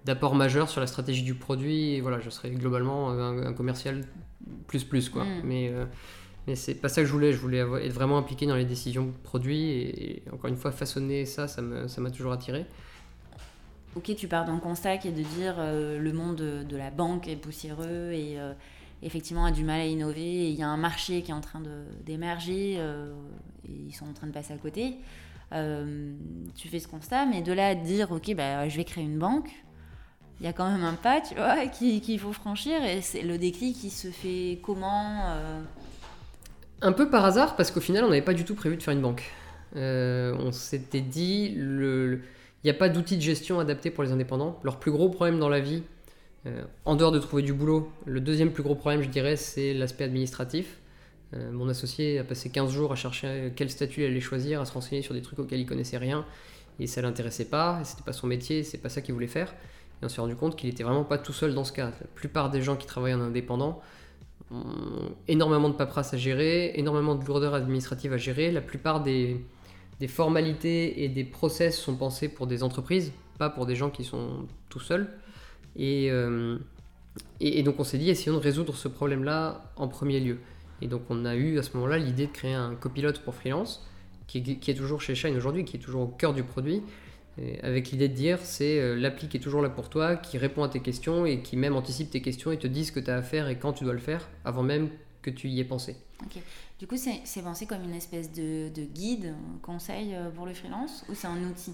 d'apport 0.08 0.36
majeur 0.36 0.70
sur 0.70 0.82
la 0.82 0.88
stratégie 0.88 1.24
du 1.24 1.36
produit. 1.36 1.94
Et 1.94 2.02
voilà, 2.02 2.20
je 2.20 2.30
serais 2.30 2.50
globalement 2.50 3.12
un 3.12 3.54
commercial 3.54 4.04
plus 4.68 4.84
plus 4.84 5.10
quoi. 5.10 5.24
Mm. 5.24 5.42
Mais, 5.44 5.70
euh, 5.70 5.86
Mais 6.48 6.56
c'est 6.56 6.76
pas 6.76 6.90
ça 6.90 7.02
que 7.02 7.08
je 7.08 7.14
voulais. 7.14 7.34
Je 7.34 7.38
voulais 7.38 7.60
être 7.60 7.94
vraiment 7.94 8.18
impliqué 8.18 8.46
dans 8.48 8.56
les 8.56 8.66
décisions 8.66 9.14
produits 9.24 9.70
et, 9.70 10.24
encore 10.34 10.50
une 10.50 10.58
fois, 10.58 10.72
façonner 10.72 11.26
ça, 11.26 11.48
ça 11.48 11.62
m'a 11.62 12.12
toujours 12.12 12.32
attiré. 12.32 12.66
Ok, 13.98 14.16
tu 14.16 14.28
pars 14.28 14.46
d'un 14.46 14.60
constat 14.60 15.00
qui 15.00 15.08
est 15.08 15.12
de 15.12 15.24
dire 15.24 15.56
euh, 15.58 15.98
le 15.98 16.14
monde 16.14 16.36
de, 16.36 16.78
la 16.78 16.92
banque 16.92 17.28
est 17.28 17.36
poussiéreux 17.36 18.12
et 18.12 18.40
euh, 18.40 18.54
effectivement 19.02 19.46
a 19.46 19.52
du 19.52 19.64
mal 19.64 19.80
à 19.80 19.86
innover. 19.88 20.52
il 20.52 20.56
y 20.56 20.62
a 20.62 20.68
un 20.68 20.78
marché 20.78 21.24
qui 21.24 21.32
est 21.32 21.34
en 21.34 21.42
train 21.42 21.64
d'émerger 22.06 22.76
euh, 22.78 23.12
et 23.68 23.72
ils 23.88 23.94
sont 23.94 24.06
en 24.08 24.14
train 24.14 24.28
de 24.28 24.32
passer 24.32 24.54
à 24.54 24.58
côté. 24.58 24.98
tu 25.52 26.68
fais 26.68 26.80
ce 26.80 26.88
constat, 26.88 27.26
mais 27.26 27.42
de 27.42 27.52
là 27.54 27.70
à 27.70 27.76
dire 27.76 28.12
ok, 28.12 28.36
bah, 28.36 28.70
je 28.70 28.78
vais 28.78 28.84
créer 28.84 29.04
une 29.04 29.18
banque, 29.18 29.50
il 30.40 30.46
y 30.46 30.50
a 30.50 30.54
quand 30.54 30.70
même 30.70 30.84
un 30.84 30.94
pas, 30.94 31.22
tu 31.22 31.36
qu'il 32.02 32.20
faut 32.20 32.34
franchir. 32.34 32.84
Et 32.84 33.02
c'est 33.02 33.22
le 33.22 33.38
déclic 33.38 33.78
qui 33.78 33.90
se 33.90 34.10
fait 34.10 34.60
comment 34.64 35.36
Un 36.82 36.92
peu 36.92 37.10
par 37.10 37.26
hasard, 37.26 37.56
parce 37.56 37.72
qu'au 37.72 37.82
final, 37.82 38.04
on 38.04 38.10
n'avait 38.10 38.22
pas 38.22 38.34
du 38.34 38.46
tout 38.46 38.56
prévu 38.56 38.78
de 38.78 38.84
faire 38.84 38.94
une 38.94 39.02
banque. 39.02 39.32
on 39.76 40.52
s'était 40.52 41.02
dit 41.02 41.56
il 42.64 42.72
n'y 42.72 42.76
a 42.76 42.80
pas 42.80 42.90
d'outils 42.90 43.16
de 43.16 43.22
gestion 43.22 43.60
adaptés 43.60 43.92
pour 43.92 44.04
les 44.04 44.12
indépendants. 44.12 44.60
Leur 44.64 44.80
plus 44.80 44.92
gros 44.92 45.10
problème 45.10 45.40
dans 45.40 45.50
la 45.50 45.60
vie, 45.60 45.84
euh, 46.46 46.64
en 46.86 46.96
dehors 46.96 47.12
de 47.12 47.20
trouver 47.20 47.44
du 47.44 47.54
boulot, 47.54 47.92
le 48.06 48.20
deuxième 48.20 48.52
plus 48.52 48.64
gros 48.64 48.76
problème, 48.76 49.02
je 49.02 49.10
dirais, 49.10 49.36
c'est 49.36 49.74
l'aspect 49.74 50.04
administratif. 50.04 50.80
Euh, 51.34 51.52
mon 51.52 51.70
associé 51.70 52.20
a 52.20 52.24
passé 52.24 52.50
15 52.50 52.72
jours 52.72 52.92
à 52.92 52.96
chercher 52.96 53.52
quel 53.56 53.70
statut 53.70 54.02
il 54.02 54.06
allait 54.06 54.22
choisir, 54.22 54.62
à 54.62 54.66
se 54.66 54.72
renseigner 54.74 55.02
sur 55.02 55.14
des 55.14 55.22
trucs 55.22 55.40
auxquels 55.40 55.60
il 55.60 55.66
connaissait 55.66 55.98
rien, 55.98 56.26
et 56.80 56.88
ça 56.88 57.02
l'intéressait 57.02 57.46
pas, 57.46 57.82
c'était 57.84 58.04
pas 58.04 58.14
son 58.14 58.28
métier, 58.28 58.64
c'est 58.64 58.78
pas 58.78 58.90
ça 58.90 59.02
qu'il 59.02 59.14
voulait 59.14 59.28
faire. 59.28 59.54
Et 60.02 60.06
on 60.06 60.10
s'est 60.10 60.22
rendu 60.22 60.36
compte 60.36 60.56
qu'il 60.56 60.70
était 60.70 60.84
vraiment 60.84 61.04
pas 61.04 61.18
tout 61.18 61.34
seul 61.34 61.54
dans 61.54 61.64
ce 61.64 61.72
cas. 61.72 61.86
La 61.86 62.08
plupart 62.14 62.50
des 62.50 62.62
gens 62.62 62.76
qui 62.76 62.86
travaillent 62.86 63.16
en 63.16 63.22
indépendant 63.22 63.82
ont 64.52 65.12
énormément 65.28 65.70
de 65.70 65.74
paperasse 65.74 66.14
à 66.14 66.18
gérer, 66.18 66.72
énormément 66.76 67.16
de 67.16 67.26
lourdeur 67.26 67.54
administrative 67.54 68.14
à 68.14 68.18
gérer. 68.18 68.52
La 68.52 68.62
plupart 68.62 69.02
des, 69.02 69.44
formalités 70.08 71.04
et 71.04 71.10
des 71.10 71.24
process 71.24 71.78
sont 71.78 71.96
pensés 71.96 72.30
pour 72.30 72.48
des 72.48 72.64
entreprises, 72.64 73.12
pas 73.40 73.50
pour 73.50 73.66
des 73.66 73.76
gens 73.76 73.90
qui 73.90 74.04
sont 74.04 74.46
tout 74.70 74.80
seuls. 74.80 75.10
Et, 75.76 76.10
euh, 76.12 76.58
et, 77.40 77.64
donc 77.64 77.80
on 77.80 77.84
s'est 77.84 77.98
dit, 77.98 78.10
essayons 78.10 78.38
de 78.38 78.42
résoudre 78.42 78.76
ce 78.76 78.88
problème-là 78.88 79.72
en 79.76 79.88
premier 79.88 80.20
lieu. 80.20 80.38
Et 80.82 80.88
donc 80.88 81.02
on 81.10 81.26
a 81.26 81.36
eu 81.36 81.58
à 81.58 81.64
ce 81.64 81.76
moment-là 81.76 81.98
l'idée 81.98 82.28
de 82.28 82.32
créer 82.32 82.54
un 82.54 82.76
copilote 82.76 83.20
pour 83.20 83.34
freelance, 83.34 83.84
qui 84.28 84.44
qui 84.60 84.72
est 84.72 84.76
toujours 84.76 85.02
chez 85.02 85.16
Shine 85.16 85.36
aujourd'hui, 85.36 85.66
qui 85.66 85.78
est 85.78 85.80
toujours 85.80 86.04
au 86.04 86.08
cœur 86.08 86.34
du 86.34 86.44
produit, 86.44 86.84
avec 87.62 87.92
l'idée 87.92 88.08
de 88.08 88.14
dire, 88.14 88.40
c'est 88.42 88.80
euh, 88.80 88.96
l'appli 88.96 89.28
qui 89.28 89.38
est 89.38 89.40
toujours 89.40 89.62
là 89.62 89.70
pour 89.70 89.90
toi, 89.90 90.16
qui 90.16 90.38
répond 90.38 90.64
à 90.64 90.70
tes 90.70 90.80
questions 90.80 91.26
et 91.26 91.42
qui 91.42 91.56
même 91.56 91.76
anticipe 91.76 92.10
tes 92.10 92.22
questions 92.22 92.52
et 92.52 92.58
te 92.58 92.68
dit 92.68 92.86
ce 92.86 92.92
que 92.92 93.00
tu 93.00 93.12
as 93.12 93.18
à 93.18 93.22
faire 93.22 93.48
et 93.48 93.58
quand 93.58 93.74
tu 93.74 93.84
dois 93.84 93.94
le 93.94 94.00
faire, 94.00 94.28
avant 94.44 94.64
même 94.64 94.90
que 95.22 95.30
tu 95.30 95.48
y 95.48 95.60
aies 95.60 95.66
pensé. 95.66 95.96
Ok. 96.24 96.42
Du 96.80 96.88
coup, 96.88 96.96
c'est 96.98 97.42
pensé 97.42 97.66
comme 97.66 97.84
une 97.84 97.94
espèce 97.94 98.32
de, 98.32 98.70
guide, 98.94 99.28
un 99.28 99.60
conseil 99.62 100.14
euh, 100.14 100.30
pour 100.30 100.46
le 100.46 100.54
freelance 100.54 101.06
ou 101.10 101.16
c'est 101.16 101.28
un 101.28 101.42
outil? 101.50 101.74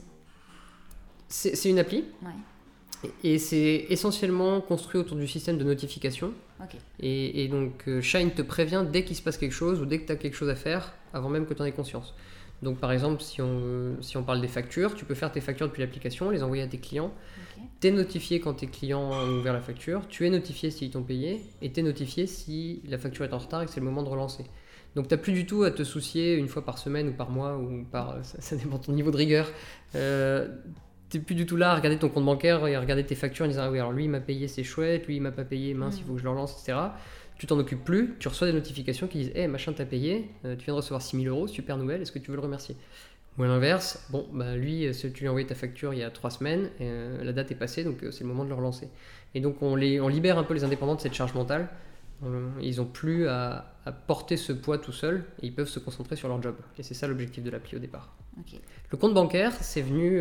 C'est 1.29 1.69
une 1.69 1.79
appli. 1.79 2.05
Ouais. 2.21 3.09
Et, 3.23 3.37
c'est 3.37 3.85
essentiellement 3.89 4.61
construit 4.61 4.99
autour 4.99 5.17
du 5.17 5.27
système 5.27 5.57
de 5.57 5.63
notification. 5.63 6.33
Et, 6.99 7.47
donc, 7.49 7.87
euh, 7.87 8.01
Shine 8.01 8.31
te 8.31 8.41
prévient 8.41 8.85
dès 8.89 9.03
qu'il 9.03 9.15
se 9.15 9.21
passe 9.21 9.37
quelque 9.37 9.53
chose 9.53 9.81
ou 9.81 9.85
dès 9.85 9.99
que 9.99 10.05
tu 10.05 10.11
as 10.11 10.15
quelque 10.15 10.35
chose 10.35 10.49
à 10.49 10.55
faire, 10.55 10.93
avant 11.13 11.29
même 11.29 11.45
que 11.45 11.53
tu 11.53 11.61
en 11.61 11.65
aies 11.65 11.73
conscience. 11.73 12.13
Donc, 12.63 12.79
par 12.79 12.91
exemple, 12.91 13.21
si 13.21 13.41
on, 13.41 14.01
si 14.01 14.17
on 14.17 14.23
parle 14.23 14.41
des 14.41 14.47
factures, 14.47 14.95
tu 14.95 15.05
peux 15.05 15.15
faire 15.15 15.31
tes 15.31 15.41
factures 15.41 15.67
depuis 15.67 15.81
l'application, 15.81 16.29
les 16.29 16.43
envoyer 16.43 16.63
à 16.63 16.67
tes 16.67 16.79
clients. 16.79 17.13
Tu 17.81 17.87
es 17.87 17.91
notifié 17.91 18.39
quand 18.39 18.53
tes 18.53 18.67
clients 18.67 19.11
ont 19.11 19.39
ouvert 19.39 19.53
la 19.53 19.61
facture, 19.61 20.07
tu 20.07 20.25
es 20.25 20.29
notifié 20.29 20.71
s'ils 20.71 20.91
t'ont 20.91 21.03
payé, 21.03 21.41
et 21.61 21.71
tu 21.71 21.81
es 21.81 21.83
notifié 21.83 22.25
si 22.25 22.81
la 22.87 22.97
facture 22.97 23.25
est 23.25 23.33
en 23.33 23.37
retard 23.37 23.61
et 23.61 23.65
que 23.65 23.71
c'est 23.71 23.81
le 23.81 23.85
moment 23.85 24.03
de 24.03 24.09
relancer. 24.09 24.45
Donc 24.95 25.07
tu 25.07 25.13
n'as 25.13 25.19
plus 25.19 25.33
du 25.33 25.45
tout 25.45 25.63
à 25.63 25.71
te 25.71 25.83
soucier 25.83 26.35
une 26.35 26.47
fois 26.47 26.63
par 26.63 26.77
semaine 26.77 27.09
ou 27.09 27.13
par 27.13 27.29
mois 27.29 27.57
ou 27.57 27.83
par 27.91 28.17
ça, 28.23 28.55
dépend 28.55 28.77
de 28.77 28.83
ton 28.83 28.93
niveau 28.93 29.11
de 29.11 29.17
rigueur. 29.17 29.47
Euh, 29.95 30.47
tu 31.09 31.17
n'es 31.17 31.23
plus 31.23 31.35
du 31.35 31.45
tout 31.45 31.57
là 31.57 31.71
à 31.71 31.75
regarder 31.75 31.97
ton 31.99 32.09
compte 32.09 32.25
bancaire 32.25 32.65
et 32.67 32.75
à 32.75 32.79
regarder 32.79 33.05
tes 33.05 33.15
factures 33.15 33.45
en 33.45 33.47
disant 33.47 33.63
ah 33.65 33.71
oui 33.71 33.79
alors 33.79 33.91
lui 33.91 34.05
il 34.05 34.09
m'a 34.09 34.19
payé 34.19 34.47
c'est 34.47 34.63
chouette, 34.63 35.07
lui 35.07 35.17
il 35.17 35.21
m'a 35.21 35.31
pas 35.31 35.43
payé 35.43 35.73
mince 35.73 35.97
il 35.99 36.05
faut 36.05 36.13
que 36.13 36.19
je 36.19 36.23
le 36.23 36.29
relance 36.29 36.53
etc. 36.53 36.77
Tu 37.43 37.47
t'en 37.47 37.59
occupes 37.59 37.83
plus, 37.83 38.15
tu 38.19 38.29
reçois 38.29 38.47
des 38.47 38.53
notifications 38.53 39.05
qui 39.05 39.17
disent 39.17 39.31
hé 39.35 39.47
machin 39.47 39.73
t'as 39.73 39.83
payé, 39.83 40.29
euh, 40.45 40.55
tu 40.55 40.63
viens 40.63 40.75
de 40.75 40.77
recevoir 40.77 41.01
6000 41.01 41.27
euros, 41.27 41.45
super 41.45 41.75
nouvelle, 41.75 42.01
est-ce 42.01 42.13
que 42.13 42.19
tu 42.19 42.31
veux 42.31 42.37
le 42.37 42.41
remercier? 42.41 42.77
Ou 43.37 43.43
à 43.43 43.47
l'inverse, 43.47 44.07
bon 44.11 44.25
bah 44.31 44.55
lui 44.55 44.87
euh, 44.87 44.93
tu 44.93 45.09
lui 45.09 45.27
as 45.27 45.29
envoyé 45.29 45.45
ta 45.45 45.53
facture 45.53 45.93
il 45.93 45.99
y 45.99 46.03
a 46.03 46.09
3 46.09 46.29
semaines, 46.29 46.69
euh, 46.79 47.21
la 47.21 47.33
date 47.33 47.51
est 47.51 47.55
passée 47.55 47.83
donc 47.83 47.97
c'est 47.99 48.21
le 48.21 48.27
moment 48.27 48.45
de 48.45 48.49
le 48.49 48.55
relancer. 48.55 48.87
Et 49.35 49.41
donc 49.41 49.61
on, 49.61 49.75
les, 49.75 49.99
on 49.99 50.07
libère 50.07 50.37
un 50.37 50.45
peu 50.45 50.53
les 50.53 50.63
indépendants 50.63 50.95
de 50.95 51.01
cette 51.01 51.15
charge 51.15 51.33
mentale 51.33 51.67
ils 52.61 52.77
n'ont 52.77 52.85
plus 52.85 53.27
à, 53.27 53.73
porter 54.07 54.37
ce 54.37 54.53
poids 54.53 54.77
tout 54.77 54.93
seuls 54.93 55.25
et 55.41 55.47
ils 55.47 55.53
peuvent 55.53 55.67
se 55.67 55.79
concentrer 55.79 56.15
sur 56.15 56.29
leur 56.29 56.41
job. 56.41 56.55
Et 56.79 56.83
c'est 56.83 56.93
ça 56.93 57.07
l'objectif 57.07 57.43
de 57.43 57.49
l'appli 57.49 57.75
au 57.75 57.79
départ. 57.79 58.15
Le 58.89 58.97
compte 58.97 59.13
bancaire, 59.13 59.51
c'est 59.59 59.81
venu, 59.81 60.17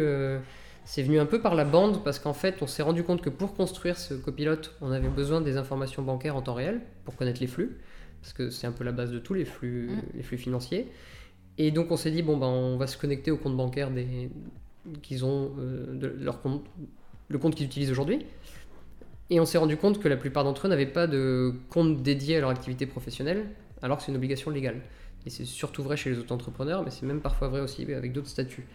c'est 0.85 1.03
venu 1.03 1.19
un 1.19 1.27
peu 1.27 1.41
par 1.41 1.55
la 1.55 1.65
bande 1.65 2.03
parce 2.03 2.19
qu'en 2.19 2.33
fait, 2.33 2.63
on 2.63 2.67
s'est 2.67 2.83
rendu 2.83 3.05
compte 3.05 3.23
que 3.23 3.31
pour 3.31 3.55
construire 3.55 3.99
ce 3.99 4.15
copilote, 4.15 4.75
on 4.81 4.91
avait 4.91 5.09
besoin 5.09 5.41
des 5.41 5.57
informations 5.57 6.03
bancaires 6.03 6.37
en 6.37 6.43
temps 6.43 6.55
réel 6.55 6.81
pour 7.05 7.17
connaître 7.17 7.41
les 7.41 7.47
flux, 7.47 7.79
parce 8.21 8.33
que 8.33 8.51
c'est 8.51 8.67
un 8.67 8.73
peu 8.73 8.85
la 8.85 8.93
base 8.93 9.11
de 9.11 9.19
tous 9.19 9.35
les 9.35 9.45
flux, 9.45 9.91
mm. 9.91 10.17
les 10.17 10.23
flux 10.23 10.39
financiers. 10.39 10.89
Et 11.59 11.71
donc 11.71 11.91
on 11.91 11.97
s'est 11.97 12.11
dit, 12.11 12.23
bon, 12.23 12.37
ben, 12.37 12.47
on 12.47 12.77
va 12.77 12.87
se 12.87 12.97
connecter 12.97 13.31
au 13.31 13.37
compte 13.37 13.57
bancaire 13.57 13.91
des, 13.91 14.31
qu'ils 15.03 15.25
ont, 15.25 15.53
euh, 15.59 15.95
de 15.95 16.07
leur 16.21 16.41
compte, 16.41 16.65
le 17.29 17.39
compte 17.39 17.55
qu'ils 17.55 17.67
utilisent 17.67 17.91
aujourd'hui. 17.91 18.25
Et 19.31 19.41
on 19.41 19.47
s'est 19.47 19.59
rendu 19.59 19.77
compte 19.77 20.01
que 20.01 20.09
la 20.09 20.17
plupart 20.17 20.45
d'entre 20.45 20.67
eux 20.67 20.71
n'avaient 20.71 20.87
pas 20.87 21.07
de 21.07 21.55
compte 21.71 22.03
dédié 22.03 22.37
à 22.37 22.41
leur 22.41 22.51
activité 22.51 22.87
professionnelle, 22.87 23.47
alors 23.81 23.99
que 23.99 24.05
c'est 24.05 24.11
une 24.11 24.17
obligation 24.17 24.51
légale. 24.51 24.81
Et 25.25 25.31
c'est 25.31 25.45
surtout 25.45 25.83
vrai 25.83 25.97
chez 25.97 26.11
les 26.11 26.19
auto-entrepreneurs, 26.19 26.83
mais 26.83 26.91
c'est 26.91 27.07
même 27.07 27.21
parfois 27.21 27.49
vrai 27.49 27.61
aussi 27.61 27.83
avec 27.95 28.13
d'autres 28.13 28.29
statuts. 28.29 28.67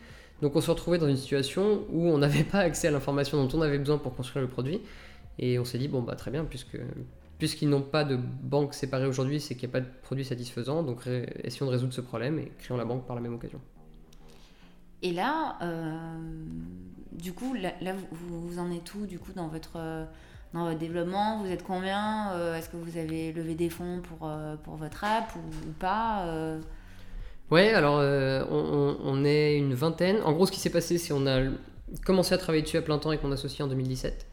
Donc 0.41 0.56
on 0.56 0.62
se 0.62 0.69
retrouvait 0.69 0.97
dans 0.97 1.08
une 1.08 1.17
situation 1.17 1.84
où 1.91 2.08
on 2.08 2.17
n'avait 2.17 2.43
pas 2.43 2.60
accès 2.60 2.88
à 2.88 2.91
l'information 2.91 3.43
dont 3.43 3.58
on 3.58 3.62
avait 3.62 3.80
besoin 3.80 3.97
pour 3.97 4.15
construire 4.15 4.43
le 4.43 4.50
produit. 4.50 4.82
Et 5.39 5.60
on 5.60 5.65
s'est 5.65 5.78
dit, 5.78 5.88
bon, 5.88 6.02
bah 6.02 6.15
très 6.15 6.32
bien, 6.32 6.45
puisque, 6.45 6.80
puisqu'ils 7.38 7.69
n'ont 7.69 7.82
pas 7.82 8.04
de 8.04 8.15
banque 8.15 8.73
séparée 8.73 9.06
aujourd'hui, 9.06 9.39
c'est 9.39 9.56
qu'il 9.56 9.67
n'y 9.69 9.71
a 9.71 9.80
pas 9.80 9.82
de 9.82 9.91
produit 10.04 10.26
satisfaisant. 10.26 10.84
Donc 10.84 11.02
essayons 11.43 11.65
de 11.65 11.71
résoudre 11.71 11.93
ce 11.93 12.02
problème 12.02 12.39
et 12.39 12.52
créons 12.60 12.78
la 12.78 12.86
banque 12.86 13.06
par 13.06 13.15
la 13.15 13.21
même 13.21 13.34
occasion. 13.34 13.60
Et 15.04 15.13
là, 15.13 15.58
euh, 15.62 15.95
du 17.12 17.34
coup, 17.34 17.54
là, 17.54 17.71
vous, 18.12 18.47
vous, 18.50 18.60
en 18.60 18.71
êtes 18.71 18.93
où 18.95 19.06
du 19.06 19.19
coup 19.19 19.32
dans 19.34 19.47
votre 19.47 19.78
dans 20.54 20.65
votre 20.65 20.80
développement? 20.80 21.41
Vous 21.41 21.50
êtes 21.50 21.63
combien? 21.63 22.32
Euh, 22.32 22.56
Est-ce 22.56 22.69
que 22.69 22.78
vous 22.78 22.97
avez 22.97 23.32
levé 23.34 23.56
des 23.56 23.69
fonds 23.69 24.02
pour, 24.02 24.28
euh, 24.28 24.56
pour 24.63 24.76
votre 24.76 25.04
app 25.04 25.34
ou, 25.36 25.71
pas? 25.80 26.26
Euh? 26.26 26.60
Ouais, 27.49 27.69
alors 27.73 27.99
on, 28.51 28.97
on, 29.03 29.25
est 29.25 29.57
une 29.57 29.73
vingtaine. 29.73 30.21
En 30.23 30.33
gros, 30.33 30.45
ce 30.45 30.51
qui 30.51 30.60
s'est 30.60 30.69
passé, 30.69 30.97
c'est 30.97 31.13
qu'on 31.13 31.27
a 31.27 31.43
commencé 32.05 32.33
à 32.33 32.38
travailler 32.38 32.63
dessus 32.63 32.77
à 32.77 32.81
plein 32.81 32.97
temps 32.97 33.10
avec 33.10 33.23
mon 33.23 33.31
associé 33.31 33.63
en 33.63 33.67
2017. 33.67 34.27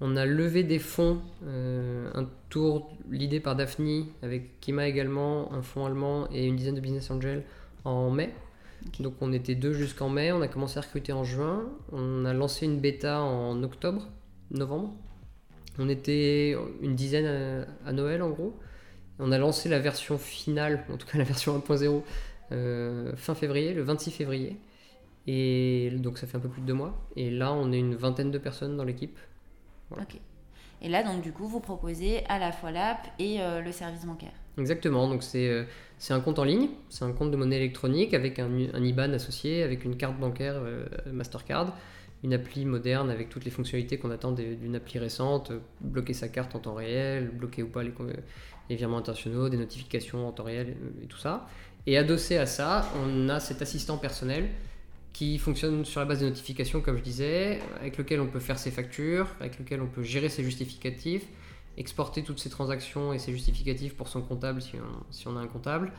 On 0.00 0.16
a 0.16 0.26
levé 0.26 0.62
des 0.64 0.78
fonds, 0.78 1.20
un 1.46 2.26
tour 2.48 2.90
l'idée 3.10 3.40
par 3.40 3.54
Daphne, 3.54 4.06
avec 4.22 4.60
Kima 4.60 4.88
également, 4.88 5.52
un 5.52 5.62
fonds 5.62 5.86
allemand 5.86 6.26
et 6.32 6.46
une 6.46 6.56
dizaine 6.56 6.74
de 6.74 6.80
business 6.80 7.10
angels 7.10 7.44
en 7.84 8.10
mai. 8.10 8.32
Donc 9.00 9.14
on 9.20 9.32
était 9.32 9.54
deux 9.54 9.72
jusqu'en 9.72 10.08
mai, 10.08 10.32
on 10.32 10.42
a 10.42 10.48
commencé 10.48 10.78
à 10.78 10.82
recruter 10.82 11.12
en 11.12 11.24
juin, 11.24 11.64
on 11.92 12.24
a 12.24 12.34
lancé 12.34 12.66
une 12.66 12.80
bêta 12.80 13.20
en 13.20 13.62
octobre, 13.62 14.08
novembre. 14.50 14.92
On 15.78 15.88
était 15.88 16.56
une 16.82 16.94
dizaine 16.94 17.66
à, 17.84 17.92
Noël 17.92 18.22
en 18.22 18.30
gros. 18.30 18.56
On 19.18 19.32
a 19.32 19.38
lancé 19.38 19.68
la 19.68 19.78
version 19.78 20.18
finale, 20.18 20.84
en 20.92 20.96
tout 20.96 21.06
cas 21.06 21.18
la 21.18 21.24
version 21.24 21.56
1.0, 21.58 21.84
euh, 21.84 22.00
fin 23.16 23.34
février, 23.34 23.72
le 23.74 23.82
26 23.82 24.10
février. 24.10 24.56
Et 25.26 25.90
donc 25.96 26.18
ça 26.18 26.26
fait 26.26 26.36
un 26.36 26.40
peu 26.40 26.48
plus 26.48 26.62
de 26.62 26.66
deux 26.66 26.74
mois. 26.74 26.94
Et 27.16 27.30
là, 27.30 27.52
on 27.52 27.72
est 27.72 27.78
une 27.78 27.94
vingtaine 27.94 28.30
de 28.30 28.38
personnes 28.38 28.76
dans 28.76 28.84
l'équipe. 28.84 29.18
Ok. 29.92 30.18
Et 30.82 30.88
là, 30.88 31.02
donc 31.02 31.22
du 31.22 31.32
coup, 31.32 31.46
vous 31.46 31.60
proposez 31.60 32.24
à 32.26 32.38
la 32.38 32.52
fois 32.52 32.70
l'app 32.70 33.06
et 33.18 33.40
euh, 33.40 33.62
le 33.62 33.72
service 33.72 34.04
bancaire. 34.04 34.32
Exactement. 34.58 35.08
Donc 35.08 35.22
c'est 35.22 35.48
euh, 35.48 35.64
c'est 35.98 36.12
un 36.12 36.20
compte 36.20 36.38
en 36.38 36.44
ligne, 36.44 36.68
c'est 36.90 37.04
un 37.04 37.12
compte 37.12 37.30
de 37.30 37.36
monnaie 37.36 37.56
électronique 37.56 38.12
avec 38.12 38.38
un, 38.38 38.50
un 38.74 38.84
IBAN 38.84 39.12
associé, 39.12 39.62
avec 39.62 39.84
une 39.84 39.96
carte 39.96 40.18
bancaire 40.18 40.60
Mastercard 41.10 41.74
une 42.24 42.32
appli 42.32 42.64
moderne 42.64 43.10
avec 43.10 43.28
toutes 43.28 43.44
les 43.44 43.50
fonctionnalités 43.50 43.98
qu'on 43.98 44.10
attend 44.10 44.32
d'une 44.32 44.74
appli 44.74 44.98
récente, 44.98 45.52
bloquer 45.82 46.14
sa 46.14 46.28
carte 46.28 46.56
en 46.56 46.58
temps 46.58 46.74
réel, 46.74 47.28
bloquer 47.28 47.62
ou 47.62 47.68
pas 47.68 47.82
les, 47.82 47.92
virements 48.70 48.96
internationaux, 48.96 49.50
des 49.50 49.58
notifications 49.58 50.26
en 50.26 50.32
temps 50.32 50.44
réel 50.44 50.74
et, 51.02 51.06
tout 51.06 51.18
ça. 51.18 51.46
Et 51.86 51.98
adossé 51.98 52.38
à 52.38 52.46
ça, 52.46 52.88
on 52.96 53.28
a 53.28 53.40
cet 53.40 53.60
assistant 53.60 53.98
personnel 53.98 54.48
qui 55.12 55.38
fonctionne 55.38 55.84
sur 55.84 56.00
la 56.00 56.06
base 56.06 56.20
des 56.20 56.24
notifications, 56.26 56.80
comme 56.80 56.96
je 56.96 57.02
disais, 57.02 57.60
avec 57.80 57.98
lequel 57.98 58.20
on 58.20 58.26
peut 58.26 58.40
faire 58.40 58.58
ses 58.58 58.70
factures, 58.70 59.28
avec 59.38 59.58
lequel 59.58 59.80
on 59.80 59.86
peut 59.86 60.02
gérer 60.02 60.28
ses 60.28 60.42
justificatifs, 60.42 61.24
exporter 61.76 62.22
toutes 62.22 62.40
ses 62.40 62.50
transactions 62.50 63.12
et 63.12 63.18
ses 63.18 63.32
justificatifs 63.32 63.94
pour 63.94 64.08
son 64.08 64.22
comptable 64.22 64.60
si 64.60 64.76
on, 65.26 65.36
a 65.36 65.40
un 65.40 65.46
comptable, 65.46 65.92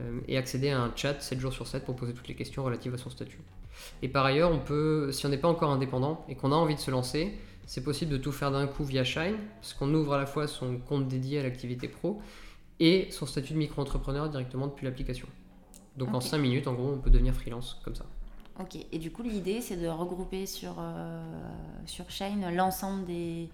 euh, 0.00 0.20
et 0.28 0.36
accéder 0.36 0.70
à 0.70 0.80
un 0.80 0.92
chat 0.94 1.20
7 1.20 1.40
jours 1.40 1.52
sur 1.52 1.66
7 1.66 1.84
pour 1.84 1.96
poser 1.96 2.12
toutes 2.12 2.28
les 2.28 2.34
questions 2.34 2.62
relatives 2.62 2.94
à 2.94 2.98
son 2.98 3.10
statut. 3.10 3.40
Et 4.02 4.08
par 4.08 4.24
ailleurs, 4.24 4.52
on 4.52 4.58
peut, 4.58 5.10
si 5.10 5.26
on 5.26 5.30
n'est 5.30 5.38
pas 5.38 5.48
encore 5.48 5.70
indépendant 5.70 6.24
et 6.28 6.36
qu'on 6.36 6.52
a 6.52 6.56
envie 6.56 6.76
de 6.76 6.80
se 6.80 6.90
lancer, 6.90 7.32
c'est 7.66 7.82
possible 7.82 8.12
de 8.12 8.18
tout 8.18 8.32
faire 8.32 8.50
d'un 8.50 8.66
coup 8.66 8.84
via 8.84 9.04
Shine, 9.04 9.36
parce 9.60 9.74
qu'on 9.74 9.92
ouvre 9.94 10.14
à 10.14 10.18
la 10.18 10.26
fois 10.26 10.46
son 10.46 10.78
compte 10.78 11.08
dédié 11.08 11.40
à 11.40 11.42
l'activité 11.42 11.88
pro 11.88 12.20
et 12.80 13.10
son 13.12 13.26
statut 13.26 13.52
de 13.54 13.58
micro-entrepreneur 13.58 14.28
directement 14.30 14.66
depuis 14.68 14.86
l'application. 14.86 15.28
Donc 15.96 16.14
en 16.14 16.20
Ok. 16.20 16.22
5 16.22 16.38
minutes, 16.38 16.66
en 16.68 16.74
gros, 16.74 16.90
on 16.90 16.98
peut 17.00 17.10
devenir 17.10 17.34
freelance 17.34 17.80
comme 17.84 17.94
ça. 17.96 18.06
Ok, 18.58 18.76
et 18.92 18.98
du 18.98 19.10
coup, 19.10 19.22
l'idée, 19.22 19.60
c'est 19.62 19.76
de 19.76 19.86
regrouper 19.88 20.44
sur, 20.46 20.76
euh, 20.78 21.22
sur 21.86 22.10
Shine 22.10 22.54
l'ensemble 22.54 23.06
des. 23.06 23.48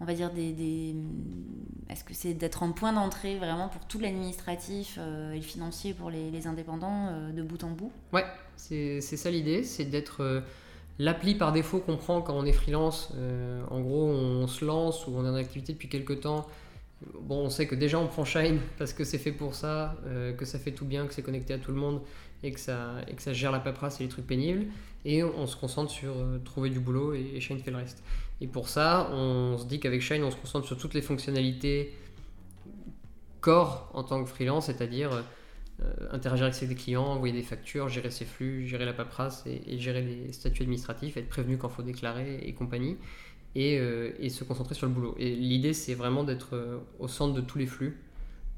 On 0.00 0.04
va 0.06 0.14
dire 0.14 0.32
des. 0.32 0.52
des- 0.52 0.96
Est-ce 1.90 2.04
que 2.04 2.14
c'est 2.14 2.34
d'être 2.34 2.62
en 2.62 2.72
point 2.72 2.92
d'entrée 2.92 3.38
vraiment 3.38 3.68
pour 3.68 3.86
tout 3.86 3.98
l'administratif 4.00 4.96
euh, 5.00 5.32
et 5.32 5.36
le 5.36 5.42
financier 5.42 5.94
pour 5.94 6.10
les, 6.10 6.30
les 6.30 6.46
indépendants 6.46 7.08
euh, 7.10 7.32
de 7.32 7.42
bout 7.42 7.62
en 7.64 7.70
bout? 7.72 7.92
Ouais, 8.12 8.24
c'est 8.56 9.00
c'est 9.00 9.16
ça 9.16 9.30
l'idée, 9.30 9.62
c'est 9.62 9.84
d'être 9.84 10.22
euh, 10.22 10.40
l'appli 10.98 11.34
par 11.36 11.52
défaut 11.52 11.78
qu'on 11.80 11.96
prend 11.96 12.22
quand 12.22 12.34
on 12.34 12.44
est 12.44 12.52
freelance. 12.52 13.12
En 13.70 13.80
gros, 13.80 14.06
on 14.06 14.46
se 14.48 14.64
lance 14.64 15.06
ou 15.06 15.12
on 15.16 15.24
est 15.24 15.28
en 15.28 15.34
activité 15.34 15.72
depuis 15.72 15.88
quelques 15.88 16.20
temps. 16.20 16.46
Bon, 17.20 17.46
on 17.46 17.50
sait 17.50 17.66
que 17.66 17.74
déjà 17.74 17.98
on 17.98 18.06
prend 18.06 18.24
Shine 18.24 18.60
parce 18.78 18.92
que 18.92 19.04
c'est 19.04 19.18
fait 19.18 19.32
pour 19.32 19.54
ça, 19.54 19.96
euh, 20.06 20.34
que 20.34 20.44
ça 20.44 20.58
fait 20.58 20.72
tout 20.72 20.84
bien, 20.84 21.06
que 21.06 21.14
c'est 21.14 21.22
connecté 21.22 21.54
à 21.54 21.58
tout 21.58 21.72
le 21.72 21.78
monde 21.78 22.02
et 22.42 22.52
que 22.52 22.60
ça, 22.60 23.02
gère 23.32 23.52
la 23.52 23.60
paperasse 23.60 24.00
et 24.00 24.04
les 24.04 24.10
trucs 24.10 24.26
pénibles. 24.26 24.66
Et 25.06 25.24
on 25.24 25.46
se 25.46 25.56
concentre 25.56 25.90
sur 25.90 26.12
euh, 26.16 26.38
trouver 26.44 26.68
du 26.68 26.78
boulot 26.78 27.14
et, 27.14 27.40
Shine 27.40 27.58
fait 27.58 27.70
le 27.70 27.78
reste. 27.78 28.02
Et 28.42 28.46
pour 28.46 28.68
ça, 28.68 29.10
on 29.12 29.56
se 29.56 29.64
dit 29.64 29.80
qu'avec 29.80 30.02
Shine, 30.02 30.22
on 30.24 30.30
se 30.30 30.36
concentre 30.36 30.66
sur 30.66 30.76
toutes 30.76 30.94
les 30.94 31.02
fonctionnalités 31.02 31.94
core 33.40 33.90
en 33.94 34.02
tant 34.04 34.22
que 34.22 34.28
freelance, 34.28 34.66
c'est-à-dire 34.66 35.24
euh, 35.82 35.92
interagir 36.12 36.44
avec 36.44 36.54
ses 36.54 36.74
clients, 36.74 37.04
envoyer 37.04 37.32
des 37.32 37.42
factures, 37.42 37.88
gérer 37.88 38.10
ses 38.10 38.26
flux, 38.26 38.66
gérer 38.66 38.84
la 38.84 38.92
paperasse 38.92 39.44
et 39.46 39.78
gérer 39.78 40.02
les 40.02 40.32
statuts 40.34 40.62
administratifs, 40.62 41.16
être 41.16 41.30
prévenu 41.30 41.56
quand 41.56 41.68
il 41.68 41.74
faut 41.74 41.82
déclarer 41.82 42.40
et 42.42 42.52
compagnie, 42.52 42.98
et, 43.54 43.78
euh, 43.78 44.12
et 44.18 44.28
se 44.28 44.44
concentrer 44.44 44.74
sur 44.74 44.86
le 44.86 44.92
boulot. 44.92 45.14
Et 45.18 45.34
l'idée, 45.34 45.72
c'est 45.72 45.94
vraiment 45.94 46.24
d'être 46.24 46.54
euh, 46.54 46.78
au 46.98 47.08
centre 47.08 47.34
de 47.34 47.40
tous 47.40 47.58
les 47.58 47.66
flux 47.66 48.00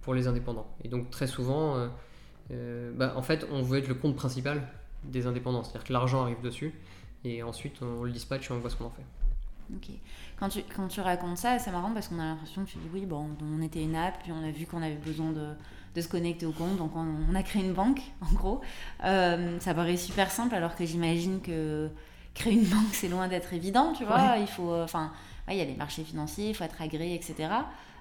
pour 0.02 0.14
les 0.14 0.26
indépendants. 0.26 0.66
Et 0.84 0.88
donc 0.88 1.10
très 1.10 1.26
souvent, 1.26 1.88
euh, 2.50 2.92
bah, 2.94 3.14
en 3.16 3.22
fait, 3.22 3.46
on 3.50 3.62
veut 3.62 3.78
être 3.78 3.88
le 3.88 3.94
compte 3.94 4.16
principal 4.16 4.66
des 5.04 5.26
indépendants, 5.26 5.62
c'est-à-dire 5.62 5.84
que 5.84 5.92
l'argent 5.92 6.22
arrive 6.22 6.40
dessus, 6.42 6.74
et 7.24 7.42
ensuite 7.42 7.82
on 7.82 8.04
le 8.04 8.10
dispatche 8.10 8.50
et 8.50 8.52
on 8.52 8.58
voit 8.58 8.70
ce 8.70 8.76
qu'on 8.76 8.86
en 8.86 8.90
fait. 8.90 9.04
Ok. 9.74 9.94
Quand 10.38 10.48
tu, 10.48 10.62
quand 10.74 10.88
tu 10.88 11.00
racontes 11.00 11.38
ça, 11.38 11.58
c'est 11.58 11.70
marrant 11.70 11.92
parce 11.92 12.08
qu'on 12.08 12.18
a 12.18 12.24
l'impression 12.24 12.64
que 12.64 12.70
tu 12.70 12.78
dis 12.78 12.88
oui, 12.92 13.06
bon, 13.06 13.30
on 13.40 13.62
était 13.62 13.82
une 13.82 13.94
app, 13.94 14.20
puis 14.22 14.32
on 14.32 14.44
a 14.44 14.50
vu 14.50 14.66
qu'on 14.66 14.82
avait 14.82 14.96
besoin 14.96 15.30
de, 15.30 15.50
de 15.94 16.00
se 16.00 16.08
connecter 16.08 16.46
au 16.46 16.52
compte, 16.52 16.76
donc 16.76 16.94
on, 16.96 17.06
on 17.30 17.34
a 17.34 17.42
créé 17.44 17.64
une 17.64 17.72
banque, 17.72 18.00
en 18.20 18.32
gros. 18.34 18.60
Ça 19.00 19.74
paraît 19.74 19.96
super 19.96 20.30
simple, 20.32 20.54
alors 20.56 20.74
que 20.74 20.84
j'imagine 20.84 21.40
que 21.40 21.88
créer 22.34 22.54
une 22.54 22.64
banque, 22.64 22.92
c'est 22.92 23.08
loin 23.08 23.28
d'être 23.28 23.52
évident, 23.52 23.92
tu 23.96 24.04
vois. 24.04 24.36
Il 24.38 24.46
faut, 24.46 24.72
euh, 24.72 24.84
enfin, 24.84 25.12
ouais, 25.48 25.56
il 25.56 25.58
y 25.58 25.62
a 25.62 25.64
les 25.64 25.74
marchés 25.74 26.04
financiers, 26.04 26.50
il 26.50 26.54
faut 26.54 26.64
être 26.64 26.80
agréé, 26.80 27.14
etc. 27.14 27.48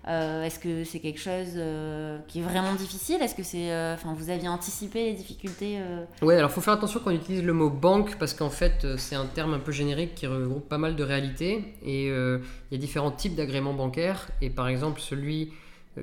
Euh, 0.08 0.44
Est-ce 0.44 0.58
que 0.58 0.84
c'est 0.84 1.00
quelque 1.00 1.20
chose 1.20 1.54
euh, 1.56 2.18
qui 2.28 2.40
est 2.40 2.44
vraiment 2.44 2.74
difficile? 2.74 3.22
Est-ce 3.22 3.36
que 3.36 3.44
c'est, 3.44 3.72
euh, 3.72 3.94
enfin, 3.94 4.16
vous 4.18 4.30
aviez 4.30 4.48
anticipé 4.48 5.06
les 5.06 5.14
difficultés 5.14 5.80
Ouais, 6.22 6.38
alors 6.38 6.50
faut 6.52 6.62
faire 6.62 6.74
attention 6.74 7.00
quand 7.04 7.12
on 7.12 7.16
utilise 7.16 7.44
le 7.44 7.54
mot 7.54 7.70
banque 7.70 8.18
parce 8.18 8.34
qu'en 8.34 8.50
fait 8.50 8.88
c'est 8.98 9.16
un 9.16 9.28
terme 9.28 9.54
un 9.54 9.60
peu 9.60 9.72
générique 9.72 10.16
qui 10.16 10.26
regroupe 10.28 10.68
pas 10.68 10.80
mal 10.80 10.96
de 10.96 11.04
réalités. 11.04 11.76
Et 11.84 12.08
il 12.08 12.42
y 12.72 12.76
a 12.76 12.78
différents 12.78 13.12
types 13.12 13.36
d'agréments 13.36 13.74
bancaires. 13.74 14.30
Et 14.42 14.50
par 14.50 14.68
exemple 14.68 15.00
celui 15.00 15.54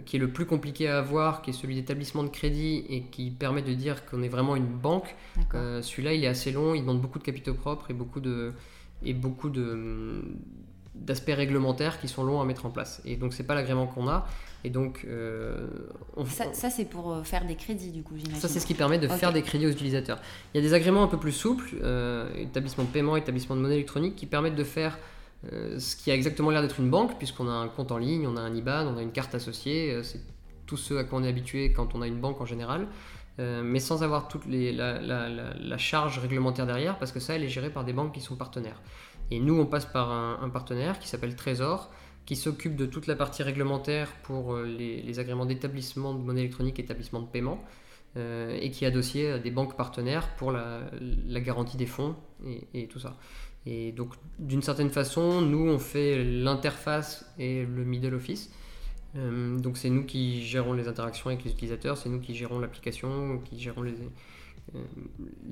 qui 0.05 0.17
est 0.17 0.19
le 0.19 0.29
plus 0.29 0.45
compliqué 0.45 0.89
à 0.89 0.99
avoir, 0.99 1.43
qui 1.43 1.51
est 1.51 1.55
celui 1.55 1.75
d'établissement 1.75 2.23
de 2.23 2.29
crédit 2.29 2.85
et 2.89 3.03
qui 3.03 3.31
permet 3.31 3.63
de 3.63 3.73
dire 3.73 4.05
qu'on 4.07 4.23
est 4.23 4.29
vraiment 4.29 4.55
une 4.55 4.67
banque, 4.67 5.17
euh, 5.55 5.81
celui-là 5.81 6.13
il 6.13 6.25
est 6.25 6.29
assez 6.29 6.53
long, 6.53 6.75
il 6.75 6.83
demande 6.83 7.01
beaucoup 7.01 7.19
de 7.19 7.25
capitaux 7.25 7.55
propres 7.55 7.91
et 7.91 7.95
beaucoup 7.95 8.21
de 8.21 8.53
et 9.03 9.15
beaucoup 9.15 9.49
de 9.49 10.25
d'aspects 10.95 11.35
réglementaires 11.35 12.01
qui 12.01 12.09
sont 12.09 12.25
longs 12.25 12.41
à 12.41 12.45
mettre 12.45 12.67
en 12.67 12.71
place. 12.71 13.01
Et 13.05 13.17
donc 13.17 13.33
c'est 13.33 13.45
pas 13.45 13.55
l'agrément 13.55 13.87
qu'on 13.87 14.09
a. 14.09 14.27
Et 14.65 14.71
donc 14.71 15.07
euh, 15.07 15.69
on, 16.17 16.25
Ça, 16.27 16.53
ça, 16.53 16.69
c'est 16.69 16.85
pour 16.85 17.13
euh, 17.13 17.23
faire 17.23 17.47
des 17.47 17.55
crédits, 17.55 17.91
du 17.93 18.03
coup, 18.03 18.15
ça, 18.35 18.49
c'est 18.49 18.59
ce 18.59 18.67
qui 18.67 18.75
permet 18.75 18.99
de 18.99 19.07
faire 19.07 19.33
des 19.33 19.43
crédits 19.43 19.67
aux 19.67 19.71
utilisateurs. 19.71 20.19
Il 20.53 20.61
y 20.61 20.65
a 20.65 20.69
des 20.69 20.75
agréments 20.75 21.05
un 21.05 21.09
peu 21.09 21.19
plus 21.19 21.33
souples, 21.33 21.77
euh, 21.83 22.29
établissement 22.37 22.85
de 22.85 22.89
paiement, 22.89 23.17
établissement 23.17 23.55
de 23.55 23.61
monnaie 23.61 23.75
électronique, 23.75 24.17
qui 24.17 24.27
permettent 24.27 24.57
de 24.57 24.65
faire 24.65 24.99
euh, 25.53 25.79
ce 25.79 25.95
qui 25.95 26.11
a 26.11 26.15
exactement 26.15 26.51
l'air 26.51 26.63
d'être 26.63 26.81
une 26.81 26.91
banque, 26.91 27.17
puisqu'on 27.19 27.49
a 27.49 27.53
un 27.53 27.69
compte 27.69 27.93
en 27.93 27.99
ligne, 27.99 28.27
on 28.27 28.37
a 28.37 28.41
un 28.41 28.55
IBAN, 28.55 28.87
on 28.87 28.97
a 28.97 29.03
une 29.03 29.13
carte 29.13 29.35
associée. 29.35 29.93
euh, 29.93 30.03
c'est 30.03 30.21
tout 30.67 30.77
ce 30.77 30.95
à 30.95 31.05
quoi 31.05 31.19
on 31.19 31.25
est 31.25 31.29
habitué 31.29 31.73
quand 31.73 31.95
on 31.95 32.03
a 32.03 32.07
une 32.07 32.21
banque 32.21 32.43
en 32.43 32.45
général, 32.45 32.89
euh, 33.39 33.63
mais 33.65 33.81
sans 33.81 34.03
avoir 34.03 34.29
toute 34.29 34.43
la, 34.47 35.79
charge 35.79 36.19
réglementaire 36.19 36.67
derrière, 36.67 36.99
parce 36.99 37.11
que 37.11 37.21
ça, 37.21 37.35
elle 37.35 37.45
est 37.45 37.49
gérée 37.49 37.71
par 37.71 37.85
des 37.85 37.95
banques 37.95 38.13
qui 38.13 38.21
sont 38.21 38.37
partenaires. 38.37 38.83
Et 39.31 39.41
nous, 39.41 39.59
on 39.59 39.65
passe 39.65 39.87
par 39.87 40.11
un, 40.11 40.49
partenaire 40.51 40.99
qui 40.99 41.09
s'appelle 41.09 41.37
Trésor, 41.37 41.91
qui 42.27 42.37
s'occupe 42.37 42.77
de 42.77 42.85
toute 42.85 43.07
la 43.07 43.17
partie 43.17 43.43
réglementaire 43.43 44.13
pour 44.25 44.57
les, 44.59 45.19
agréments 45.19 45.47
d'établissement 45.47 46.13
de 46.13 46.23
monnaie 46.23 46.41
électronique, 46.41 46.79
établissement 46.79 47.21
de 47.21 47.27
paiement, 47.27 47.65
et 48.17 48.71
qui 48.71 48.85
a 48.85 48.91
dossier 48.91 49.31
à 49.31 49.39
des 49.39 49.51
banques 49.51 49.77
partenaires 49.77 50.29
pour 50.37 50.53
la, 50.53 50.81
garantie 51.41 51.79
des 51.79 51.87
fonds 51.87 52.15
et, 52.45 52.67
et 52.75 52.89
tout 52.89 52.99
ça. 52.99 53.17
Et 53.67 53.93
donc, 53.93 54.15
d'une 54.39 54.63
certaine 54.63 54.91
façon, 54.91 55.43
nous, 55.43 55.69
on 55.69 55.79
fait 55.79 56.25
l'interface 56.25 57.31
et 57.39 57.65
le 57.65 57.85
middle 57.85 58.15
office. 58.15 58.51
Euh, 59.17 59.59
donc, 59.59 59.77
c'est 59.77 59.91
nous 59.91 60.05
qui 60.05 60.43
gérons 60.43 60.73
les 60.73 60.89
interactions 60.89 61.31
avec 61.31 61.45
les 61.45 61.51
utilisateurs, 61.51 61.97
c'est 61.97 62.09
nous 62.09 62.21
qui 62.21 62.35
gérons 62.35 62.59
l'application, 62.59 63.39
qui 63.45 63.59
gérons 63.59 63.83
les, 63.83 63.95
euh, 64.75 64.83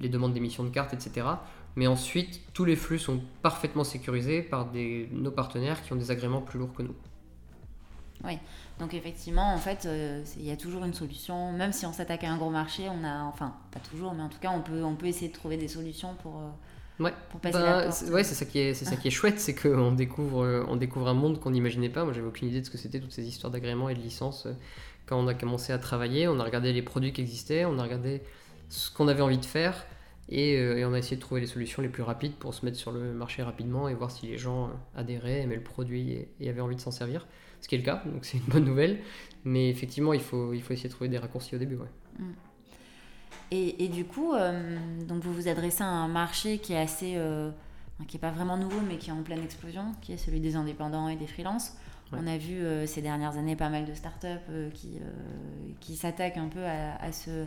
les 0.00 0.08
demandes 0.08 0.32
d'émission 0.32 0.64
de 0.64 0.70
cartes, 0.70 0.94
etc. 0.94 1.26
Mais 1.74 1.86
ensuite, 1.86 2.40
tous 2.54 2.64
les 2.64 2.76
flux 2.76 2.98
sont 2.98 3.20
parfaitement 3.42 3.84
sécurisés 3.84 4.42
par 4.42 4.68
nos 5.12 5.30
partenaires 5.30 5.82
qui 5.82 5.92
ont 5.92 5.96
des 5.96 6.10
agréments 6.10 6.40
plus 6.40 6.58
lourds 6.58 6.72
que 6.72 6.82
nous. 6.82 6.94
Donc 8.78 8.92
effectivement, 8.92 9.54
en 9.54 9.58
fait, 9.58 9.86
euh, 9.86 10.22
il 10.36 10.44
y 10.44 10.50
a 10.50 10.56
toujours 10.56 10.84
une 10.84 10.94
solution. 10.94 11.52
Même 11.52 11.72
si 11.72 11.86
on 11.86 11.92
s'attaque 11.92 12.24
à 12.24 12.30
un 12.30 12.36
gros 12.36 12.50
marché, 12.50 12.88
on 12.88 13.04
a, 13.04 13.22
enfin, 13.24 13.54
pas 13.70 13.80
toujours, 13.80 14.14
mais 14.14 14.22
en 14.22 14.28
tout 14.28 14.38
cas, 14.38 14.50
on 14.50 14.60
peut, 14.60 14.82
on 14.82 14.96
peut 14.96 15.06
essayer 15.06 15.28
de 15.28 15.34
trouver 15.34 15.56
des 15.56 15.68
solutions 15.68 16.14
pour, 16.22 16.40
Ouais. 16.98 17.12
pour 17.30 17.40
passer 17.40 17.58
Ben, 17.58 17.64
la 17.64 17.82
porte. 17.84 17.92
c'est- 17.94 18.10
ouais, 18.10 18.24
c'est 18.24 18.34
ça 18.34 18.44
qui 18.46 18.58
est, 18.58 18.74
c'est 18.74 18.84
ça 18.86 18.96
qui 18.96 19.08
est 19.08 19.10
chouette, 19.10 19.38
c'est 19.38 19.54
qu'on 19.54 19.92
découvre, 19.92 20.44
euh, 20.44 20.64
on 20.68 20.76
découvre 20.76 21.08
un 21.08 21.14
monde 21.14 21.38
qu'on 21.40 21.50
n'imaginait 21.50 21.90
pas. 21.90 22.04
Moi, 22.04 22.12
j'avais 22.14 22.26
aucune 22.26 22.48
idée 22.48 22.60
de 22.60 22.64
ce 22.66 22.70
que 22.70 22.78
c'était 22.78 23.00
toutes 23.00 23.12
ces 23.12 23.26
histoires 23.26 23.50
d'agréments 23.50 23.88
et 23.90 23.94
de 23.94 24.00
licences. 24.00 24.46
euh, 24.46 24.52
Quand 25.06 25.18
on 25.22 25.28
a 25.28 25.34
commencé 25.34 25.72
à 25.72 25.78
travailler, 25.78 26.26
on 26.26 26.40
a 26.40 26.44
regardé 26.44 26.72
les 26.72 26.82
produits 26.82 27.12
qui 27.12 27.20
existaient, 27.20 27.64
on 27.64 27.78
a 27.78 27.82
regardé 27.82 28.22
ce 28.70 28.90
qu'on 28.90 29.06
avait 29.08 29.22
envie 29.22 29.38
de 29.38 29.44
faire 29.44 29.86
et, 30.28 30.56
euh, 30.58 30.78
et 30.78 30.84
on 30.84 30.92
a 30.94 30.98
essayé 30.98 31.16
de 31.16 31.20
trouver 31.20 31.40
les 31.40 31.46
solutions 31.46 31.80
les 31.82 31.88
plus 31.88 32.02
rapides 32.02 32.32
pour 32.34 32.54
se 32.54 32.64
mettre 32.64 32.76
sur 32.78 32.90
le 32.90 33.12
marché 33.12 33.42
rapidement 33.44 33.88
et 33.88 33.94
voir 33.94 34.10
si 34.10 34.26
les 34.26 34.36
gens 34.38 34.64
euh, 34.64 34.70
adhéraient, 35.00 35.42
aimaient 35.42 35.54
le 35.54 35.62
produit 35.62 36.10
et, 36.12 36.28
et 36.40 36.48
avaient 36.48 36.60
envie 36.62 36.74
de 36.76 36.80
s'en 36.80 36.90
servir. 36.90 37.26
Ce 37.60 37.68
qui 37.68 37.74
est 37.76 37.78
le 37.78 37.84
cas, 37.84 38.02
donc 38.06 38.24
c'est 38.24 38.38
une 38.38 38.44
bonne 38.44 38.64
nouvelle. 38.64 38.98
Mais 39.44 39.68
effectivement, 39.70 40.12
il 40.12 40.20
faut, 40.20 40.52
il 40.54 40.60
faut 40.62 40.72
essayer 40.72 40.88
de 40.88 40.94
trouver 40.94 41.08
des 41.08 41.18
raccourcis 41.18 41.54
au 41.54 41.58
début. 41.58 41.76
Ouais. 41.76 41.86
Et, 43.50 43.84
et 43.84 43.88
du 43.88 44.04
coup, 44.04 44.34
euh, 44.34 44.76
donc 45.06 45.22
vous 45.22 45.32
vous 45.32 45.48
adressez 45.48 45.82
à 45.82 45.86
un 45.86 46.08
marché 46.08 46.58
qui 46.58 46.72
est 46.72 46.80
assez, 46.80 47.14
euh, 47.16 47.50
qui 48.08 48.16
est 48.16 48.20
pas 48.20 48.30
vraiment 48.30 48.56
nouveau, 48.56 48.80
mais 48.80 48.96
qui 48.96 49.10
est 49.10 49.12
en 49.12 49.22
pleine 49.22 49.42
explosion, 49.42 49.92
qui 50.02 50.12
est 50.12 50.16
celui 50.16 50.40
des 50.40 50.56
indépendants 50.56 51.08
et 51.08 51.16
des 51.16 51.26
freelances. 51.26 51.76
Ouais. 52.12 52.18
On 52.22 52.26
a 52.26 52.36
vu 52.38 52.54
euh, 52.54 52.86
ces 52.86 53.02
dernières 53.02 53.36
années 53.36 53.56
pas 53.56 53.68
mal 53.68 53.84
de 53.84 53.94
startups 53.94 54.26
qui, 54.74 54.98
qui 55.80 55.96
s'attaquent 55.96 56.38
un 56.38 56.48
peu 56.48 56.64
à, 56.64 56.96
à 57.02 57.12
ce, 57.12 57.46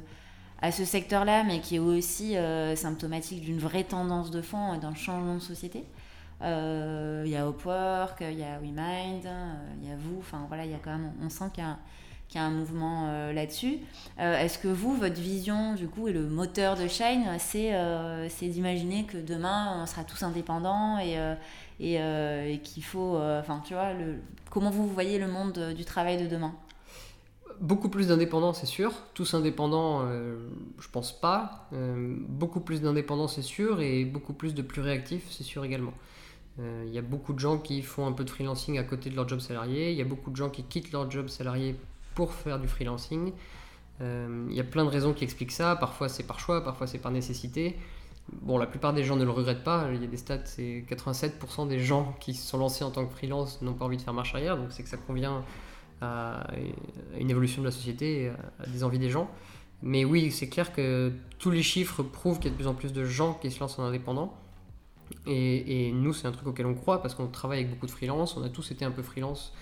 à 0.62 0.72
ce 0.72 0.86
secteur-là, 0.86 1.44
mais 1.44 1.60
qui 1.60 1.76
est 1.76 1.80
aussi 1.80 2.36
symptomatique 2.76 3.42
d'une 3.42 3.60
vraie 3.60 3.84
tendance 3.84 4.32
de 4.32 4.42
fond 4.42 4.74
et 4.74 4.80
d'un 4.80 4.96
changement 4.96 5.36
de 5.36 5.40
société. 5.42 5.84
Il 6.42 7.30
y 7.30 7.36
a 7.36 7.46
Upwork, 7.46 8.22
il 8.22 8.40
y 8.40 8.44
a 8.44 8.60
WeMind, 8.60 9.26
euh, 9.26 9.54
il 9.82 9.90
y 9.90 9.92
a 9.92 9.98
vous, 9.98 10.20
enfin 10.20 10.46
voilà, 10.48 10.64
il 10.64 10.72
y 10.72 10.74
a 10.74 10.78
quand 10.82 10.92
même, 10.92 11.12
on 11.22 11.30
sent 11.30 11.50
qu'il 11.54 11.66
y 11.66 11.68
a, 11.68 11.78
qu'il 12.30 12.40
y 12.40 12.44
a 12.44 12.48
un 12.48 12.52
mouvement 12.52 13.08
euh, 13.08 13.34
là-dessus. 13.34 13.80
Euh, 14.20 14.38
Est-ce 14.40 14.60
que 14.60 14.68
vous, 14.68 14.96
votre 14.96 15.20
vision, 15.20 15.74
du 15.74 15.88
coup, 15.88 16.08
et 16.08 16.14
le 16.14 16.28
moteur 16.28 16.78
de 16.78 16.88
Shine, 16.88 17.26
c'est 17.40 17.72
euh, 17.74 18.30
d'imaginer 18.40 19.06
que 19.06 19.18
demain, 19.18 19.82
on 19.82 19.86
sera 19.88 20.04
tous 20.04 20.22
indépendants 20.22 21.00
et, 21.00 22.60
qu'il 22.64 22.84
faut... 22.84 23.18
Enfin, 23.18 23.62
tu 23.66 23.74
vois, 23.74 23.90
comment 24.52 24.70
vous 24.70 24.88
voyez 24.88 25.18
le 25.18 25.28
monde 25.28 25.74
du 25.76 25.86
travail 25.86 26.22
de 26.22 26.28
demain? 26.28 26.54
Beaucoup 27.60 27.90
plus 27.90 28.08
d'indépendants, 28.08 28.54
c'est 28.54 28.68
sûr. 28.68 28.94
Tous 29.16 29.34
indépendants, 29.34 30.08
je 30.08 30.88
pense 30.92 31.12
pas. 31.20 31.68
Beaucoup 31.72 32.60
plus 32.60 32.82
d'indépendants, 32.82 33.28
c'est 33.28 33.42
sûr. 33.42 33.82
Et 33.82 34.06
beaucoup 34.06 34.34
plus 34.34 34.54
de 34.54 34.62
plus 34.62 34.82
réactifs, 34.82 35.26
c'est 35.32 35.44
sûr 35.44 35.66
également. 35.66 35.94
Il 36.60 36.94
y 36.94 36.98
a 36.98 37.02
beaucoup 37.02 37.34
de 37.34 37.40
gens 37.40 37.58
qui 37.58 37.82
font 37.82 38.06
un 38.06 38.12
peu 38.12 38.24
de 38.24 38.30
freelancing 38.30 38.78
à 38.78 38.84
côté 38.84 39.10
de 39.10 39.16
leur 39.16 39.28
job 39.28 39.40
salarié. 39.40 39.92
Il 39.92 39.98
y 39.98 40.02
a 40.02 40.06
beaucoup 40.06 40.32
de 40.32 40.36
gens 40.36 40.50
qui 40.50 40.64
quittent 40.64 40.92
leur 40.92 41.10
job 41.10 41.28
salarié 41.28 41.76
pour 42.20 42.34
faire 42.34 42.60
du 42.60 42.68
freelancing. 42.68 43.32
Euh, 44.02 44.46
Il 44.50 44.54
y 44.54 44.60
a 44.60 44.66
plein 44.66 44.84
de 44.84 44.90
raisons 44.90 45.14
qui 45.14 45.24
expliquent 45.24 45.54
ça. 45.54 45.78
Parfois 45.78 46.10
c'est 46.10 46.24
par 46.24 46.38
choix, 46.38 46.62
parfois 46.62 46.86
c'est 46.86 46.98
par 46.98 47.14
nécessité. 47.14 47.78
Bon, 48.42 48.58
la 48.58 48.68
plupart 48.68 48.94
des 48.94 49.06
gens 49.06 49.16
ne 49.16 49.24
le 49.24 49.32
regrettent 49.32 49.64
pas. 49.64 49.88
Il 49.94 50.02
y 50.02 50.04
a 50.04 50.08
des 50.08 50.18
stats, 50.18 50.44
c'est 50.44 50.84
87% 50.90 51.70
des 51.70 51.80
gens 51.80 52.14
qui 52.20 52.34
se 52.34 52.46
sont 52.46 52.58
lancés 52.58 52.84
en 52.84 52.92
tant 52.92 53.06
que 53.06 53.14
freelance 53.14 53.62
n'ont 53.62 53.74
pas 53.74 53.86
envie 53.86 53.96
de 53.96 54.02
faire 54.02 54.14
marche 54.14 54.36
arrière. 54.36 54.58
Donc 54.58 54.68
c'est 54.72 54.84
que 54.84 54.90
ça 54.90 54.98
convient 54.98 55.46
à 56.02 56.46
une 57.18 57.30
évolution 57.30 57.62
de 57.62 57.68
la 57.68 57.72
société, 57.72 58.34
à 58.60 58.68
des 58.68 58.84
envies 58.84 59.00
des 59.00 59.10
gens. 59.10 59.32
Mais 59.82 60.04
oui, 60.04 60.30
c'est 60.30 60.50
clair 60.50 60.74
que 60.74 61.14
tous 61.38 61.52
les 61.52 61.64
chiffres 61.64 62.04
prouvent 62.04 62.40
qu'il 62.40 62.48
y 62.48 62.50
a 62.50 62.52
de 62.52 62.58
plus 62.58 62.68
en 62.68 62.74
plus 62.74 62.92
de 62.92 63.06
gens 63.06 63.34
qui 63.34 63.50
se 63.50 63.62
lancent 63.62 63.80
en 63.80 63.84
indépendant. 63.84 64.38
Et, 65.26 65.88
et 65.88 65.92
nous, 65.94 66.12
c'est 66.12 66.28
un 66.28 66.34
truc 66.34 66.48
auquel 66.48 66.66
on 66.66 66.76
croit 66.76 67.02
parce 67.02 67.16
qu'on 67.16 67.28
travaille 67.28 67.60
avec 67.60 67.72
beaucoup 67.72 67.86
de 67.86 67.92
freelance. 67.92 68.36
On 68.36 68.44
a 68.44 68.50
tous 68.50 68.72
été 68.72 68.84
un 68.84 68.92
peu 68.92 69.04
freelance, 69.04 69.54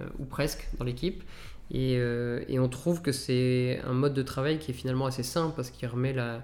euh, 0.00 0.06
ou 0.18 0.24
presque, 0.24 0.68
dans 0.78 0.84
l'équipe. 0.84 1.22
Et, 1.72 1.94
et 1.94 2.58
on 2.58 2.68
trouve 2.68 3.00
que 3.00 3.12
c'est 3.12 3.80
un 3.84 3.92
mode 3.92 4.12
de 4.12 4.22
travail 4.22 4.58
qui 4.58 4.72
est 4.72 4.74
finalement 4.74 5.06
assez 5.06 5.22
simple 5.22 5.54
parce 5.54 5.70
qu'il 5.70 5.86
remet 5.86 6.12
la, 6.12 6.42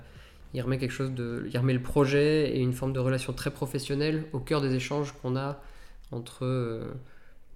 il 0.57 0.63
remet 0.63 0.79
quelque 0.79 0.93
chose 0.93 1.13
de, 1.13 1.47
il 1.53 1.59
remet 1.59 1.75
le 1.75 1.83
projet 1.83 2.57
et 2.57 2.61
une 2.61 2.73
forme 2.73 2.95
de 2.95 3.01
relation 3.01 3.35
très 3.35 3.51
professionnelle 3.51 4.25
au 4.33 4.39
cœur 4.39 4.63
des 4.63 4.75
échanges 4.75 5.13
qu'on 5.21 5.37
a 5.37 5.61
entre 6.13 6.47
euh, 6.47 6.95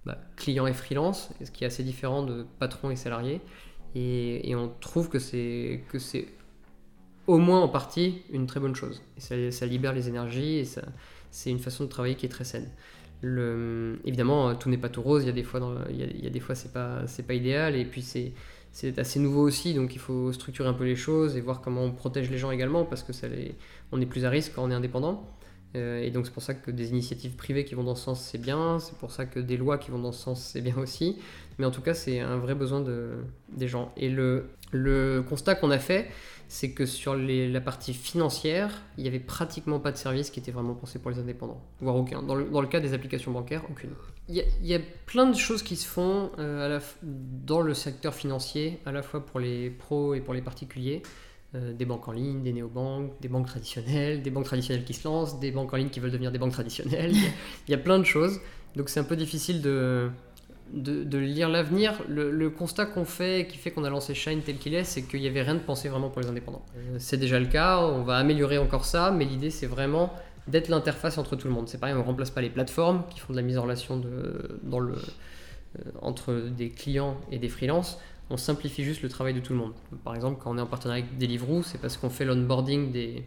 bah, 0.05 0.19
clients 0.35 0.67
et 0.67 0.73
freelance, 0.73 1.29
ce 1.43 1.49
qui 1.49 1.63
est 1.63 1.67
assez 1.67 1.83
différent 1.83 2.23
de 2.23 2.45
patron 2.59 2.91
et 2.91 2.95
salarié. 2.95 3.41
Et, 3.95 4.53
on 4.55 4.71
trouve 4.79 5.09
que 5.09 5.17
c'est 5.17 5.83
que 5.89 5.97
c'est 5.97 6.27
au 7.27 7.39
moins 7.39 7.61
en 7.61 7.67
partie 7.67 8.21
une 8.31 8.45
très 8.45 8.59
bonne 8.59 8.75
chose. 8.75 9.01
Et 9.17 9.51
ça, 9.51 9.65
libère 9.65 9.93
les 9.93 10.07
énergies 10.07 10.57
et 10.57 10.65
ça, 10.65 10.83
c'est 11.31 11.49
une 11.49 11.59
façon 11.59 11.85
de 11.85 11.89
travailler 11.89 12.15
qui 12.15 12.27
est 12.27 12.29
très 12.29 12.43
saine. 12.43 12.69
Évidemment, 13.23 14.55
tout 14.55 14.69
n'est 14.69 14.77
pas 14.77 14.89
tout 14.89 15.01
rose. 15.01 15.23
Il 15.23 15.27
y 15.27 15.29
a 15.29 15.33
des 15.33 15.43
fois, 15.43 15.59
il 15.89 16.23
y 16.23 16.27
a 16.27 16.29
des 16.29 16.39
fois, 16.39 16.55
c'est 16.55 16.73
pas, 16.73 17.07
c'est 17.07 17.23
pas 17.23 17.33
idéal. 17.33 17.75
Et 17.75 17.85
puis 17.85 18.01
c'est 18.01 18.33
c'est 18.71 18.97
assez 18.99 19.19
nouveau 19.19 19.41
aussi, 19.41 19.73
donc 19.73 19.95
il 19.95 19.99
faut 19.99 20.31
structurer 20.31 20.69
un 20.69 20.73
peu 20.73 20.85
les 20.85 20.95
choses 20.95 21.35
et 21.35 21.41
voir 21.41 21.61
comment 21.61 21.83
on 21.83 21.91
protège 21.91 22.31
les 22.31 22.37
gens 22.37 22.51
également, 22.51 22.85
parce 22.85 23.03
que 23.03 23.11
ça 23.13 23.27
les... 23.27 23.55
on 23.91 23.99
est 23.99 24.05
plus 24.05 24.23
à 24.25 24.29
risque 24.29 24.53
quand 24.55 24.63
on 24.63 24.71
est 24.71 24.73
indépendant. 24.73 25.27
Euh, 25.75 26.01
et 26.01 26.11
donc 26.11 26.25
c'est 26.25 26.33
pour 26.33 26.43
ça 26.43 26.53
que 26.53 26.69
des 26.71 26.89
initiatives 26.89 27.35
privées 27.35 27.63
qui 27.63 27.75
vont 27.75 27.83
dans 27.83 27.95
ce 27.95 28.03
sens, 28.03 28.21
c'est 28.21 28.37
bien, 28.37 28.79
c'est 28.79 28.97
pour 28.97 29.11
ça 29.11 29.25
que 29.25 29.39
des 29.39 29.57
lois 29.57 29.77
qui 29.77 29.91
vont 29.91 29.99
dans 29.99 30.11
ce 30.11 30.21
sens, 30.21 30.41
c'est 30.41 30.61
bien 30.61 30.77
aussi. 30.77 31.17
Mais 31.57 31.65
en 31.65 31.71
tout 31.71 31.81
cas, 31.81 31.93
c'est 31.93 32.19
un 32.19 32.37
vrai 32.37 32.55
besoin 32.55 32.81
de... 32.81 33.11
des 33.55 33.67
gens. 33.67 33.91
Et 33.97 34.09
le, 34.09 34.49
le 34.71 35.23
constat 35.27 35.55
qu'on 35.55 35.71
a 35.71 35.79
fait, 35.79 36.09
c'est 36.51 36.71
que 36.71 36.85
sur 36.85 37.15
la 37.15 37.61
partie 37.61 37.93
financière, 37.93 38.81
il 38.97 39.03
n'y 39.03 39.07
avait 39.07 39.21
pratiquement 39.21 39.79
pas 39.79 39.93
de 39.93 39.97
service 39.97 40.29
qui 40.29 40.41
était 40.41 40.51
vraiment 40.51 40.73
pensé 40.73 40.99
pour 40.99 41.09
les 41.09 41.17
indépendants, 41.17 41.61
voire 41.79 41.95
aucun. 41.95 42.21
Dans 42.21 42.35
le, 42.35 42.67
cas 42.67 42.81
des 42.81 42.93
applications 42.93 43.31
bancaires, 43.31 43.63
aucune. 43.69 43.91
Il 44.27 44.43
y, 44.61 44.73
a, 44.73 44.79
plein 45.05 45.27
de 45.27 45.35
choses 45.37 45.63
qui 45.63 45.77
se 45.77 45.87
font 45.87 46.29
euh, 46.39 46.77
dans 47.01 47.61
le 47.61 47.73
secteur 47.73 48.13
financier, 48.13 48.79
à 48.85 48.91
la 48.91 49.01
fois 49.01 49.25
pour 49.25 49.39
les 49.39 49.69
pros 49.69 50.13
et 50.13 50.19
pour 50.19 50.33
les 50.33 50.41
particuliers. 50.41 51.03
Euh, 51.55 51.73
des 51.73 51.83
banques 51.83 52.07
en 52.07 52.13
ligne, 52.13 52.43
des 52.43 52.53
néobanques, 52.53 53.11
des 53.21 53.27
banques 53.27 53.47
traditionnelles, 53.47 54.21
des 54.21 54.29
banques 54.29 54.45
traditionnelles 54.45 54.85
qui 54.85 54.93
se 54.93 55.05
lancent, 55.05 55.39
des 55.39 55.51
banques 55.51 55.73
en 55.73 55.77
ligne 55.77 55.89
qui 55.89 55.99
veulent 56.01 56.11
devenir 56.11 56.31
des 56.31 56.39
banques 56.39 56.53
traditionnelles. 56.53 57.11
Il 57.67 57.71
y, 57.71 57.73
a 57.73 57.77
plein 57.77 57.99
de 57.99 58.05
choses. 58.05 58.39
Donc 58.75 58.89
c'est 58.89 58.99
un 58.99 59.05
peu 59.05 59.17
difficile 59.17 59.61
de, 59.61 60.09
de, 60.73 61.17
lire 61.17 61.49
l'avenir, 61.49 62.01
le, 62.07 62.49
constat 62.49 62.85
qu'on 62.85 63.05
fait, 63.05 63.47
qui 63.47 63.57
fait 63.57 63.71
qu'on 63.71 63.83
a 63.83 63.89
lancé 63.89 64.13
Shine 64.13 64.41
tel 64.41 64.57
qu'il 64.57 64.73
est, 64.73 64.83
c'est 64.83 65.03
qu'il 65.03 65.21
n'y 65.21 65.27
avait 65.27 65.41
rien 65.41 65.55
de 65.55 65.59
pensé 65.59 65.89
vraiment 65.89 66.09
pour 66.09 66.21
les 66.21 66.27
indépendants. 66.27 66.65
Euh, 66.75 66.95
c'est 66.99 67.17
déjà 67.17 67.39
le 67.39 67.47
cas, 67.47 67.79
on 67.79 68.03
va 68.03 68.17
améliorer 68.17 68.57
encore 68.57 68.85
ça, 68.85 69.11
mais 69.11 69.25
l'idée 69.25 69.49
c'est 69.49 69.67
vraiment 69.67 70.13
d'être 70.47 70.69
l'interface 70.69 71.17
entre 71.17 71.35
tout 71.35 71.47
le 71.47 71.53
monde. 71.53 71.67
C'est 71.67 71.77
pareil, 71.77 71.95
on 71.95 71.99
ne 71.99 72.03
remplace 72.03 72.31
pas 72.31 72.41
les 72.41 72.49
plateformes 72.49 73.03
qui 73.09 73.19
font 73.19 73.33
de 73.33 73.37
la 73.37 73.43
mise 73.43 73.57
en 73.57 73.63
relation 73.63 73.97
de, 73.97 74.59
dans 74.63 74.79
le, 74.79 74.93
euh, 74.93 75.91
entre 76.01 76.33
des 76.33 76.69
clients 76.69 77.17
et 77.31 77.37
des 77.37 77.49
freelances. 77.49 77.99
On 78.29 78.37
simplifie 78.37 78.83
juste 78.83 79.01
le 79.01 79.09
travail 79.09 79.33
de 79.33 79.41
tout 79.41 79.51
le 79.51 79.59
monde. 79.59 79.73
Par 80.05 80.15
exemple, 80.15 80.39
quand 80.41 80.51
on 80.51 80.57
est 80.57 80.61
en 80.61 80.67
partenariat 80.67 81.03
avec 81.03 81.17
Deliveroo, 81.17 81.63
c'est 81.63 81.79
parce 81.79 81.97
qu'on 81.97 82.09
fait 82.09 82.23
l'onboarding 82.23 82.91
des, 82.91 83.25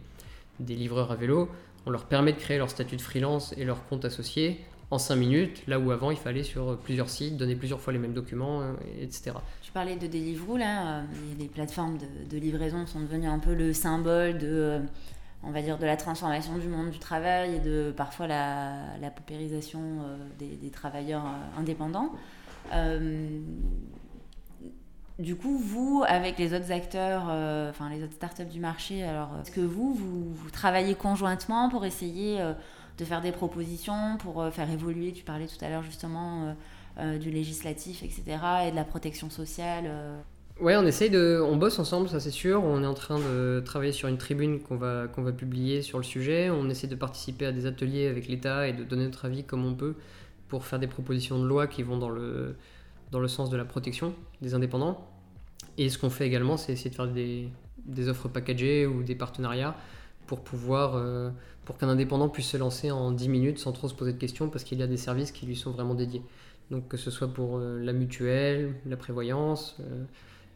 des 0.59 0.75
livreurs 0.75 1.11
à 1.11 1.15
vélo. 1.15 1.49
On 1.85 1.91
leur 1.91 2.05
permet 2.05 2.33
de 2.33 2.39
créer 2.39 2.57
leur 2.57 2.71
statut 2.71 2.95
de 2.95 3.01
freelance 3.01 3.53
et 3.55 3.65
leur 3.65 3.85
compte 3.87 4.03
associé 4.03 4.59
en 4.95 4.97
5 4.97 5.15
minutes, 5.17 5.61
là 5.67 5.77
où 5.77 5.91
avant 5.91 6.09
il 6.09 6.17
fallait 6.17 6.43
sur 6.43 6.77
plusieurs 6.79 7.09
sites, 7.09 7.35
donner 7.37 7.55
plusieurs 7.55 7.81
fois 7.81 7.91
les 7.91 7.99
mêmes 7.99 8.13
documents, 8.13 8.61
euh, 8.61 8.73
etc. 8.99 9.35
Je 9.61 9.71
parlais 9.71 9.97
de 9.97 10.07
Deliveroo, 10.07 10.57
là, 10.57 10.99
euh, 10.99 11.03
les 11.37 11.47
plateformes 11.47 11.97
de, 12.29 12.37
livraison 12.37 12.87
sont 12.87 13.01
devenues 13.01 13.27
un 13.27 13.39
peu 13.39 13.53
le 13.53 13.73
symbole 13.73 14.37
de, 14.37 14.47
euh, 14.47 14.79
on 15.43 15.51
va 15.51 15.61
dire, 15.61 15.77
de 15.77 15.85
la 15.85 15.97
transformation 15.97 16.57
du 16.57 16.67
monde 16.67 16.91
du 16.91 16.99
travail 16.99 17.55
et 17.55 17.59
de 17.59 17.93
parfois 17.95 18.27
la, 18.27 18.97
la 19.01 19.09
paupérisation 19.11 19.81
des, 20.39 20.69
travailleurs 20.69 21.25
indépendants. 21.57 22.11
du 25.19 25.35
coup, 25.35 25.57
vous, 25.57 26.03
avec 26.07 26.37
les 26.39 26.53
autres 26.53 26.71
acteurs, 26.71 27.23
enfin 27.69 27.89
les 27.89 28.01
autres 28.01 28.13
startups 28.13 28.45
du 28.45 28.59
marché, 28.59 29.03
alors 29.03 29.29
est-ce 29.41 29.51
que 29.51 29.61
vous, 29.61 29.93
vous, 29.93 30.33
vous, 30.33 30.49
travaillez 30.51 30.95
conjointement 30.95 31.69
pour 31.69 31.85
essayer 31.85 32.39
de 32.97 33.05
faire 33.05 33.21
des 33.21 33.31
propositions 33.31 34.17
pour 34.19 34.41
euh, 34.41 34.51
faire 34.51 34.69
évoluer, 34.69 35.11
tu 35.11 35.23
parlais 35.23 35.47
tout 35.47 35.63
à 35.63 35.69
l'heure 35.69 35.83
justement 35.83 36.43
euh, 36.43 36.53
euh, 36.99 37.17
du 37.17 37.29
législatif, 37.29 38.03
etc., 38.03 38.23
et 38.67 38.71
de 38.71 38.75
la 38.75 38.85
protection 38.85 39.29
sociale. 39.29 39.91
Ouais, 40.61 40.77
on 40.77 40.85
essaye 40.85 41.09
de, 41.09 41.41
on 41.45 41.57
bosse 41.57 41.79
ensemble, 41.79 42.07
ça 42.07 42.21
c'est 42.21 42.31
sûr. 42.31 42.63
On 42.63 42.81
est 42.81 42.87
en 42.87 42.93
train 42.93 43.19
de 43.19 43.61
travailler 43.65 43.91
sur 43.91 44.07
une 44.07 44.17
tribune 44.17 44.61
qu'on 44.61 44.77
va 44.77 45.07
qu'on 45.07 45.21
va 45.21 45.33
publier 45.33 45.81
sur 45.81 45.97
le 45.97 46.05
sujet. 46.05 46.49
On 46.49 46.69
essaie 46.69 46.87
de 46.87 46.95
participer 46.95 47.45
à 47.45 47.51
des 47.51 47.65
ateliers 47.65 48.07
avec 48.07 48.29
l'État 48.29 48.69
et 48.69 48.71
de 48.71 48.85
donner 48.85 49.03
notre 49.03 49.25
avis 49.25 49.43
comme 49.43 49.65
on 49.65 49.73
peut 49.73 49.95
pour 50.47 50.65
faire 50.65 50.79
des 50.79 50.87
propositions 50.87 51.39
de 51.39 51.45
loi 51.45 51.67
qui 51.67 51.83
vont 51.83 51.97
dans 51.97 52.09
le 52.09 52.55
dans 53.11 53.19
le 53.19 53.27
sens 53.27 53.49
de 53.49 53.57
la 53.57 53.65
protection 53.65 54.13
des 54.41 54.53
indépendants. 54.53 55.05
Et 55.77 55.89
ce 55.89 55.97
qu'on 55.97 56.09
fait 56.09 56.25
également, 56.25 56.55
c'est 56.55 56.71
essayer 56.71 56.89
de 56.89 56.95
faire 56.95 57.09
des, 57.09 57.49
des 57.85 58.07
offres 58.07 58.29
packagées 58.29 58.85
ou 58.87 59.03
des 59.03 59.15
partenariats 59.15 59.75
pour 60.25 60.39
pouvoir 60.39 60.95
pour 61.65 61.77
qu'un 61.77 61.89
indépendant 61.89 62.29
puisse 62.29 62.47
se 62.47 62.57
lancer 62.57 62.91
en 62.91 63.11
10 63.11 63.27
minutes 63.27 63.59
sans 63.59 63.71
trop 63.71 63.89
se 63.89 63.95
poser 63.95 64.13
de 64.13 64.17
questions 64.17 64.49
parce 64.49 64.63
qu'il 64.63 64.79
y 64.79 64.83
a 64.83 64.87
des 64.87 64.97
services 64.97 65.31
qui 65.31 65.45
lui 65.45 65.55
sont 65.55 65.71
vraiment 65.71 65.95
dédiés. 65.95 66.21
Donc 66.71 66.87
que 66.87 66.97
ce 66.97 67.11
soit 67.11 67.27
pour 67.27 67.57
euh, 67.57 67.79
la 67.83 67.93
mutuelle, 67.93 68.75
la 68.85 68.97
prévoyance, 68.97 69.77
euh, 69.81 70.03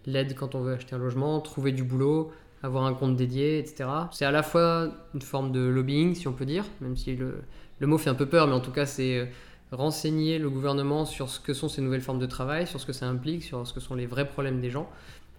l'aide 0.05 0.35
quand 0.35 0.55
on 0.55 0.61
veut 0.61 0.73
acheter 0.73 0.95
un 0.95 0.99
logement, 0.99 1.39
trouver 1.41 1.71
du 1.71 1.83
boulot, 1.83 2.31
avoir 2.63 2.85
un 2.85 2.93
compte 2.93 3.15
dédié, 3.15 3.59
etc. 3.59 3.89
C'est 4.11 4.25
à 4.25 4.31
la 4.31 4.43
fois 4.43 4.91
une 5.13 5.21
forme 5.21 5.51
de 5.51 5.59
lobbying, 5.59 6.13
si 6.15 6.27
on 6.27 6.33
peut 6.33 6.45
dire, 6.45 6.65
même 6.81 6.95
si 6.95 7.15
le, 7.15 7.41
mot 7.81 7.97
fait 7.97 8.09
un 8.09 8.15
peu 8.15 8.25
peur, 8.25 8.47
mais 8.47 8.53
en 8.53 8.59
tout 8.59 8.71
cas 8.71 8.85
c'est 8.85 9.31
renseigner 9.71 10.39
le 10.39 10.49
gouvernement 10.49 11.05
sur 11.05 11.29
ce 11.29 11.39
que 11.39 11.53
sont 11.53 11.69
ces 11.69 11.81
nouvelles 11.81 12.01
formes 12.01 12.19
de 12.19 12.25
travail, 12.25 12.65
sur 12.67 12.79
ce 12.79 12.85
que 12.85 12.93
ça 12.93 13.07
implique, 13.07 13.43
sur 13.43 13.65
ce 13.67 13.73
que 13.73 13.79
sont 13.79 13.95
les 13.95 14.07
vrais 14.07 14.27
problèmes 14.27 14.61
des 14.61 14.71
gens, 14.71 14.89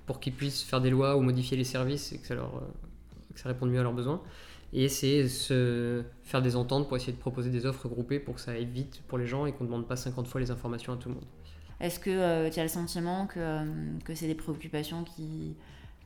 pour 0.06 0.20
qu'ils 0.20 0.32
puissent 0.32 0.62
faire 0.62 0.80
des 0.80 0.90
lois 0.90 1.16
ou 1.16 1.20
modifier 1.20 1.56
les 1.56 1.64
services 1.64 2.12
et 2.12 2.18
que 2.18 2.26
ça 2.26 2.34
leur 2.34 2.62
que 3.34 3.40
ça 3.40 3.48
réponde 3.48 3.70
mieux 3.70 3.80
à 3.80 3.82
leurs 3.82 3.92
besoins. 3.92 4.20
Et 4.72 4.88
c'est 4.88 5.28
se 5.28 6.04
faire 6.22 6.42
des 6.42 6.54
ententes 6.54 6.86
pour 6.86 6.96
essayer 6.96 7.12
de 7.12 7.18
proposer 7.18 7.50
des 7.50 7.66
offres 7.66 7.88
groupées 7.88 8.20
pour 8.20 8.36
que 8.36 8.40
ça 8.40 8.52
aille 8.52 8.66
vite 8.66 9.02
pour 9.08 9.18
les 9.18 9.26
gens 9.26 9.46
et 9.46 9.52
qu'on 9.52 9.64
ne 9.64 9.68
demande 9.68 9.88
pas 9.88 9.96
50 9.96 10.28
fois 10.28 10.40
les 10.40 10.50
informations 10.50 10.92
à 10.92 10.96
tout 10.96 11.08
le 11.08 11.16
monde. 11.16 11.24
Est-ce 11.80 11.98
que 11.98 12.10
euh, 12.10 12.50
tu 12.50 12.60
as 12.60 12.62
le 12.62 12.68
sentiment 12.68 13.26
que, 13.26 13.40
euh, 13.40 13.64
que 14.04 14.14
c'est 14.14 14.26
des 14.26 14.34
préoccupations 14.34 15.02
qui, 15.02 15.56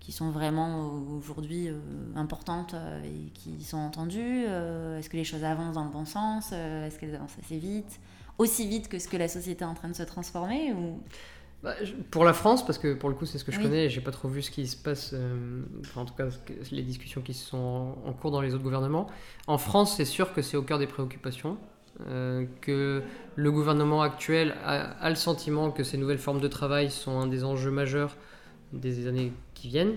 qui 0.00 0.12
sont 0.12 0.30
vraiment 0.30 0.92
aujourd'hui 1.18 1.68
euh, 1.68 1.78
importantes 2.14 2.74
et 3.04 3.30
qui 3.32 3.62
sont 3.64 3.78
entendues 3.78 4.44
Est-ce 4.44 5.10
que 5.10 5.16
les 5.16 5.24
choses 5.24 5.44
avancent 5.44 5.74
dans 5.74 5.84
le 5.84 5.90
bon 5.90 6.04
sens 6.04 6.52
Est-ce 6.52 6.98
qu'elles 6.98 7.16
avancent 7.16 7.38
assez 7.44 7.58
vite 7.58 8.00
Aussi 8.38 8.68
vite 8.68 8.88
que 8.88 8.98
ce 8.98 9.08
que 9.08 9.16
la 9.16 9.28
société 9.28 9.64
est 9.64 9.68
en 9.68 9.74
train 9.74 9.88
de 9.88 9.94
se 9.96 10.04
transformer. 10.04 10.72
Bah, 11.64 11.74
pour 12.10 12.26
la 12.26 12.34
France, 12.34 12.64
parce 12.64 12.76
que 12.76 12.92
pour 12.92 13.08
le 13.08 13.14
coup 13.14 13.24
c'est 13.24 13.38
ce 13.38 13.44
que 13.44 13.50
je 13.50 13.58
connais, 13.58 13.88
j'ai 13.88 14.02
pas 14.02 14.10
trop 14.10 14.28
vu 14.28 14.42
ce 14.42 14.50
qui 14.50 14.66
se 14.66 14.76
passe, 14.76 15.12
euh, 15.14 15.62
en 15.96 16.04
tout 16.04 16.12
cas 16.12 16.26
les 16.70 16.82
discussions 16.82 17.22
qui 17.22 17.32
sont 17.32 17.96
en 18.04 18.12
cours 18.12 18.30
dans 18.30 18.42
les 18.42 18.52
autres 18.52 18.62
gouvernements. 18.62 19.06
En 19.46 19.56
France, 19.56 19.96
c'est 19.96 20.04
sûr 20.04 20.34
que 20.34 20.42
c'est 20.42 20.58
au 20.58 20.62
cœur 20.62 20.78
des 20.78 20.86
préoccupations, 20.86 21.56
euh, 22.06 22.44
que 22.60 23.02
le 23.34 23.50
gouvernement 23.50 24.02
actuel 24.02 24.54
a, 24.62 25.08
le 25.08 25.14
sentiment 25.14 25.70
que 25.70 25.84
ces 25.84 25.96
nouvelles 25.96 26.18
formes 26.18 26.42
de 26.42 26.48
travail 26.48 26.90
sont 26.90 27.18
un 27.18 27.26
des 27.26 27.44
enjeux 27.44 27.70
majeurs 27.70 28.14
des 28.74 29.06
années 29.06 29.32
qui 29.54 29.68
viennent. 29.68 29.94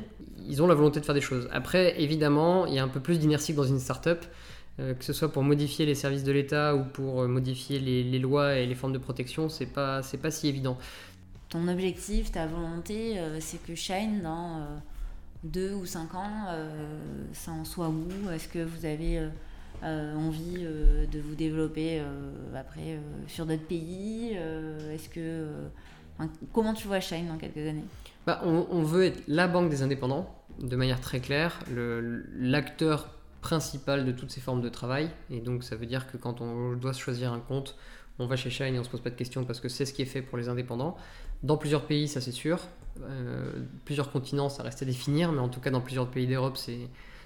Ils 0.47 0.63
ont 0.63 0.67
la 0.67 0.73
volonté 0.73 1.01
de 1.01 1.06
faire 1.06 1.15
des 1.15 1.19
choses. 1.19 1.49
Après, 1.51 2.01
évidemment, 2.01 2.65
il 2.65 2.75
y 2.75 2.80
a 2.80 2.84
un 2.84 2.88
peu 2.88 3.01
plus 3.01 3.19
d'inertie 3.19 3.51
que 3.51 3.58
dans 3.58 3.63
une 3.63 3.80
start-up. 3.80 4.23
Euh, 4.80 4.93
que 4.93 5.03
ce 5.03 5.12
soit 5.12 5.32
pour 5.32 5.41
modifier 5.41 5.88
les 5.88 5.95
services 5.95 6.23
de 6.23 6.32
l'État 6.32 6.75
ou 6.75 6.84
pour 6.84 7.27
modifier 7.27 7.80
les, 7.80 8.03
les, 8.03 8.19
lois 8.19 8.58
et 8.58 8.67
les 8.67 8.75
formes 8.75 8.93
de 8.93 8.99
protection, 8.99 9.49
c'est 9.49 9.65
pas, 9.65 10.03
c'est 10.03 10.19
pas 10.19 10.30
si 10.30 10.47
évident 10.47 10.77
ton 11.49 11.67
objectif, 11.67 12.31
ta 12.31 12.45
volonté, 12.45 13.19
euh, 13.19 13.39
c'est 13.39 13.62
que 13.63 13.75
Shine, 13.75 14.21
dans 14.21 14.57
euh, 14.57 14.65
deux 15.43 15.73
ou 15.73 15.86
cinq 15.86 16.13
ans, 16.15 16.45
euh, 16.49 17.23
ça 17.33 17.51
en 17.51 17.63
soit 17.63 17.89
où? 17.89 18.29
Est-ce 18.31 18.47
que 18.47 18.60
vous 18.60 18.86
avez 18.86 19.29
envie 19.83 20.63
de 20.63 21.19
vous 21.19 21.36
développer 21.36 22.01
après 22.55 22.99
sur 23.27 23.45
d'autres 23.45 23.67
pays 23.67 24.31
Est-ce 24.91 25.07
que 25.07 25.45
comment 26.51 26.73
tu 26.73 26.88
vois 26.88 26.99
Shine 26.99 27.27
dans 27.27 27.38
quelques 27.38 27.57
années? 27.57 27.86
Bah, 28.25 28.41
on, 28.43 28.81
veut 28.81 29.05
être 29.05 29.21
la 29.27 29.47
banque 29.47 29.69
des 29.69 29.83
indépendants, 29.83 30.36
de 30.60 30.75
manière 30.75 30.99
très 30.99 31.19
claire, 31.19 31.60
l'acteur 31.69 33.07
principal 33.41 34.03
de 34.03 34.12
toutes 34.12 34.31
ces 34.31 34.41
formes 34.41 34.62
de 34.62 34.69
travail. 34.69 35.12
Et 35.29 35.41
donc 35.41 35.63
ça 35.63 35.75
veut 35.75 35.86
dire 35.86 36.12
que 36.12 36.17
quand 36.17 36.41
on 36.41 36.73
doit 36.73 36.93
choisir 36.93 37.31
un 37.31 37.39
compte, 37.39 37.75
on 38.19 38.25
va 38.25 38.36
chez 38.36 38.49
Shine 38.49 38.73
et 38.73 38.79
on 38.79 38.83
se 38.83 38.89
pose 38.89 39.01
pas 39.01 39.12
de 39.12 39.15
questions 39.15 39.43
parce 39.43 39.60
que 39.60 39.69
c'est 39.69 39.86
ce 39.86 39.93
qui 39.93 40.01
est 40.01 40.05
fait 40.05 40.21
pour 40.21 40.38
les 40.38 40.49
indépendants. 40.49 40.97
Dans 41.43 41.58
plusieurs 41.58 41.86
pays, 41.86 42.08
ça 42.08 42.21
c'est 42.21 42.32
sûr. 42.32 42.60
Euh, 43.04 43.52
plusieurs 43.86 44.12
continents, 44.12 44.50
ça 44.50 44.63
reste 44.63 44.82
à 44.82 44.86
définir, 44.86 45.32
mais 45.32 45.39
en 45.39 45.50
tout 45.50 45.60
cas 45.60 45.69
dans 45.69 45.82
plusieurs 45.82 46.10
pays 46.10 46.28
d'Europe, 46.28 46.58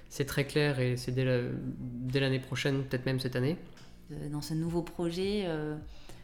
c'est 0.10 0.26
très 0.26 0.46
clair 0.46 0.80
et 0.80 0.98
c'est 0.98 1.12
dès 1.12 2.20
l'année 2.20 2.40
prochaine, 2.40 2.84
peut-être 2.84 3.06
même 3.06 3.20
cette 3.20 3.36
année. 3.36 3.58
Euh, 4.12 4.30
dans 4.30 4.42
ce 4.42 4.54
nouveau 4.54 4.82
projet, 4.82 5.44
euh, 5.46 5.76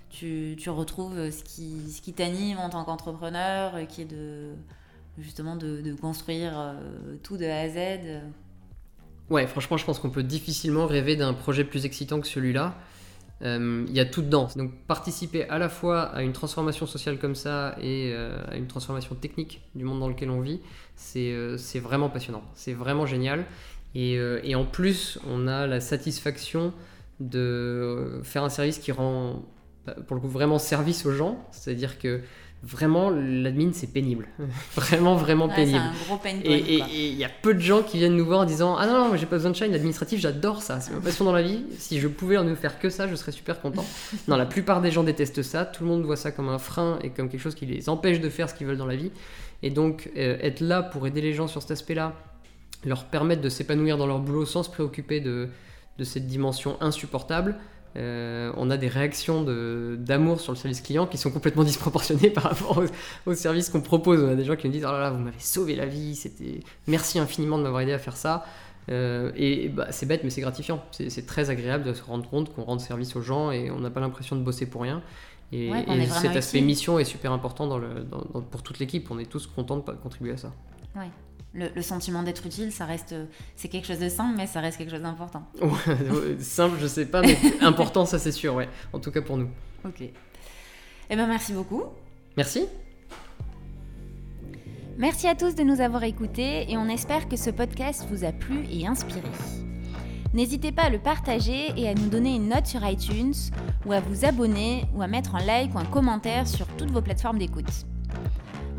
tu, 0.10 0.56
tu, 0.60 0.70
retrouves 0.70 1.32
ce 1.32 1.44
qui, 1.44 1.90
ce 1.92 2.02
qui 2.02 2.14
t'anime 2.14 2.58
en 2.58 2.70
tant 2.70 2.84
qu'entrepreneur, 2.84 3.88
qui 3.88 4.02
est 4.02 4.06
de 4.06 4.50
justement 5.18 5.56
de, 5.56 5.82
de 5.82 5.94
construire 5.94 6.76
tout 7.24 7.38
de 7.38 7.46
A 7.46 7.62
à 7.62 7.70
Z. 7.70 8.22
Ouais, 9.30 9.48
franchement, 9.48 9.78
je 9.78 9.86
pense 9.86 10.00
qu'on 10.00 10.10
peut 10.12 10.24
difficilement 10.24 10.86
rêver 10.86 11.16
d'un 11.16 11.34
projet 11.34 11.64
plus 11.64 11.86
excitant 11.86 12.22
que 12.22 12.28
celui-là. 12.28 12.78
Il 13.42 13.92
y 13.92 14.00
a 14.00 14.06
tout 14.06 14.22
dedans. 14.22 14.50
Donc 14.56 14.72
participer 14.88 15.48
à 15.50 15.58
la 15.58 15.70
fois 15.70 16.04
à 16.04 16.24
une 16.24 16.34
transformation 16.34 16.86
sociale 16.86 17.18
comme 17.18 17.36
ça 17.36 17.76
et 17.82 18.14
à 18.50 18.56
une 18.56 18.68
transformation 18.68 19.16
technique 19.16 19.62
du 19.76 19.84
monde 19.84 20.00
dans 20.00 20.10
lequel 20.10 20.30
on 20.30 20.42
vit, 20.42 20.60
c'est 20.96 21.80
vraiment 21.80 22.10
passionnant, 22.10 22.44
c'est 22.56 22.74
vraiment 22.74 23.06
génial. 23.06 23.46
Et, 23.96 24.16
et, 24.44 24.56
en 24.56 24.66
plus, 24.66 25.18
on 25.28 25.48
a 25.48 25.66
la 25.66 25.80
satisfaction 25.80 26.74
de 27.20 28.20
faire 28.24 28.44
un 28.44 28.50
service 28.50 28.80
qui 28.80 28.92
rend 28.92 29.44
pour 30.08 30.16
le 30.16 30.22
coup 30.22 30.28
vraiment 30.28 30.60
service 30.60 31.06
aux 31.06 31.12
gens, 31.12 31.48
c'est-à-dire 31.52 32.00
que 32.00 32.22
vraiment 32.64 33.10
l'admin 33.10 33.70
c'est 33.74 33.92
pénible. 33.94 34.28
Vraiment 34.76 35.16
vraiment 35.16 35.48
pénible. 35.48 35.78
un 35.78 35.94
gros 36.06 36.18
pain 36.18 36.40
et 36.44 36.80
il 36.94 37.16
y 37.16 37.24
a 37.24 37.30
peu 37.30 37.54
de 37.54 37.60
gens 37.60 37.84
qui 37.84 37.98
viennent 37.98 38.16
nous 38.16 38.26
voir 38.26 38.42
en 38.42 38.46
disant 38.46 38.76
ah 38.78 38.88
non 38.88 39.10
non 39.10 39.16
j'ai 39.16 39.26
pas 39.26 39.36
besoin 39.36 39.52
de 39.52 39.56
shine 39.56 39.74
administratif 39.74 40.20
j'adore 40.20 40.62
ça. 40.62 40.80
C'est 40.80 40.92
ma 40.92 41.00
passion 41.00 41.26
dans 41.26 41.32
la 41.32 41.44
vie. 41.44 41.64
Si 41.78 42.00
je 42.00 42.08
pouvais 42.08 42.42
ne 42.44 42.56
faire 42.56 42.80
que 42.80 42.90
ça 42.90 43.08
je 43.08 43.16
serais 43.16 43.32
super 43.32 43.62
content 43.62 43.86
non 44.28 44.38
la 44.38 44.46
plupart 44.46 44.82
des 44.82 44.92
gens 44.92 45.04
détestent 45.04 45.44
ça. 45.44 45.66
Tout 45.66 45.84
le 45.84 45.90
monde 45.90 46.04
voit 46.04 46.16
ça 46.16 46.32
comme 46.32 46.50
un 46.50 46.58
frein 46.58 47.00
et 47.04 47.10
comme 47.10 47.30
quelque 47.30 47.42
chose 47.42 47.56
qui 47.56 47.66
les 47.66 47.90
empêche 47.90 48.20
de 48.20 48.30
faire 48.30 48.50
ce 48.50 48.56
qu'ils 48.56 48.68
veulent 48.68 48.78
dans 48.78 48.86
la 48.86 48.96
vie. 48.96 49.12
Et 49.64 49.70
donc 49.70 50.10
euh, 50.18 50.38
être 50.42 50.62
là 50.62 50.82
pour 50.82 51.06
aider 51.08 51.22
les 51.22 51.34
gens 51.34 51.48
sur 51.48 51.62
cet 51.62 51.72
aspect 51.72 51.96
là 51.96 52.14
leur 52.86 53.06
permettre 53.06 53.42
de 53.42 53.50
s'épanouir 53.50 53.98
dans 53.98 54.08
leur 54.08 54.20
boulot 54.20 54.46
sans 54.46 54.64
se 54.64 54.70
préoccuper 54.70 55.20
de, 55.20 55.50
de 55.98 56.04
cette 56.04 56.28
dimension 56.28 56.78
insupportable 56.82 57.56
euh, 57.96 58.52
on 58.58 58.70
a 58.70 58.78
des 58.78 58.88
réactions 58.88 59.44
d'amour 59.44 60.40
sur 60.40 60.52
le 60.52 60.58
service 60.58 60.82
client 60.82 61.08
qui 61.08 61.18
sont 61.18 61.32
complètement 61.32 61.64
disproportionnées 61.64 62.30
par 62.32 62.44
rapport 62.44 62.84
au, 63.26 63.34
service 63.34 63.70
qu'on 63.70 63.82
propose. 63.82 64.24
On 64.24 64.30
a 64.30 64.36
des 64.36 64.44
gens 64.44 64.56
qui 64.56 64.68
nous 64.68 64.74
disent 64.74 64.86
Oh 64.86 64.92
là 64.92 65.00
là, 65.00 65.10
vous 65.12 65.20
m'avez 65.20 65.40
sauvé 65.40 65.76
la 65.76 65.86
vie, 65.86 66.16
c'était 66.16 66.62
merci 66.88 67.20
infiniment 67.20 67.58
de 67.58 67.64
m'avoir 67.64 67.82
aidé 67.82 67.94
à 67.94 68.00
faire 68.00 68.18
ça. 68.18 68.46
Euh, 68.90 69.32
et 69.36 69.70
bah, 69.70 69.88
c'est 69.92 70.06
bête, 70.06 70.24
mais 70.24 70.30
c'est 70.30 70.42
gratifiant. 70.42 70.84
C'est 70.92 71.26
très 71.26 71.50
agréable 71.50 71.84
de 71.84 71.94
se 71.94 72.04
rendre 72.04 72.30
compte 72.30 72.54
qu'on 72.54 72.64
rend 72.64 72.80
service 72.80 73.16
aux 73.16 73.22
gens 73.22 73.52
et 73.52 73.72
on 73.72 73.80
n'a 73.80 73.90
pas 73.90 74.00
l'impression 74.00 74.36
de 74.36 74.42
bosser 74.42 74.66
pour 74.66 74.82
rien. 74.82 75.02
Et, 75.52 75.72
cet 76.10 76.36
aspect 76.36 76.62
mission 76.62 77.00
est 77.00 77.06
super 77.06 77.32
important 77.32 77.80
pour 78.52 78.64
toute 78.64 78.80
l'équipe. 78.80 79.10
On 79.12 79.20
est 79.20 79.30
tous 79.30 79.48
contents 79.48 79.78
de 79.78 79.82
contribuer 79.82 80.34
à 80.34 80.38
ça. 80.38 80.52
Ouais 80.96 81.10
le, 81.58 81.82
sentiment 81.82 82.24
d'être 82.24 82.46
utile, 82.46 82.72
ça 82.72 82.86
reste, 82.86 83.16
c'est 83.56 83.68
quelque 83.68 83.88
chose 83.88 84.00
de 84.00 84.10
simple, 84.10 84.36
mais 84.38 84.48
ça 84.48 84.62
reste 84.62 84.78
quelque 84.78 84.92
chose 84.92 85.02
d'important. 85.02 85.44
simple, 86.40 86.78
je 86.80 86.88
sais 86.88 87.06
pas, 87.06 87.22
mais 87.22 87.38
important, 87.62 88.06
ça 88.06 88.20
c'est 88.20 88.32
sûr, 88.32 88.54
ouais. 88.56 88.70
En 88.94 89.00
tout 89.00 89.12
cas 89.12 89.22
pour 89.22 89.38
nous. 89.38 89.50
Ok. 89.86 90.02
Eh 91.10 91.16
ben 91.16 91.28
merci 91.28 91.54
beaucoup. 91.54 91.84
Merci. 92.36 92.66
Merci 94.98 95.28
à 95.28 95.36
tous 95.36 95.56
de 95.56 95.64
nous 95.64 95.82
avoir 95.82 96.04
écoutés 96.04 96.72
et 96.72 96.78
on 96.78 96.88
espère 96.88 97.30
que 97.30 97.38
ce 97.38 97.50
podcast 97.50 98.06
vous 98.10 98.24
a 98.24 98.32
plu 98.32 98.66
et 98.72 98.88
inspiré. 98.88 99.22
N'hésitez 100.34 100.72
pas 100.72 100.84
à 100.84 100.90
le 100.90 101.00
partager 101.00 101.72
et 101.78 101.88
à 101.88 101.94
nous 101.94 102.10
donner 102.10 102.36
une 102.36 102.50
note 102.50 102.66
sur 102.68 102.86
iTunes 102.86 103.34
ou 103.86 103.94
à 103.94 104.00
vous 104.00 104.26
abonner 104.26 104.86
ou 104.96 105.02
à 105.02 105.08
mettre 105.08 105.36
un 105.36 105.46
like 105.46 105.74
ou 105.74 105.80
un 105.80 105.86
commentaire 105.86 106.48
sur 106.48 106.68
toutes 106.78 106.92
vos 106.92 107.02
plateformes 107.02 107.38
d'écoute. 107.38 107.86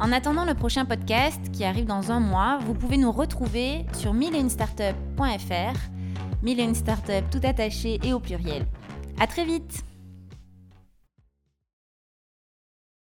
En 0.00 0.12
attendant 0.12 0.44
le 0.44 0.54
prochain 0.54 0.84
podcast 0.84 1.40
qui 1.52 1.64
arrive 1.64 1.86
dans 1.86 2.12
un 2.12 2.20
mois, 2.20 2.58
vous 2.64 2.74
pouvez 2.74 2.96
nous 2.96 3.10
retrouver 3.10 3.84
sur 3.92 4.14
milleunestartup.fr, 4.14 5.78
mille 6.42 6.76
startup 6.76 7.28
tout 7.30 7.40
attaché 7.42 7.98
et 8.04 8.12
au 8.12 8.20
pluriel. 8.20 8.64
À 9.18 9.26
très 9.26 9.44
vite 9.44 9.84